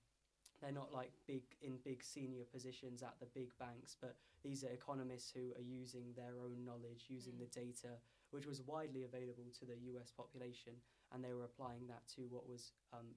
they're 0.61 0.73
not 0.73 0.93
like 0.93 1.13
big 1.27 1.43
in 1.63 1.79
big 1.85 2.03
senior 2.03 2.45
positions 2.53 3.03
at 3.03 3.15
the 3.21 3.27
big 3.35 3.51
banks, 3.59 3.97
but 4.01 4.17
these 4.43 4.65
are 4.65 4.69
economists 4.71 5.31
who 5.33 5.53
are 5.59 5.63
using 5.67 6.13
their 6.17 6.35
own 6.45 6.65
knowledge, 6.65 7.07
using 7.09 7.35
Mm. 7.35 7.39
the 7.41 7.61
data 7.61 7.99
which 8.31 8.47
was 8.47 8.61
widely 8.61 9.05
available 9.05 9.47
to 9.59 9.65
the 9.65 9.77
U.S. 9.93 10.11
population, 10.11 10.75
and 11.13 11.25
they 11.25 11.33
were 11.33 11.45
applying 11.49 11.87
that 11.89 12.05
to 12.17 12.29
what 12.29 12.45
was 12.49 12.73
um, 12.93 13.17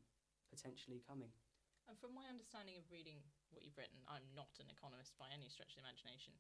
potentially 0.50 1.02
coming. 1.04 1.32
And 1.90 1.98
from 2.00 2.16
my 2.16 2.28
understanding 2.32 2.78
of 2.80 2.88
reading 2.92 3.20
what 3.52 3.64
you've 3.68 3.76
written, 3.78 4.00
I'm 4.08 4.24
not 4.36 4.52
an 4.64 4.72
economist 4.72 5.18
by 5.20 5.28
any 5.34 5.50
stretch 5.52 5.76
of 5.76 5.84
the 5.84 5.86
imagination. 5.88 6.32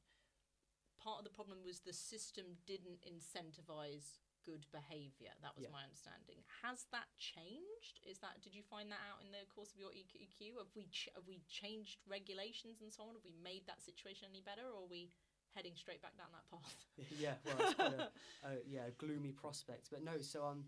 Part 1.01 1.19
of 1.19 1.25
the 1.27 1.33
problem 1.33 1.65
was 1.65 1.81
the 1.81 1.91
system 1.97 2.55
didn't 2.69 3.03
incentivize 3.03 4.21
good 4.45 4.65
behaviour. 4.71 5.33
That 5.41 5.53
was 5.57 5.65
Yeah. 5.65 5.73
my 5.73 5.83
understanding. 5.83 6.41
Has 6.61 6.85
that 6.93 7.09
changed? 7.17 7.99
Is 8.05 8.19
that 8.19 8.41
did 8.41 8.53
you 8.55 8.63
find 8.63 8.91
that 8.91 9.01
out 9.09 9.21
in 9.21 9.31
the 9.31 9.45
course 9.53 9.73
of 9.73 9.79
your 9.79 9.91
EQ? 9.91 10.57
Have 10.57 10.73
we 10.75 10.87
ch- 10.87 11.09
have 11.15 11.27
we 11.27 11.41
changed 11.49 11.99
regulations 12.07 12.81
and 12.81 12.91
so 12.93 13.03
on? 13.03 13.13
Have 13.15 13.23
we 13.25 13.33
made 13.43 13.65
that 13.67 13.81
situation 13.81 14.27
any 14.29 14.41
better, 14.41 14.65
or 14.65 14.83
are 14.85 14.89
we 14.89 15.11
heading 15.53 15.75
straight 15.75 16.01
back 16.01 16.17
down 16.17 16.31
that 16.33 16.47
path? 16.49 16.85
yeah, 17.19 17.35
well, 17.45 17.55
it's 17.59 17.73
quite 17.75 17.93
a, 17.93 18.09
a 18.47 18.51
yeah 18.65 18.85
a 18.87 18.91
gloomy 18.91 19.31
prospect. 19.31 19.89
But 19.91 20.03
no, 20.03 20.21
so 20.21 20.45
um, 20.45 20.65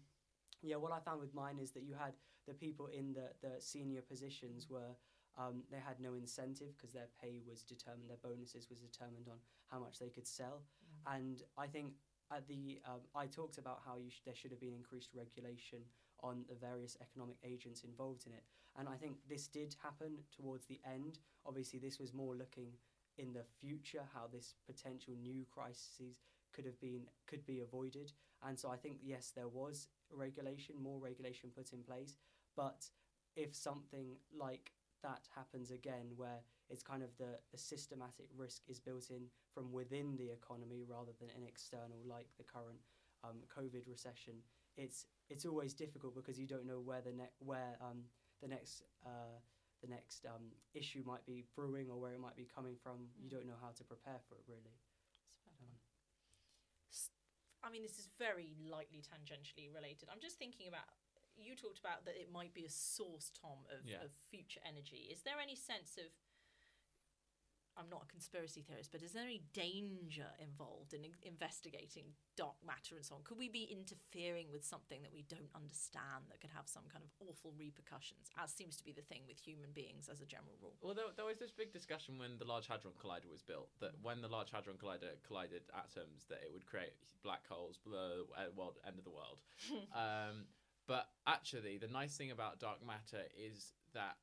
yeah, 0.63 0.78
what 0.78 0.91
I 0.91 0.99
found 0.99 1.19
with 1.19 1.34
mine 1.34 1.60
is 1.62 1.71
that 1.71 1.84
you 1.84 1.93
had 1.93 2.13
the 2.47 2.54
people 2.54 2.88
in 2.88 3.13
the 3.13 3.30
the 3.41 3.60
senior 3.60 4.02
positions 4.02 4.69
were 4.69 4.95
um, 5.38 5.63
they 5.71 5.80
had 5.80 5.99
no 5.99 6.13
incentive 6.13 6.78
because 6.78 6.93
their 6.93 7.10
pay 7.21 7.41
was 7.47 7.63
determined, 7.63 8.10
their 8.10 8.21
bonuses 8.23 8.69
was 8.69 8.80
determined 8.80 9.28
on 9.30 9.38
how 9.71 9.80
much 9.80 9.99
they 9.99 10.10
could 10.10 10.28
sell, 10.28 10.62
and 11.08 11.41
I 11.58 11.67
think 11.67 11.93
at 12.32 12.47
the 12.47 12.80
um, 12.88 13.02
I 13.15 13.26
talked 13.28 13.58
about 13.58 13.82
how 13.86 13.97
you 13.97 14.10
sh- 14.10 14.21
there 14.26 14.36
should 14.36 14.52
have 14.52 14.60
been 14.62 14.73
increased 14.73 15.10
regulation 15.13 15.80
on 16.21 16.45
the 16.47 16.56
various 16.56 16.95
economic 17.02 17.38
agents 17.43 17.84
involved 17.84 18.26
in 18.28 18.34
it, 18.34 18.43
and 18.78 18.88
I 18.88 18.95
think 18.95 19.17
this 19.28 19.47
did 19.47 19.76
happen 19.82 20.19
towards 20.36 20.65
the 20.65 20.80
end. 20.86 21.19
Obviously, 21.45 21.80
this 21.80 21.99
was 21.99 22.13
more 22.13 22.36
looking 22.36 22.71
in 23.17 23.34
the 23.34 23.43
future 23.60 24.04
how 24.13 24.28
this 24.32 24.56
potential 24.65 25.13
new 25.21 25.45
crises 25.52 26.21
could 26.53 26.65
have 26.65 26.79
been 26.79 27.01
could 27.27 27.45
be 27.45 27.59
avoided 27.61 28.11
and 28.47 28.59
so 28.59 28.69
i 28.69 28.77
think 28.77 28.97
yes 29.03 29.31
there 29.35 29.47
was 29.47 29.87
regulation 30.11 30.75
more 30.81 30.99
regulation 30.99 31.49
put 31.55 31.73
in 31.73 31.83
place 31.83 32.15
but 32.55 32.85
if 33.35 33.55
something 33.55 34.15
like 34.37 34.71
that 35.01 35.27
happens 35.35 35.71
again 35.71 36.07
where 36.15 36.39
it's 36.69 36.83
kind 36.83 37.03
of 37.03 37.09
the, 37.17 37.37
the 37.51 37.57
systematic 37.57 38.27
risk 38.37 38.61
is 38.69 38.79
built 38.79 39.09
in 39.09 39.23
from 39.53 39.71
within 39.71 40.15
the 40.17 40.29
economy 40.31 40.83
rather 40.87 41.11
than 41.19 41.29
an 41.35 41.43
external 41.47 41.99
like 42.05 42.27
the 42.37 42.43
current 42.43 42.79
um, 43.23 43.37
covid 43.55 43.87
recession 43.87 44.33
it's 44.77 45.05
it's 45.29 45.45
always 45.45 45.73
difficult 45.73 46.15
because 46.15 46.39
you 46.39 46.47
don't 46.47 46.65
know 46.65 46.79
where 46.79 47.01
the 47.01 47.11
ne- 47.11 47.35
where 47.39 47.75
um, 47.81 48.03
the 48.41 48.47
next 48.47 48.83
uh, 49.05 49.37
the 49.81 49.87
next 49.89 50.25
um, 50.25 50.51
issue 50.73 51.03
might 51.05 51.25
be 51.25 51.43
brewing 51.55 51.89
or 51.89 51.99
where 51.99 52.13
it 52.13 52.19
might 52.19 52.35
be 52.37 52.47
coming 52.55 52.75
from. 52.81 53.09
You 53.21 53.27
Mm. 53.27 53.31
don't 53.31 53.47
know 53.47 53.59
how 53.61 53.71
to 53.75 53.83
prepare 53.83 54.19
for 54.29 54.35
it 54.35 54.43
really. 54.47 54.75
That's 55.11 55.19
a 55.19 55.41
fair 55.43 55.53
point. 55.59 55.79
S- 56.91 57.09
I 57.63 57.69
mean, 57.71 57.82
this 57.82 57.97
is 57.97 58.10
very 58.19 58.54
lightly 58.60 59.02
tangentially 59.02 59.73
related. 59.73 60.10
I'm 60.12 60.19
just 60.19 60.38
thinking 60.38 60.67
about 60.67 60.84
you 61.36 61.56
talked 61.56 61.80
about 61.80 62.06
that 62.06 62.13
it 62.13 62.30
might 62.32 62.54
be 62.54 62.65
a 62.65 62.69
source, 62.69 63.32
Tom, 63.34 63.65
of, 63.73 63.82
Yeah. 63.89 64.04
of 64.06 64.12
future 64.30 64.62
energy. 64.67 65.10
Is 65.10 65.23
there 65.23 65.39
any 65.41 65.56
sense 65.56 65.97
of 65.97 66.12
I'm 67.77 67.89
not 67.89 68.05
a 68.05 68.09
conspiracy 68.12 68.62
theorist, 68.62 68.91
but 68.91 69.01
is 69.01 69.12
there 69.12 69.23
any 69.23 69.41
danger 69.53 70.29
involved 70.39 70.93
in 70.93 71.03
in- 71.03 71.17
investigating 71.23 72.13
dark 72.38 72.57
matter 72.65 72.95
and 72.95 73.05
so 73.05 73.15
on? 73.15 73.21
Could 73.23 73.38
we 73.38 73.49
be 73.49 73.65
interfering 73.69 74.47
with 74.51 74.63
something 74.63 75.01
that 75.01 75.13
we 75.13 75.25
don't 75.29 75.49
understand 75.55 76.29
that 76.29 76.41
could 76.41 76.53
have 76.53 76.67
some 76.67 76.86
kind 76.91 77.03
of 77.03 77.12
awful 77.25 77.53
repercussions, 77.57 78.29
as 78.38 78.53
seems 78.53 78.77
to 78.77 78.86
be 78.86 78.93
the 78.93 79.01
thing 79.01 79.25
with 79.27 79.39
human 79.39 79.71
beings 79.73 80.09
as 80.09 80.21
a 80.21 80.25
general 80.25 80.53
rule? 80.62 80.77
Well, 80.81 80.93
there, 80.93 81.09
there 81.15 81.25
was 81.25 81.39
this 81.39 81.51
big 81.51 81.73
discussion 81.73 82.17
when 82.17 82.38
the 82.38 82.45
Large 82.45 82.67
Hadron 82.67 82.93
Collider 83.01 83.29
was 83.31 83.41
built 83.41 83.69
that 83.81 83.97
when 84.01 84.21
the 84.21 84.29
Large 84.29 84.51
Hadron 84.51 84.77
Collider 84.77 85.17
collided 85.25 85.65
atoms, 85.73 86.25
that 86.29 86.41
it 86.45 86.53
would 86.53 86.65
create 86.65 86.93
black 87.23 87.47
holes, 87.47 87.79
the 87.86 88.25
uh, 88.38 88.51
world, 88.55 88.77
end 88.86 88.97
of 88.97 89.03
the 89.03 89.13
world. 89.13 89.41
um, 89.95 90.45
but 90.88 91.07
actually, 91.25 91.77
the 91.77 91.88
nice 91.88 92.17
thing 92.17 92.31
about 92.31 92.59
dark 92.59 92.86
matter 92.86 93.23
is 93.38 93.71
that 93.93 94.17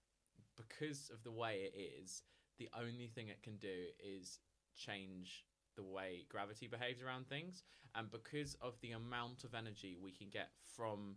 because 0.57 1.11
of 1.13 1.23
the 1.25 1.31
way 1.31 1.71
it 1.73 1.75
is, 1.77 2.23
the 2.61 2.69
only 2.79 3.09
thing 3.09 3.29
it 3.29 3.43
can 3.43 3.57
do 3.57 3.89
is 3.99 4.39
change 4.77 5.45
the 5.77 5.83
way 5.83 6.27
gravity 6.29 6.69
behaves 6.69 7.03
around 7.03 7.27
things, 7.27 7.65
and 7.95 8.11
because 8.11 8.55
of 8.61 8.75
the 8.83 8.93
amount 8.93 9.43
of 9.45 9.55
energy 9.55 9.97
we 10.01 10.13
can 10.13 10.29
get 10.31 10.51
from 10.77 11.17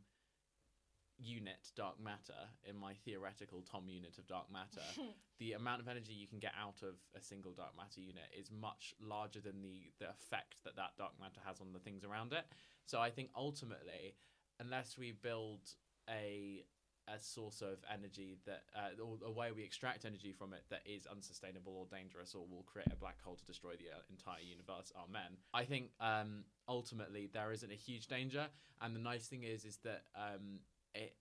unit 1.19 1.69
dark 1.75 1.99
matter 2.03 2.49
in 2.67 2.75
my 2.75 2.93
theoretical 3.05 3.61
tom 3.61 3.83
unit 3.87 4.17
of 4.17 4.25
dark 4.25 4.51
matter 4.51 4.81
the 5.39 5.53
amount 5.53 5.79
of 5.79 5.87
energy 5.87 6.11
you 6.11 6.27
can 6.27 6.39
get 6.39 6.51
out 6.59 6.81
of 6.81 6.95
a 7.15 7.21
single 7.21 7.53
dark 7.53 7.69
matter 7.77 8.01
unit 8.01 8.25
is 8.37 8.49
much 8.49 8.95
larger 8.99 9.39
than 9.39 9.61
the 9.61 9.91
the 9.99 10.09
effect 10.09 10.55
that 10.65 10.75
that 10.75 10.89
dark 10.97 11.11
matter 11.21 11.39
has 11.45 11.61
on 11.61 11.71
the 11.71 11.79
things 11.79 12.03
around 12.03 12.33
it. 12.33 12.45
So 12.85 12.99
i 12.99 13.11
think 13.11 13.29
ultimately 13.35 14.15
unless 14.59 14.97
we 14.97 15.11
build 15.11 15.61
a 16.09 16.65
a 17.07 17.19
source 17.19 17.61
of 17.61 17.83
energy 17.91 18.37
that 18.45 18.63
uh, 18.75 19.01
or 19.01 19.17
a 19.25 19.31
way 19.31 19.51
we 19.51 19.63
extract 19.63 20.05
energy 20.05 20.31
from 20.31 20.53
it 20.53 20.63
that 20.69 20.81
is 20.85 21.05
unsustainable 21.05 21.73
or 21.75 21.85
dangerous 21.91 22.33
or 22.33 22.45
will 22.49 22.63
create 22.63 22.87
a 22.91 22.95
black 22.95 23.21
hole 23.21 23.35
to 23.35 23.45
destroy 23.45 23.71
the 23.71 23.91
uh, 23.91 23.99
entire 24.09 24.41
universe. 24.41 24.91
Amen. 24.95 25.37
I 25.53 25.63
think 25.65 25.91
um 25.99 26.45
ultimately 26.67 27.29
there 27.31 27.51
isn't 27.51 27.71
a 27.71 27.75
huge 27.75 28.07
danger 28.07 28.47
and 28.81 28.95
the 28.95 28.99
nice 28.99 29.27
thing 29.27 29.43
is 29.43 29.65
is 29.65 29.77
that 29.83 30.03
um 30.15 30.59
it 30.95 31.15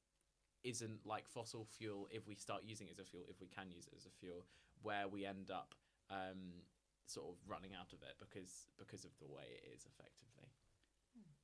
isn't 0.63 1.05
like 1.05 1.27
fossil 1.27 1.65
fuel 1.65 2.07
if 2.13 2.29
we 2.29 2.37
start 2.37 2.63
using 2.65 2.87
it 2.87 2.93
as 2.95 3.01
a 3.01 3.05
fuel 3.11 3.25
if 3.29 3.41
we 3.41 3.49
can 3.49 3.71
use 3.71 3.87
it 3.87 3.95
as 3.97 4.07
a 4.07 4.11
fuel 4.21 4.47
where 4.83 5.09
we 5.09 5.27
end 5.27 5.51
up 5.51 5.75
um 6.11 6.63
sort 7.07 7.27
of 7.27 7.35
running 7.51 7.75
out 7.75 7.93
of 7.93 8.01
it 8.03 8.15
because 8.21 8.71
because 8.79 9.05
of 9.05 9.11
the 9.19 9.27
way 9.27 9.43
it 9.59 9.75
is 9.75 9.85
effectively. 9.85 10.47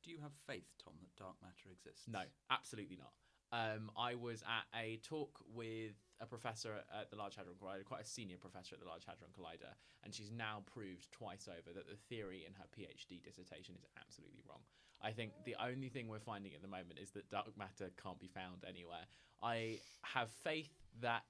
Do 0.05 0.13
you 0.13 0.21
have 0.23 0.33
faith, 0.47 0.71
Tom, 0.83 0.95
that 1.03 1.15
dark 1.19 1.35
matter 1.43 1.69
exists? 1.75 2.07
no 2.07 2.23
absolutely 2.51 2.97
not 2.97 3.13
um, 3.53 3.91
I 3.97 4.15
was 4.15 4.43
at 4.43 4.79
a 4.79 5.01
talk 5.03 5.39
with 5.55 5.95
a 6.21 6.27
professor 6.27 6.75
at 6.93 7.11
the 7.11 7.17
Large 7.17 7.37
Hadron 7.37 7.57
Collider, 7.57 7.85
quite 7.85 8.03
a 8.03 8.07
senior 8.07 8.37
professor 8.37 8.75
at 8.75 8.81
the 8.81 8.87
Large 8.87 9.05
Hadron 9.07 9.31
Collider, 9.33 9.73
and 10.05 10.15
she's 10.15 10.31
now 10.31 10.63
proved 10.67 11.11
twice 11.13 11.49
over 11.49 11.73
that 11.75 11.89
the 11.89 11.97
theory 12.09 12.45
in 12.47 12.53
her 12.55 12.67
PhD 12.77 13.23
dissertation 13.23 13.75
is 13.77 13.85
absolutely 14.01 14.43
wrong. 14.49 14.61
I 15.01 15.13
think 15.13 15.33
the 15.45 15.57
only 15.63 15.89
thing 15.89 16.09
we're 16.09 16.19
finding 16.19 16.55
at 16.55 16.63
the 16.63 16.69
moment 16.69 16.99
is 17.01 17.11
that 17.13 17.31
dark 17.31 17.57
matter 17.57 17.91
can't 18.03 18.19
be 18.19 18.29
found 18.29 18.65
anywhere. 18.69 19.07
I 19.43 19.79
have 20.03 20.29
faith 20.31 20.71
that 21.01 21.23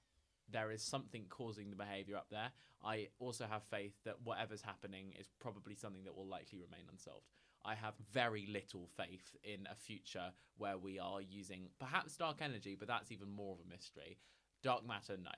there 0.51 0.71
is 0.71 0.81
something 0.81 1.25
causing 1.29 1.69
the 1.69 1.75
behavior 1.75 2.17
up 2.17 2.27
there. 2.31 2.51
I 2.83 3.09
also 3.19 3.45
have 3.49 3.63
faith 3.63 3.93
that 4.05 4.15
whatever's 4.23 4.61
happening 4.61 5.13
is 5.19 5.27
probably 5.39 5.75
something 5.75 6.03
that 6.05 6.15
will 6.15 6.25
likely 6.25 6.57
remain 6.57 6.85
unsolved. 6.91 7.29
I 7.65 7.75
have 7.75 7.93
very 8.11 8.47
little 8.51 8.87
faith 8.97 9.35
in 9.43 9.67
a 9.71 9.75
future 9.75 10.31
where 10.57 10.77
we 10.77 10.99
are 10.99 11.21
using 11.21 11.69
perhaps 11.79 12.15
dark 12.17 12.37
energy, 12.41 12.75
but 12.77 12.87
that's 12.87 13.11
even 13.11 13.29
more 13.29 13.53
of 13.53 13.65
a 13.65 13.69
mystery. 13.69 14.17
Dark 14.63 14.85
matter, 14.87 15.17
no. 15.21 15.31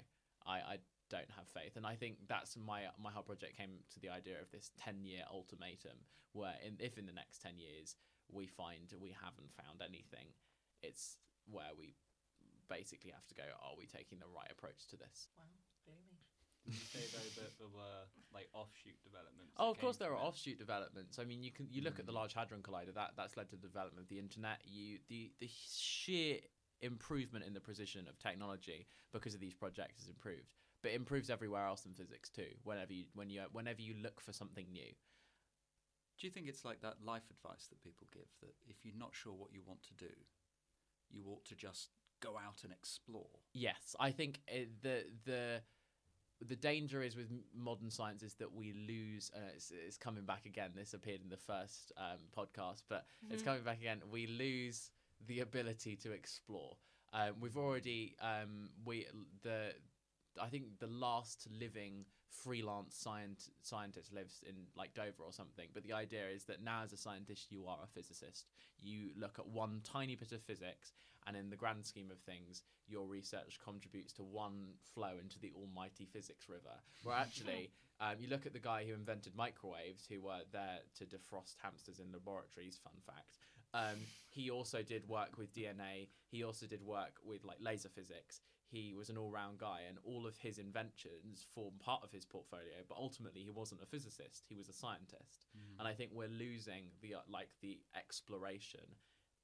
I, 0.45 0.57
I 0.57 0.77
don't 1.09 1.29
have 1.35 1.47
faith. 1.47 1.75
And 1.75 1.85
I 1.85 1.95
think 1.95 2.17
that's 2.27 2.57
my 2.57 2.83
my 3.01 3.11
whole 3.11 3.23
project 3.23 3.57
came 3.57 3.83
to 3.93 3.99
the 3.99 4.09
idea 4.09 4.39
of 4.41 4.49
this 4.51 4.71
10 4.79 5.03
year 5.03 5.23
ultimatum 5.31 5.97
where 6.33 6.55
in, 6.65 6.77
if 6.79 6.97
in 6.97 7.05
the 7.05 7.11
next 7.11 7.41
10 7.41 7.59
years 7.59 7.95
we 8.31 8.47
find 8.47 8.93
we 8.99 9.11
haven't 9.11 9.51
found 9.51 9.83
anything, 9.83 10.31
it's 10.81 11.17
where 11.49 11.75
we 11.77 11.95
basically 12.69 13.11
have 13.11 13.27
to 13.27 13.35
go, 13.35 13.43
are 13.43 13.75
we 13.77 13.85
taking 13.85 14.19
the 14.19 14.31
right 14.31 14.47
approach 14.49 14.87
to 14.87 14.95
this? 14.95 15.27
Wow. 15.37 15.43
Did 16.65 16.73
you 16.75 16.85
say 16.85 17.07
though 17.11 17.41
that 17.41 17.57
there 17.57 17.67
were 17.73 18.05
like 18.33 18.47
offshoot 18.53 18.95
developments? 19.03 19.53
Oh, 19.57 19.71
of 19.71 19.79
course, 19.79 19.97
there 19.97 20.11
are 20.11 20.15
it? 20.15 20.19
offshoot 20.27 20.57
developments. 20.59 21.19
I 21.19 21.23
mean, 21.25 21.43
you 21.43 21.51
can 21.51 21.67
you 21.71 21.81
look 21.81 21.99
at 21.99 22.05
the 22.05 22.11
Large 22.11 22.33
Hadron 22.33 22.61
Collider. 22.61 22.93
That 22.93 23.11
that's 23.17 23.35
led 23.37 23.49
to 23.49 23.55
the 23.55 23.67
development 23.67 24.03
of 24.03 24.09
the 24.09 24.19
internet. 24.19 24.61
You 24.65 24.99
the 25.09 25.31
the 25.39 25.49
sheer 25.49 26.37
improvement 26.81 27.45
in 27.45 27.53
the 27.53 27.59
precision 27.61 28.07
of 28.07 28.17
technology 28.19 28.87
because 29.11 29.33
of 29.33 29.39
these 29.39 29.53
projects 29.53 30.01
has 30.01 30.09
improved, 30.09 30.49
but 30.81 30.91
it 30.91 30.95
improves 30.95 31.29
everywhere 31.29 31.65
else 31.65 31.85
in 31.85 31.93
physics 31.93 32.29
too. 32.29 32.47
Whenever 32.63 32.93
you 32.93 33.05
when 33.13 33.29
you 33.29 33.41
whenever 33.51 33.81
you 33.81 33.95
look 34.01 34.21
for 34.21 34.33
something 34.33 34.65
new, 34.71 34.91
Do 36.17 36.27
you 36.27 36.31
think 36.31 36.47
it's 36.47 36.63
like 36.63 36.81
that 36.81 36.97
life 37.03 37.23
advice 37.31 37.67
that 37.67 37.81
people 37.81 38.07
give 38.13 38.29
that 38.41 38.53
if 38.67 38.85
you're 38.85 38.97
not 38.97 39.15
sure 39.15 39.33
what 39.33 39.51
you 39.53 39.61
want 39.65 39.81
to 39.83 39.93
do, 39.95 40.13
you 41.09 41.25
ought 41.27 41.45
to 41.45 41.55
just 41.55 41.89
go 42.21 42.37
out 42.37 42.63
and 42.63 42.71
explore? 42.71 43.39
Yes, 43.53 43.95
I 43.99 44.11
think 44.11 44.41
uh 44.47 44.65
the 44.81 45.05
the 45.25 45.61
the 46.47 46.55
danger 46.55 47.01
is 47.01 47.15
with 47.15 47.27
modern 47.55 47.89
science 47.89 48.23
is 48.23 48.33
that 48.35 48.53
we 48.53 48.73
lose. 48.73 49.31
Uh, 49.35 49.39
it's, 49.55 49.71
it's 49.87 49.97
coming 49.97 50.23
back 50.25 50.45
again. 50.45 50.71
This 50.75 50.93
appeared 50.93 51.21
in 51.21 51.29
the 51.29 51.37
first 51.37 51.91
um, 51.97 52.19
podcast, 52.35 52.83
but 52.89 53.05
it's 53.29 53.43
coming 53.43 53.63
back 53.63 53.79
again. 53.79 54.01
We 54.11 54.27
lose 54.27 54.89
the 55.27 55.41
ability 55.41 55.95
to 55.97 56.11
explore. 56.11 56.77
Um, 57.13 57.33
we've 57.39 57.57
already 57.57 58.15
um, 58.21 58.69
we 58.85 59.05
the 59.43 59.73
I 60.39 60.47
think 60.47 60.79
the 60.79 60.87
last 60.87 61.47
living 61.59 62.05
freelance 62.29 62.95
scient- 63.05 63.49
scientist 63.61 64.13
lives 64.13 64.43
in 64.47 64.55
like 64.75 64.93
Dover 64.93 65.23
or 65.23 65.33
something. 65.33 65.67
But 65.73 65.83
the 65.83 65.93
idea 65.93 66.27
is 66.33 66.45
that 66.45 66.63
now, 66.63 66.81
as 66.83 66.93
a 66.93 66.97
scientist, 66.97 67.51
you 67.51 67.67
are 67.67 67.79
a 67.83 67.87
physicist. 67.87 68.47
You 68.81 69.09
look 69.17 69.39
at 69.39 69.47
one 69.47 69.81
tiny 69.83 70.15
bit 70.15 70.31
of 70.31 70.41
physics, 70.41 70.93
and 71.27 71.35
in 71.35 71.49
the 71.49 71.55
grand 71.55 71.85
scheme 71.85 72.09
of 72.11 72.19
things, 72.19 72.63
your 72.87 73.07
research 73.07 73.59
contributes 73.63 74.13
to 74.13 74.23
one 74.23 74.73
flow 74.93 75.13
into 75.21 75.39
the 75.39 75.51
almighty 75.55 76.05
physics 76.05 76.47
river. 76.49 76.75
Where 77.03 77.15
actually, 77.17 77.71
um, 77.99 78.15
you 78.19 78.29
look 78.29 78.45
at 78.45 78.53
the 78.53 78.59
guy 78.59 78.85
who 78.85 78.93
invented 78.93 79.35
microwaves, 79.35 80.05
who 80.09 80.21
were 80.21 80.41
there 80.51 80.79
to 80.97 81.05
defrost 81.05 81.55
hamsters 81.61 81.99
in 81.99 82.11
laboratories. 82.11 82.79
Fun 82.83 82.93
fact. 83.05 83.37
Um, 83.73 83.99
he 84.29 84.49
also 84.49 84.81
did 84.81 85.07
work 85.07 85.37
with 85.37 85.53
DNA. 85.53 86.07
He 86.29 86.43
also 86.43 86.65
did 86.65 86.81
work 86.81 87.13
with 87.23 87.45
like 87.45 87.57
laser 87.61 87.89
physics. 87.89 88.41
He 88.71 88.93
was 88.97 89.09
an 89.09 89.17
all-round 89.17 89.57
guy, 89.59 89.81
and 89.87 89.97
all 90.05 90.25
of 90.25 90.37
his 90.37 90.57
inventions 90.57 91.45
form 91.53 91.73
part 91.83 92.03
of 92.03 92.11
his 92.11 92.23
portfolio. 92.23 92.87
But 92.87 92.97
ultimately, 92.97 93.43
he 93.43 93.51
wasn't 93.51 93.81
a 93.83 93.85
physicist; 93.85 94.45
he 94.47 94.55
was 94.55 94.69
a 94.69 94.73
scientist. 94.73 95.45
And 95.77 95.87
I 95.87 95.93
think 95.93 96.11
we're 96.13 96.31
losing 96.31 96.85
the 97.01 97.15
uh, 97.15 97.19
like 97.27 97.49
the 97.61 97.79
exploration 97.97 98.87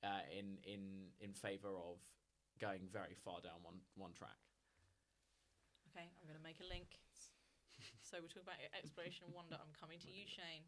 uh, 0.02 0.24
in 0.32 0.58
in 0.64 1.12
in 1.20 1.34
favor 1.34 1.76
of 1.76 2.00
going 2.60 2.88
very 2.92 3.16
far 3.16 3.42
down 3.42 3.60
one 3.64 3.84
one 3.96 4.14
track. 4.14 4.40
Okay, 5.92 6.08
I'm 6.08 6.28
going 6.28 6.40
to 6.40 6.44
make 6.44 6.62
a 6.64 6.70
link. 6.72 6.96
so 8.02 8.18
we're 8.22 8.32
talking 8.32 8.48
about 8.48 8.64
exploration 8.80 9.26
and 9.26 9.36
wonder. 9.36 9.58
I'm 9.60 9.76
coming 9.76 10.00
to 10.00 10.10
you, 10.10 10.24
Shane. 10.38 10.64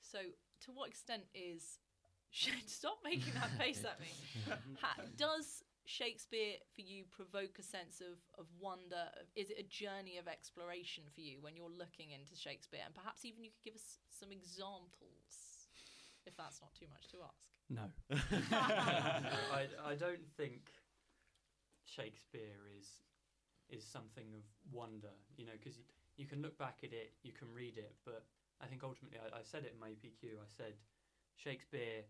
So, 0.00 0.18
to 0.64 0.72
what 0.72 0.88
extent 0.88 1.24
is 1.34 1.80
Shane? 2.30 2.64
Stop 2.66 2.98
making 3.04 3.34
that 3.34 3.50
face 3.60 3.84
at 3.84 4.00
me. 4.00 4.08
Ha, 4.80 4.94
does 5.18 5.64
Shakespeare 5.86 6.56
for 6.74 6.80
you 6.80 7.04
provoke 7.10 7.58
a 7.58 7.62
sense 7.62 8.00
of 8.00 8.16
of 8.38 8.46
wonder? 8.58 9.08
Is 9.36 9.50
it 9.50 9.58
a 9.58 9.68
journey 9.68 10.16
of 10.16 10.28
exploration 10.28 11.04
for 11.14 11.20
you 11.20 11.38
when 11.40 11.56
you're 11.56 11.72
looking 11.72 12.12
into 12.12 12.34
Shakespeare? 12.34 12.80
And 12.84 12.94
perhaps 12.94 13.24
even 13.24 13.44
you 13.44 13.50
could 13.50 13.64
give 13.64 13.74
us 13.74 13.98
some 14.08 14.32
examples, 14.32 15.68
if 16.24 16.36
that's 16.36 16.60
not 16.60 16.72
too 16.74 16.86
much 16.88 17.08
to 17.12 17.20
ask. 17.20 17.44
No. 17.68 17.86
I, 19.52 19.68
I 19.84 19.94
don't 19.94 20.24
think 20.36 20.72
Shakespeare 21.84 22.64
is 22.78 22.88
is 23.68 23.84
something 23.84 24.32
of 24.34 24.44
wonder, 24.72 25.12
you 25.36 25.46
know, 25.46 25.56
because 25.58 25.78
you 26.16 26.26
can 26.26 26.42
look 26.42 26.56
back 26.58 26.78
at 26.82 26.92
it, 26.92 27.12
you 27.22 27.32
can 27.32 27.52
read 27.52 27.76
it, 27.76 27.94
but 28.04 28.24
I 28.60 28.66
think 28.66 28.84
ultimately, 28.84 29.18
I, 29.18 29.38
I 29.38 29.42
said 29.42 29.64
it 29.64 29.72
in 29.74 29.80
my 29.80 29.88
EPQ, 29.88 30.36
I 30.36 30.48
said 30.48 30.74
Shakespeare 31.36 32.04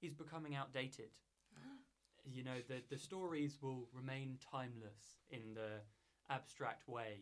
is 0.00 0.14
becoming 0.14 0.54
outdated. 0.54 1.10
you 2.24 2.44
know, 2.44 2.60
the, 2.68 2.82
the 2.90 2.98
stories 2.98 3.58
will 3.62 3.88
remain 3.92 4.38
timeless 4.50 5.20
in 5.30 5.54
the 5.54 5.80
abstract 6.30 6.88
way, 6.88 7.20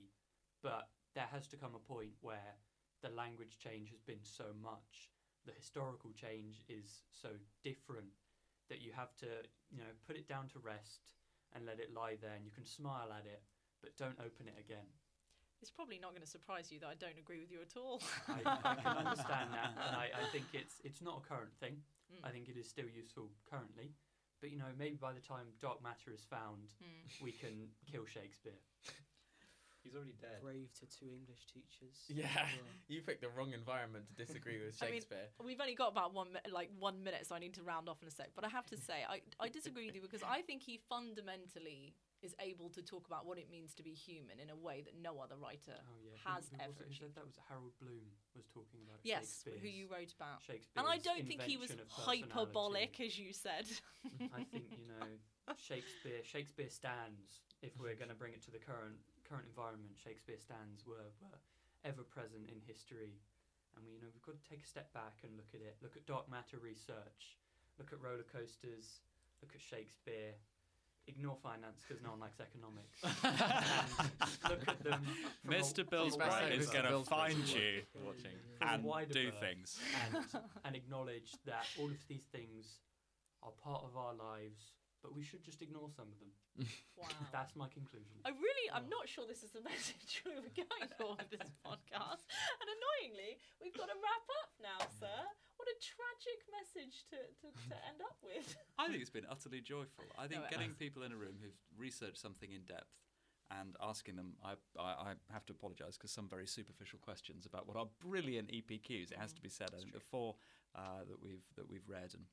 but 0.62 0.88
there 1.14 1.28
has 1.32 1.46
to 1.48 1.56
come 1.56 1.74
a 1.74 1.78
point 1.78 2.12
where 2.20 2.56
the 3.02 3.10
language 3.10 3.58
change 3.58 3.90
has 3.90 4.00
been 4.00 4.22
so 4.22 4.44
much, 4.62 5.10
the 5.44 5.52
historical 5.52 6.10
change 6.12 6.62
is 6.68 7.02
so 7.10 7.28
different 7.62 8.10
that 8.68 8.82
you 8.82 8.90
have 8.94 9.14
to, 9.16 9.26
you 9.70 9.78
know, 9.78 9.92
put 10.06 10.16
it 10.16 10.28
down 10.28 10.48
to 10.48 10.58
rest 10.58 11.14
and 11.54 11.64
let 11.64 11.78
it 11.78 11.94
lie 11.94 12.16
there, 12.20 12.34
and 12.34 12.44
you 12.44 12.50
can 12.50 12.66
smile 12.66 13.08
at 13.12 13.24
it, 13.24 13.42
but 13.80 13.96
don't 13.96 14.18
open 14.18 14.48
it 14.48 14.58
again. 14.58 14.86
It's 15.62 15.70
probably 15.70 15.98
not 15.98 16.10
going 16.10 16.22
to 16.22 16.28
surprise 16.28 16.70
you 16.70 16.80
that 16.80 16.88
I 16.88 16.94
don't 16.98 17.16
agree 17.18 17.40
with 17.40 17.50
you 17.50 17.60
at 17.62 17.76
all. 17.80 18.02
I, 18.28 18.44
I 18.44 18.74
can 18.74 18.96
understand 19.06 19.50
that, 19.54 19.72
and 19.72 19.96
I, 19.96 20.10
I 20.12 20.24
think 20.32 20.44
it's 20.52 20.82
it's 20.84 21.00
not 21.00 21.22
a 21.24 21.28
current 21.28 21.54
thing. 21.58 21.80
Mm. 22.12 22.28
I 22.28 22.30
think 22.30 22.48
it 22.48 22.58
is 22.58 22.68
still 22.68 22.86
useful 22.92 23.30
currently, 23.48 23.90
but 24.46 24.52
you 24.52 24.58
know, 24.62 24.70
maybe 24.78 24.94
by 24.94 25.12
the 25.12 25.18
time 25.20 25.46
dark 25.60 25.82
matter 25.82 26.14
is 26.14 26.22
found, 26.30 26.70
Mm. 26.78 27.20
we 27.20 27.32
can 27.32 27.66
kill 27.90 28.06
Shakespeare. 28.06 28.54
He's 29.82 29.94
already 29.94 30.14
dead. 30.20 30.38
Brave 30.42 30.70
to 30.80 30.86
two 30.86 31.06
English 31.14 31.46
teachers. 31.52 31.98
Yeah, 32.08 32.26
you 32.88 33.02
picked 33.02 33.22
the 33.22 33.28
wrong 33.28 33.52
environment 33.52 34.06
to 34.08 34.14
disagree 34.14 34.58
with 34.62 34.78
I 34.82 34.86
mean, 34.86 34.94
Shakespeare. 34.94 35.26
We've 35.44 35.60
only 35.60 35.74
got 35.74 35.90
about 35.90 36.14
one 36.14 36.28
mi- 36.32 36.50
like 36.52 36.70
one 36.78 37.02
minute, 37.02 37.26
so 37.26 37.34
I 37.34 37.38
need 37.40 37.54
to 37.54 37.62
round 37.62 37.88
off 37.88 38.02
in 38.02 38.08
a 38.08 38.10
sec. 38.10 38.30
But 38.36 38.44
I 38.44 38.48
have 38.48 38.66
to 38.66 38.76
say, 38.76 39.02
I, 39.08 39.20
I 39.40 39.48
disagree 39.48 39.86
with 39.86 39.94
you 39.96 40.00
because 40.02 40.22
I 40.22 40.42
think 40.42 40.62
he 40.62 40.78
fundamentally 40.88 41.94
is 42.22 42.34
able 42.40 42.68
to 42.70 42.82
talk 42.82 43.06
about 43.06 43.26
what 43.26 43.38
it 43.38 43.50
means 43.50 43.74
to 43.74 43.82
be 43.82 43.92
human 43.92 44.40
in 44.40 44.48
a 44.50 44.56
way 44.56 44.80
that 44.80 44.96
no 44.96 45.20
other 45.20 45.36
writer 45.36 45.76
Oh 45.76 46.00
yeah, 46.00 46.16
has 46.24 46.48
who, 46.48 46.56
who 46.56 46.64
ever 46.64 46.82
it? 46.88 46.96
Said 46.96 47.12
that 47.14 47.26
was 47.26 47.36
Harold 47.48 47.76
Bloom 47.80 48.08
was 48.34 48.46
talking 48.48 48.80
about. 48.84 49.00
Yes, 49.04 49.44
who 49.44 49.68
you 49.68 49.86
wrote 49.86 50.12
about. 50.16 50.40
Shakespeare's 50.40 50.80
And 50.80 50.88
I 50.88 50.96
don't 50.98 51.28
think 51.28 51.42
he 51.42 51.56
was 51.56 51.70
invention 51.70 51.84
of 51.84 51.92
personality. 51.92 52.24
hyperbolic, 52.32 52.92
as 53.00 53.18
you 53.18 53.32
said. 53.32 53.68
I 54.32 54.42
think 54.48 54.72
you 54.72 54.88
know 54.88 55.06
Shakespeare. 55.60 56.24
Shakespeare 56.24 56.70
stands. 56.72 57.44
If 57.62 57.72
we're 57.80 57.96
going 57.96 58.12
to 58.12 58.18
bring 58.18 58.32
it 58.32 58.42
to 58.48 58.52
the 58.52 58.60
current 58.60 58.96
current 59.28 59.46
environment, 59.48 59.96
Shakespeare 59.96 60.38
stands 60.38 60.86
were, 60.86 61.10
were 61.20 61.40
ever 61.84 62.02
present 62.02 62.48
in 62.48 62.58
history, 62.64 63.20
and 63.76 63.84
we 63.84 63.94
you 63.96 64.00
know 64.00 64.08
we've 64.10 64.24
got 64.24 64.36
to 64.40 64.46
take 64.48 64.64
a 64.64 64.68
step 64.68 64.92
back 64.96 65.20
and 65.24 65.36
look 65.36 65.52
at 65.52 65.60
it. 65.60 65.76
Look 65.84 65.96
at 65.96 66.04
dark 66.08 66.28
matter 66.32 66.56
research. 66.58 67.36
Look 67.78 67.92
at 67.92 68.00
roller 68.00 68.24
coasters. 68.24 69.04
Look 69.44 69.52
at 69.54 69.60
Shakespeare. 69.60 70.32
Ignore 71.08 71.36
finance 71.42 71.82
because 71.86 72.02
no 72.02 72.10
one 72.10 72.20
likes 72.20 72.40
economics. 72.40 72.98
Look 74.50 74.66
at 74.68 74.82
them. 74.82 75.06
Mr. 75.46 75.86
from 75.88 75.98
a 75.98 76.02
Billsbright 76.10 76.28
wider 76.28 76.52
is 76.52 76.66
going 76.68 76.84
to 76.84 76.98
find 77.04 77.38
you 77.46 77.82
watching. 78.04 78.34
and 78.60 78.82
do 79.12 79.30
things. 79.40 79.78
and 80.12 80.24
and 80.64 80.74
acknowledge 80.74 81.32
that 81.46 81.66
all 81.78 81.86
of 81.86 82.02
these 82.08 82.24
things 82.32 82.80
are 83.42 83.52
part 83.62 83.84
of 83.84 83.96
our 83.96 84.14
lives, 84.14 84.74
but 85.02 85.14
we 85.14 85.22
should 85.22 85.44
just 85.44 85.62
ignore 85.62 85.88
some 85.94 86.06
of 86.10 86.18
them. 86.18 86.32
wow. 86.96 87.06
That's 87.30 87.54
my 87.54 87.68
conclusion. 87.68 88.18
I 88.24 88.30
really, 88.30 88.66
I'm 88.74 88.90
Oh. 88.90 88.98
not 88.98 89.08
sure 89.08 89.24
this 89.28 89.44
is 89.44 89.52
the 89.52 89.62
message 89.70 90.22
we 90.26 90.34
were 90.34 90.50
going 90.56 90.90
for 90.98 91.14
with 91.22 91.30
this 91.30 91.50
podcast. 91.62 92.26
And 92.58 92.66
annoyingly, 92.66 93.38
we've 93.62 93.76
got 93.76 93.86
to 93.86 93.94
wrap 94.02 94.26
up 94.42 94.50
now, 94.58 94.80
sir. 94.98 95.20
What 95.66 95.74
a 95.74 95.82
tragic 95.82 96.40
message 96.54 97.04
to, 97.10 97.18
to, 97.42 97.46
to 97.50 97.74
end 97.90 97.98
up 97.98 98.14
with. 98.22 98.54
I 98.78 98.86
think 98.86 99.00
it's 99.00 99.10
been 99.10 99.26
utterly 99.28 99.60
joyful. 99.60 100.04
I 100.16 100.28
think 100.28 100.42
No, 100.42 100.46
getting 100.48 100.68
has. 100.68 100.76
people 100.76 101.02
in 101.02 101.10
a 101.10 101.16
room 101.16 101.42
who've 101.42 101.58
researched 101.76 102.18
something 102.18 102.52
in 102.52 102.62
depth 102.62 102.94
and 103.50 103.74
asking 103.82 104.14
them, 104.14 104.34
I, 104.44 104.54
I, 104.78 105.10
I 105.10 105.32
have 105.32 105.44
to 105.46 105.52
apologise 105.52 105.96
because 105.96 106.12
some 106.12 106.28
very 106.28 106.46
superficial 106.46 107.00
questions 107.00 107.46
about 107.46 107.66
what 107.66 107.76
are 107.76 107.86
brilliant 107.98 108.50
EPQs. 108.50 109.10
It 109.10 109.18
has 109.18 109.32
to 109.32 109.42
be 109.42 109.48
said. 109.48 109.70
I 109.74 109.78
think 109.80 109.92
the 109.92 109.98
four 109.98 110.36
uh, 110.74 111.02
that 111.08 111.20
we've 111.20 111.46
that 111.56 111.68
we've 111.68 111.88
read 111.88 112.14
and 112.14 112.24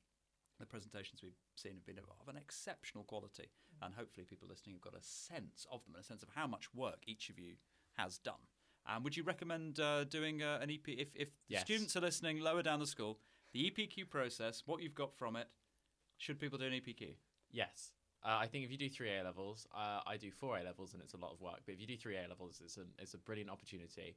the 0.60 0.66
presentations 0.66 1.20
we've 1.22 1.38
seen 1.56 1.74
have 1.74 1.86
been 1.86 1.98
of 1.98 2.04
of 2.20 2.28
an 2.28 2.36
exceptional 2.36 3.02
quality, 3.02 3.50
and 3.82 3.94
hopefully 3.94 4.26
people 4.28 4.46
listening 4.48 4.76
have 4.76 4.82
got 4.82 4.94
a 4.94 5.02
sense 5.02 5.66
of 5.72 5.84
them 5.84 5.94
and 5.94 6.04
a 6.04 6.06
sense 6.06 6.22
of 6.22 6.28
how 6.34 6.46
much 6.46 6.72
work 6.74 7.02
each 7.06 7.30
of 7.30 7.38
you 7.38 7.54
has 7.98 8.18
done. 8.18 8.46
Um, 8.86 9.02
would 9.02 9.16
you 9.16 9.22
recommend 9.22 9.80
uh, 9.80 10.04
doing 10.04 10.42
uh, 10.42 10.58
an 10.60 10.70
EP 10.70 10.86
if, 10.88 11.08
if 11.14 11.28
Yes. 11.48 11.62
students 11.62 11.96
are 11.96 12.00
listening 12.00 12.40
lower 12.40 12.62
down 12.62 12.80
the 12.80 12.86
school? 12.86 13.18
The 13.52 13.70
EPQ 13.70 14.10
process, 14.10 14.62
what 14.66 14.82
you've 14.82 14.94
got 14.94 15.14
from 15.16 15.36
it, 15.36 15.48
should 16.18 16.38
people 16.38 16.58
do 16.58 16.66
an 16.66 16.72
EPQ? 16.72 17.14
Yes. 17.50 17.92
Uh, 18.22 18.38
I 18.40 18.46
think 18.46 18.64
if 18.64 18.70
you 18.70 18.78
do 18.78 18.88
three 18.88 19.10
A 19.16 19.22
levels, 19.22 19.66
uh, 19.74 20.00
I 20.06 20.16
do 20.16 20.30
four 20.30 20.58
A 20.58 20.62
levels, 20.62 20.92
and 20.94 21.02
it's 21.02 21.12
a 21.14 21.18
lot 21.18 21.32
of 21.32 21.40
work. 21.40 21.60
But 21.66 21.74
if 21.74 21.80
you 21.80 21.86
do 21.86 21.96
three 21.96 22.16
A 22.16 22.26
levels, 22.28 22.60
it's 22.64 22.78
a 22.78 22.82
it's 22.98 23.14
a 23.14 23.18
brilliant 23.18 23.50
opportunity 23.50 24.16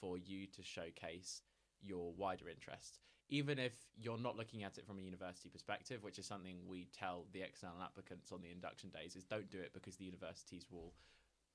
for 0.00 0.16
you 0.16 0.46
to 0.46 0.62
showcase 0.62 1.42
your 1.82 2.12
wider 2.12 2.48
interests, 2.48 3.00
even 3.28 3.58
if 3.58 3.72
you're 3.96 4.16
not 4.18 4.36
looking 4.36 4.62
at 4.62 4.78
it 4.78 4.86
from 4.86 4.98
a 4.98 5.02
university 5.02 5.48
perspective, 5.48 6.04
which 6.04 6.18
is 6.20 6.26
something 6.26 6.56
we 6.68 6.86
tell 6.96 7.26
the 7.32 7.42
external 7.42 7.82
applicants 7.82 8.30
on 8.30 8.40
the 8.42 8.50
induction 8.50 8.90
days: 8.90 9.16
is 9.16 9.24
don't 9.24 9.50
do 9.50 9.58
it 9.58 9.72
because 9.74 9.96
the 9.96 10.04
universities 10.04 10.66
will 10.70 10.94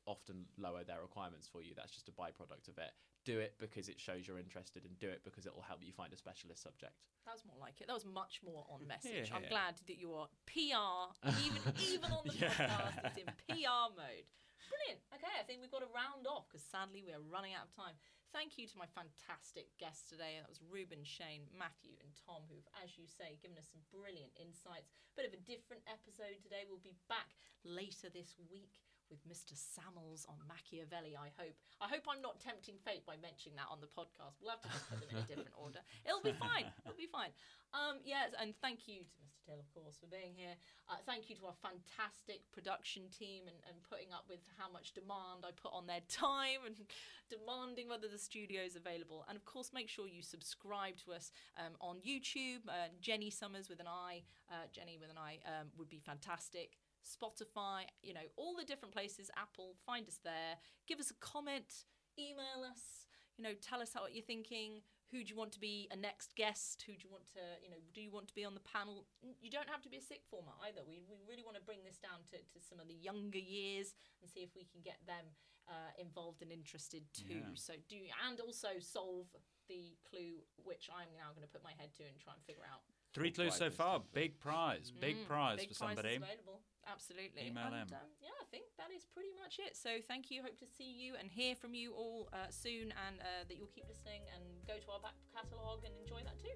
often 0.05 0.45
lower 0.57 0.83
their 0.83 1.01
requirements 1.01 1.47
for 1.47 1.61
you. 1.61 1.73
That's 1.75 1.91
just 1.91 2.09
a 2.09 2.11
byproduct 2.11 2.67
of 2.67 2.77
it. 2.77 2.91
Do 3.25 3.39
it 3.39 3.55
because 3.59 3.87
it 3.87 3.99
shows 3.99 4.27
you're 4.27 4.39
interested, 4.39 4.83
and 4.83 4.99
do 4.99 5.07
it 5.07 5.23
because 5.23 5.45
it 5.45 5.55
will 5.55 5.63
help 5.63 5.79
you 5.81 5.93
find 5.95 6.11
a 6.11 6.17
specialist 6.17 6.61
subject. 6.61 6.91
That 7.25 7.39
was 7.39 7.43
more 7.47 7.55
like 7.55 7.79
it. 7.79 7.87
That 7.87 7.95
was 7.95 8.03
much 8.03 8.41
more 8.43 8.67
on 8.67 8.83
message. 8.85 9.31
Yeah, 9.31 9.35
I'm 9.35 9.47
yeah. 9.47 9.55
glad 9.55 9.75
that 9.87 9.95
you 9.95 10.11
are 10.11 10.27
PR, 10.43 11.15
even 11.39 11.63
even 11.95 12.11
on 12.11 12.27
the 12.27 12.35
Yeah. 12.35 12.51
podcast, 12.51 12.99
it's 13.07 13.17
in 13.23 13.29
PR 13.47 13.95
mode. 13.95 14.27
Brilliant. 14.67 14.99
Okay, 15.15 15.35
I 15.39 15.43
think 15.47 15.63
we've 15.63 15.71
got 15.71 15.83
to 15.87 15.91
round 15.95 16.27
off 16.27 16.51
because 16.51 16.63
sadly 16.67 16.99
we 16.99 17.15
are 17.15 17.23
running 17.31 17.55
out 17.55 17.67
of 17.67 17.73
time. 17.75 17.95
Thank 18.35 18.57
you 18.57 18.65
to 18.65 18.75
my 18.81 18.89
fantastic 18.97 19.69
guests 19.77 20.09
today. 20.09 20.41
That 20.41 20.49
was 20.49 20.57
Ruben, 20.65 21.05
Shane, 21.05 21.45
Matthew, 21.53 21.93
and 22.01 22.09
Tom, 22.25 22.41
who've, 22.49 22.65
as 22.81 22.97
you 22.97 23.05
say, 23.05 23.37
given 23.37 23.55
us 23.61 23.69
some 23.69 23.85
brilliant 23.93 24.33
insights. 24.35 24.89
Bit 25.13 25.29
of 25.29 25.37
a 25.37 25.41
different 25.45 25.85
episode 25.85 26.41
today. 26.41 26.65
We'll 26.65 26.81
be 26.81 26.97
back 27.05 27.37
later 27.61 28.09
this 28.09 28.33
week 28.49 28.81
with 29.13 29.21
Mr. 29.29 29.53
Samuels 29.53 30.25
on 30.25 30.41
Machiavelli, 30.49 31.13
I 31.13 31.29
hope. 31.37 31.53
I 31.77 31.85
hope 31.85 32.09
I'm 32.09 32.25
not 32.25 32.41
tempting 32.41 32.81
fate 32.81 33.05
by 33.05 33.13
mentioning 33.21 33.53
that 33.61 33.69
on 33.69 33.77
the 33.77 33.91
podcast. 33.93 34.41
We'll 34.41 34.57
have 34.57 34.65
to 34.65 34.73
just 34.73 34.89
put 34.89 35.05
them 35.05 35.13
in 35.13 35.21
a 35.21 35.27
different 35.29 35.53
order. 35.53 35.85
It'll 36.01 36.25
be 36.25 36.33
fine. 36.33 36.73
It'll 36.81 36.97
be 36.97 37.11
fine. 37.13 37.29
Um, 37.77 38.01
yes, 38.01 38.33
and 38.41 38.57
thank 38.57 38.89
you 38.89 39.05
to 39.05 39.17
Mr. 39.21 39.33
Till, 39.45 39.59
of 39.59 39.69
course, 39.73 39.97
for 39.99 40.07
being 40.07 40.33
here. 40.33 40.55
Uh, 40.89 40.97
thank 41.05 41.29
you 41.29 41.35
to 41.37 41.45
our 41.45 41.57
fantastic 41.61 42.45
production 42.53 43.09
team 43.11 43.45
and, 43.45 43.57
and 43.67 43.77
putting 43.83 44.13
up 44.13 44.25
with 44.29 44.39
how 44.57 44.71
much 44.71 44.93
demand 44.93 45.43
I 45.43 45.51
put 45.51 45.73
on 45.73 45.85
their 45.85 46.05
time 46.07 46.65
and 46.65 46.77
demanding 47.33 47.89
whether 47.89 48.07
the 48.07 48.17
studio 48.17 48.61
is 48.61 48.75
available. 48.75 49.25
And 49.27 49.35
of 49.35 49.45
course, 49.45 49.71
make 49.73 49.89
sure 49.89 50.07
you 50.07 50.21
subscribe 50.21 50.97
to 51.05 51.13
us 51.13 51.31
um, 51.57 51.73
on 51.81 51.97
YouTube. 52.01 52.65
Uh, 52.69 52.93
Jenny 53.01 53.29
Summers 53.29 53.69
with 53.69 53.79
an 53.79 53.89
I, 53.89 54.23
uh, 54.49 54.69
Jenny 54.71 54.97
with 54.99 55.09
an 55.09 55.17
I 55.17 55.41
um, 55.45 55.67
would 55.77 55.89
be 55.89 55.99
fantastic. 55.99 56.77
Spotify, 57.03 57.83
you 58.01 58.13
know, 58.13 58.25
all 58.37 58.55
the 58.55 58.65
different 58.65 58.93
places, 58.93 59.29
Apple, 59.37 59.75
find 59.85 60.07
us 60.07 60.19
there. 60.23 60.57
Give 60.87 60.99
us 60.99 61.11
a 61.11 61.17
comment, 61.19 61.85
email 62.17 62.63
us, 62.63 63.07
you 63.37 63.43
know, 63.43 63.53
tell 63.61 63.81
us 63.81 63.91
how 63.93 64.01
what 64.01 64.15
you're 64.15 64.23
thinking. 64.23 64.81
Who 65.11 65.21
do 65.21 65.29
you 65.29 65.37
want 65.37 65.53
to 65.53 65.61
be 65.61 65.87
a 65.93 65.95
next 65.95 66.33
guest? 66.33 66.81
Who 66.89 66.93
do 66.97 67.05
you 67.05 67.11
want 67.13 67.29
to, 67.37 67.43
you 67.61 67.69
know, 67.69 67.77
do 67.93 68.01
you 68.01 68.09
want 68.09 68.27
to 68.29 68.33
be 68.33 68.45
on 68.45 68.57
the 68.57 68.65
panel? 68.65 69.05
You 69.21 69.53
don't 69.53 69.69
have 69.69 69.81
to 69.85 69.89
be 69.89 69.97
a 69.97 70.01
sick 70.01 70.25
former 70.25 70.57
either. 70.65 70.81
We, 70.81 71.05
we 71.05 71.21
really 71.29 71.45
want 71.45 71.53
to 71.57 71.61
bring 71.61 71.85
this 71.85 72.01
down 72.01 72.25
to, 72.33 72.41
to 72.41 72.57
some 72.57 72.81
of 72.81 72.89
the 72.89 72.97
younger 72.97 73.37
years 73.37 73.93
and 74.21 74.29
see 74.29 74.41
if 74.41 74.57
we 74.57 74.65
can 74.65 74.81
get 74.81 74.97
them 75.05 75.37
uh, 75.69 75.93
involved 76.01 76.41
and 76.41 76.49
interested 76.49 77.05
too. 77.13 77.45
Yeah. 77.45 77.53
So 77.53 77.73
do 77.89 78.01
and 78.25 78.41
also 78.41 78.81
solve 78.81 79.29
the 79.69 79.93
clue, 80.01 80.41
which 80.65 80.89
I'm 80.89 81.13
now 81.13 81.29
going 81.37 81.45
to 81.45 81.51
put 81.51 81.63
my 81.63 81.77
head 81.77 81.93
to 82.01 82.03
and 82.09 82.17
try 82.17 82.33
and 82.33 82.41
figure 82.43 82.65
out. 82.65 82.81
Three 83.13 83.31
clues 83.31 83.55
so 83.55 83.69
far. 83.69 83.95
something. 83.95 84.09
Big 84.13 84.39
prize. 84.39 84.91
Big 84.99 85.17
Mm, 85.17 85.27
prize 85.27 85.57
big 85.59 85.69
for 85.69 85.85
prizes 85.85 85.97
somebody. 85.97 86.15
available. 86.17 86.61
Absolutely. 86.87 87.47
Email 87.47 87.65
and, 87.71 87.89
them. 87.89 87.99
Um, 88.01 88.07
yeah, 88.21 88.29
I 88.41 88.45
think 88.51 88.65
that 88.77 88.91
is 88.91 89.05
pretty 89.05 89.29
much 89.41 89.59
it. 89.59 89.77
So 89.77 90.01
thank 90.07 90.29
you. 90.31 90.41
Hope 90.41 90.57
to 90.59 90.65
see 90.67 90.91
you 90.91 91.15
and 91.19 91.29
hear 91.31 91.55
from 91.55 91.73
you 91.73 91.93
all 91.93 92.27
uh, 92.33 92.49
soon, 92.49 92.91
and 93.07 93.21
uh, 93.21 93.45
that 93.47 93.55
you'll 93.55 93.71
keep 93.73 93.87
listening 93.87 94.21
and 94.35 94.43
go 94.67 94.73
to 94.83 94.91
our 94.91 94.99
back 94.99 95.13
catalogue 95.33 95.85
and 95.85 95.93
enjoy 96.01 96.21
that 96.25 96.37
too. 96.39 96.51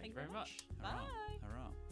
Thank 0.00 0.08
you 0.08 0.14
very 0.14 0.32
much. 0.32 0.56
Bye. 0.82 0.88
Hurrah. 1.42 1.70
Hurrah. 1.70 1.89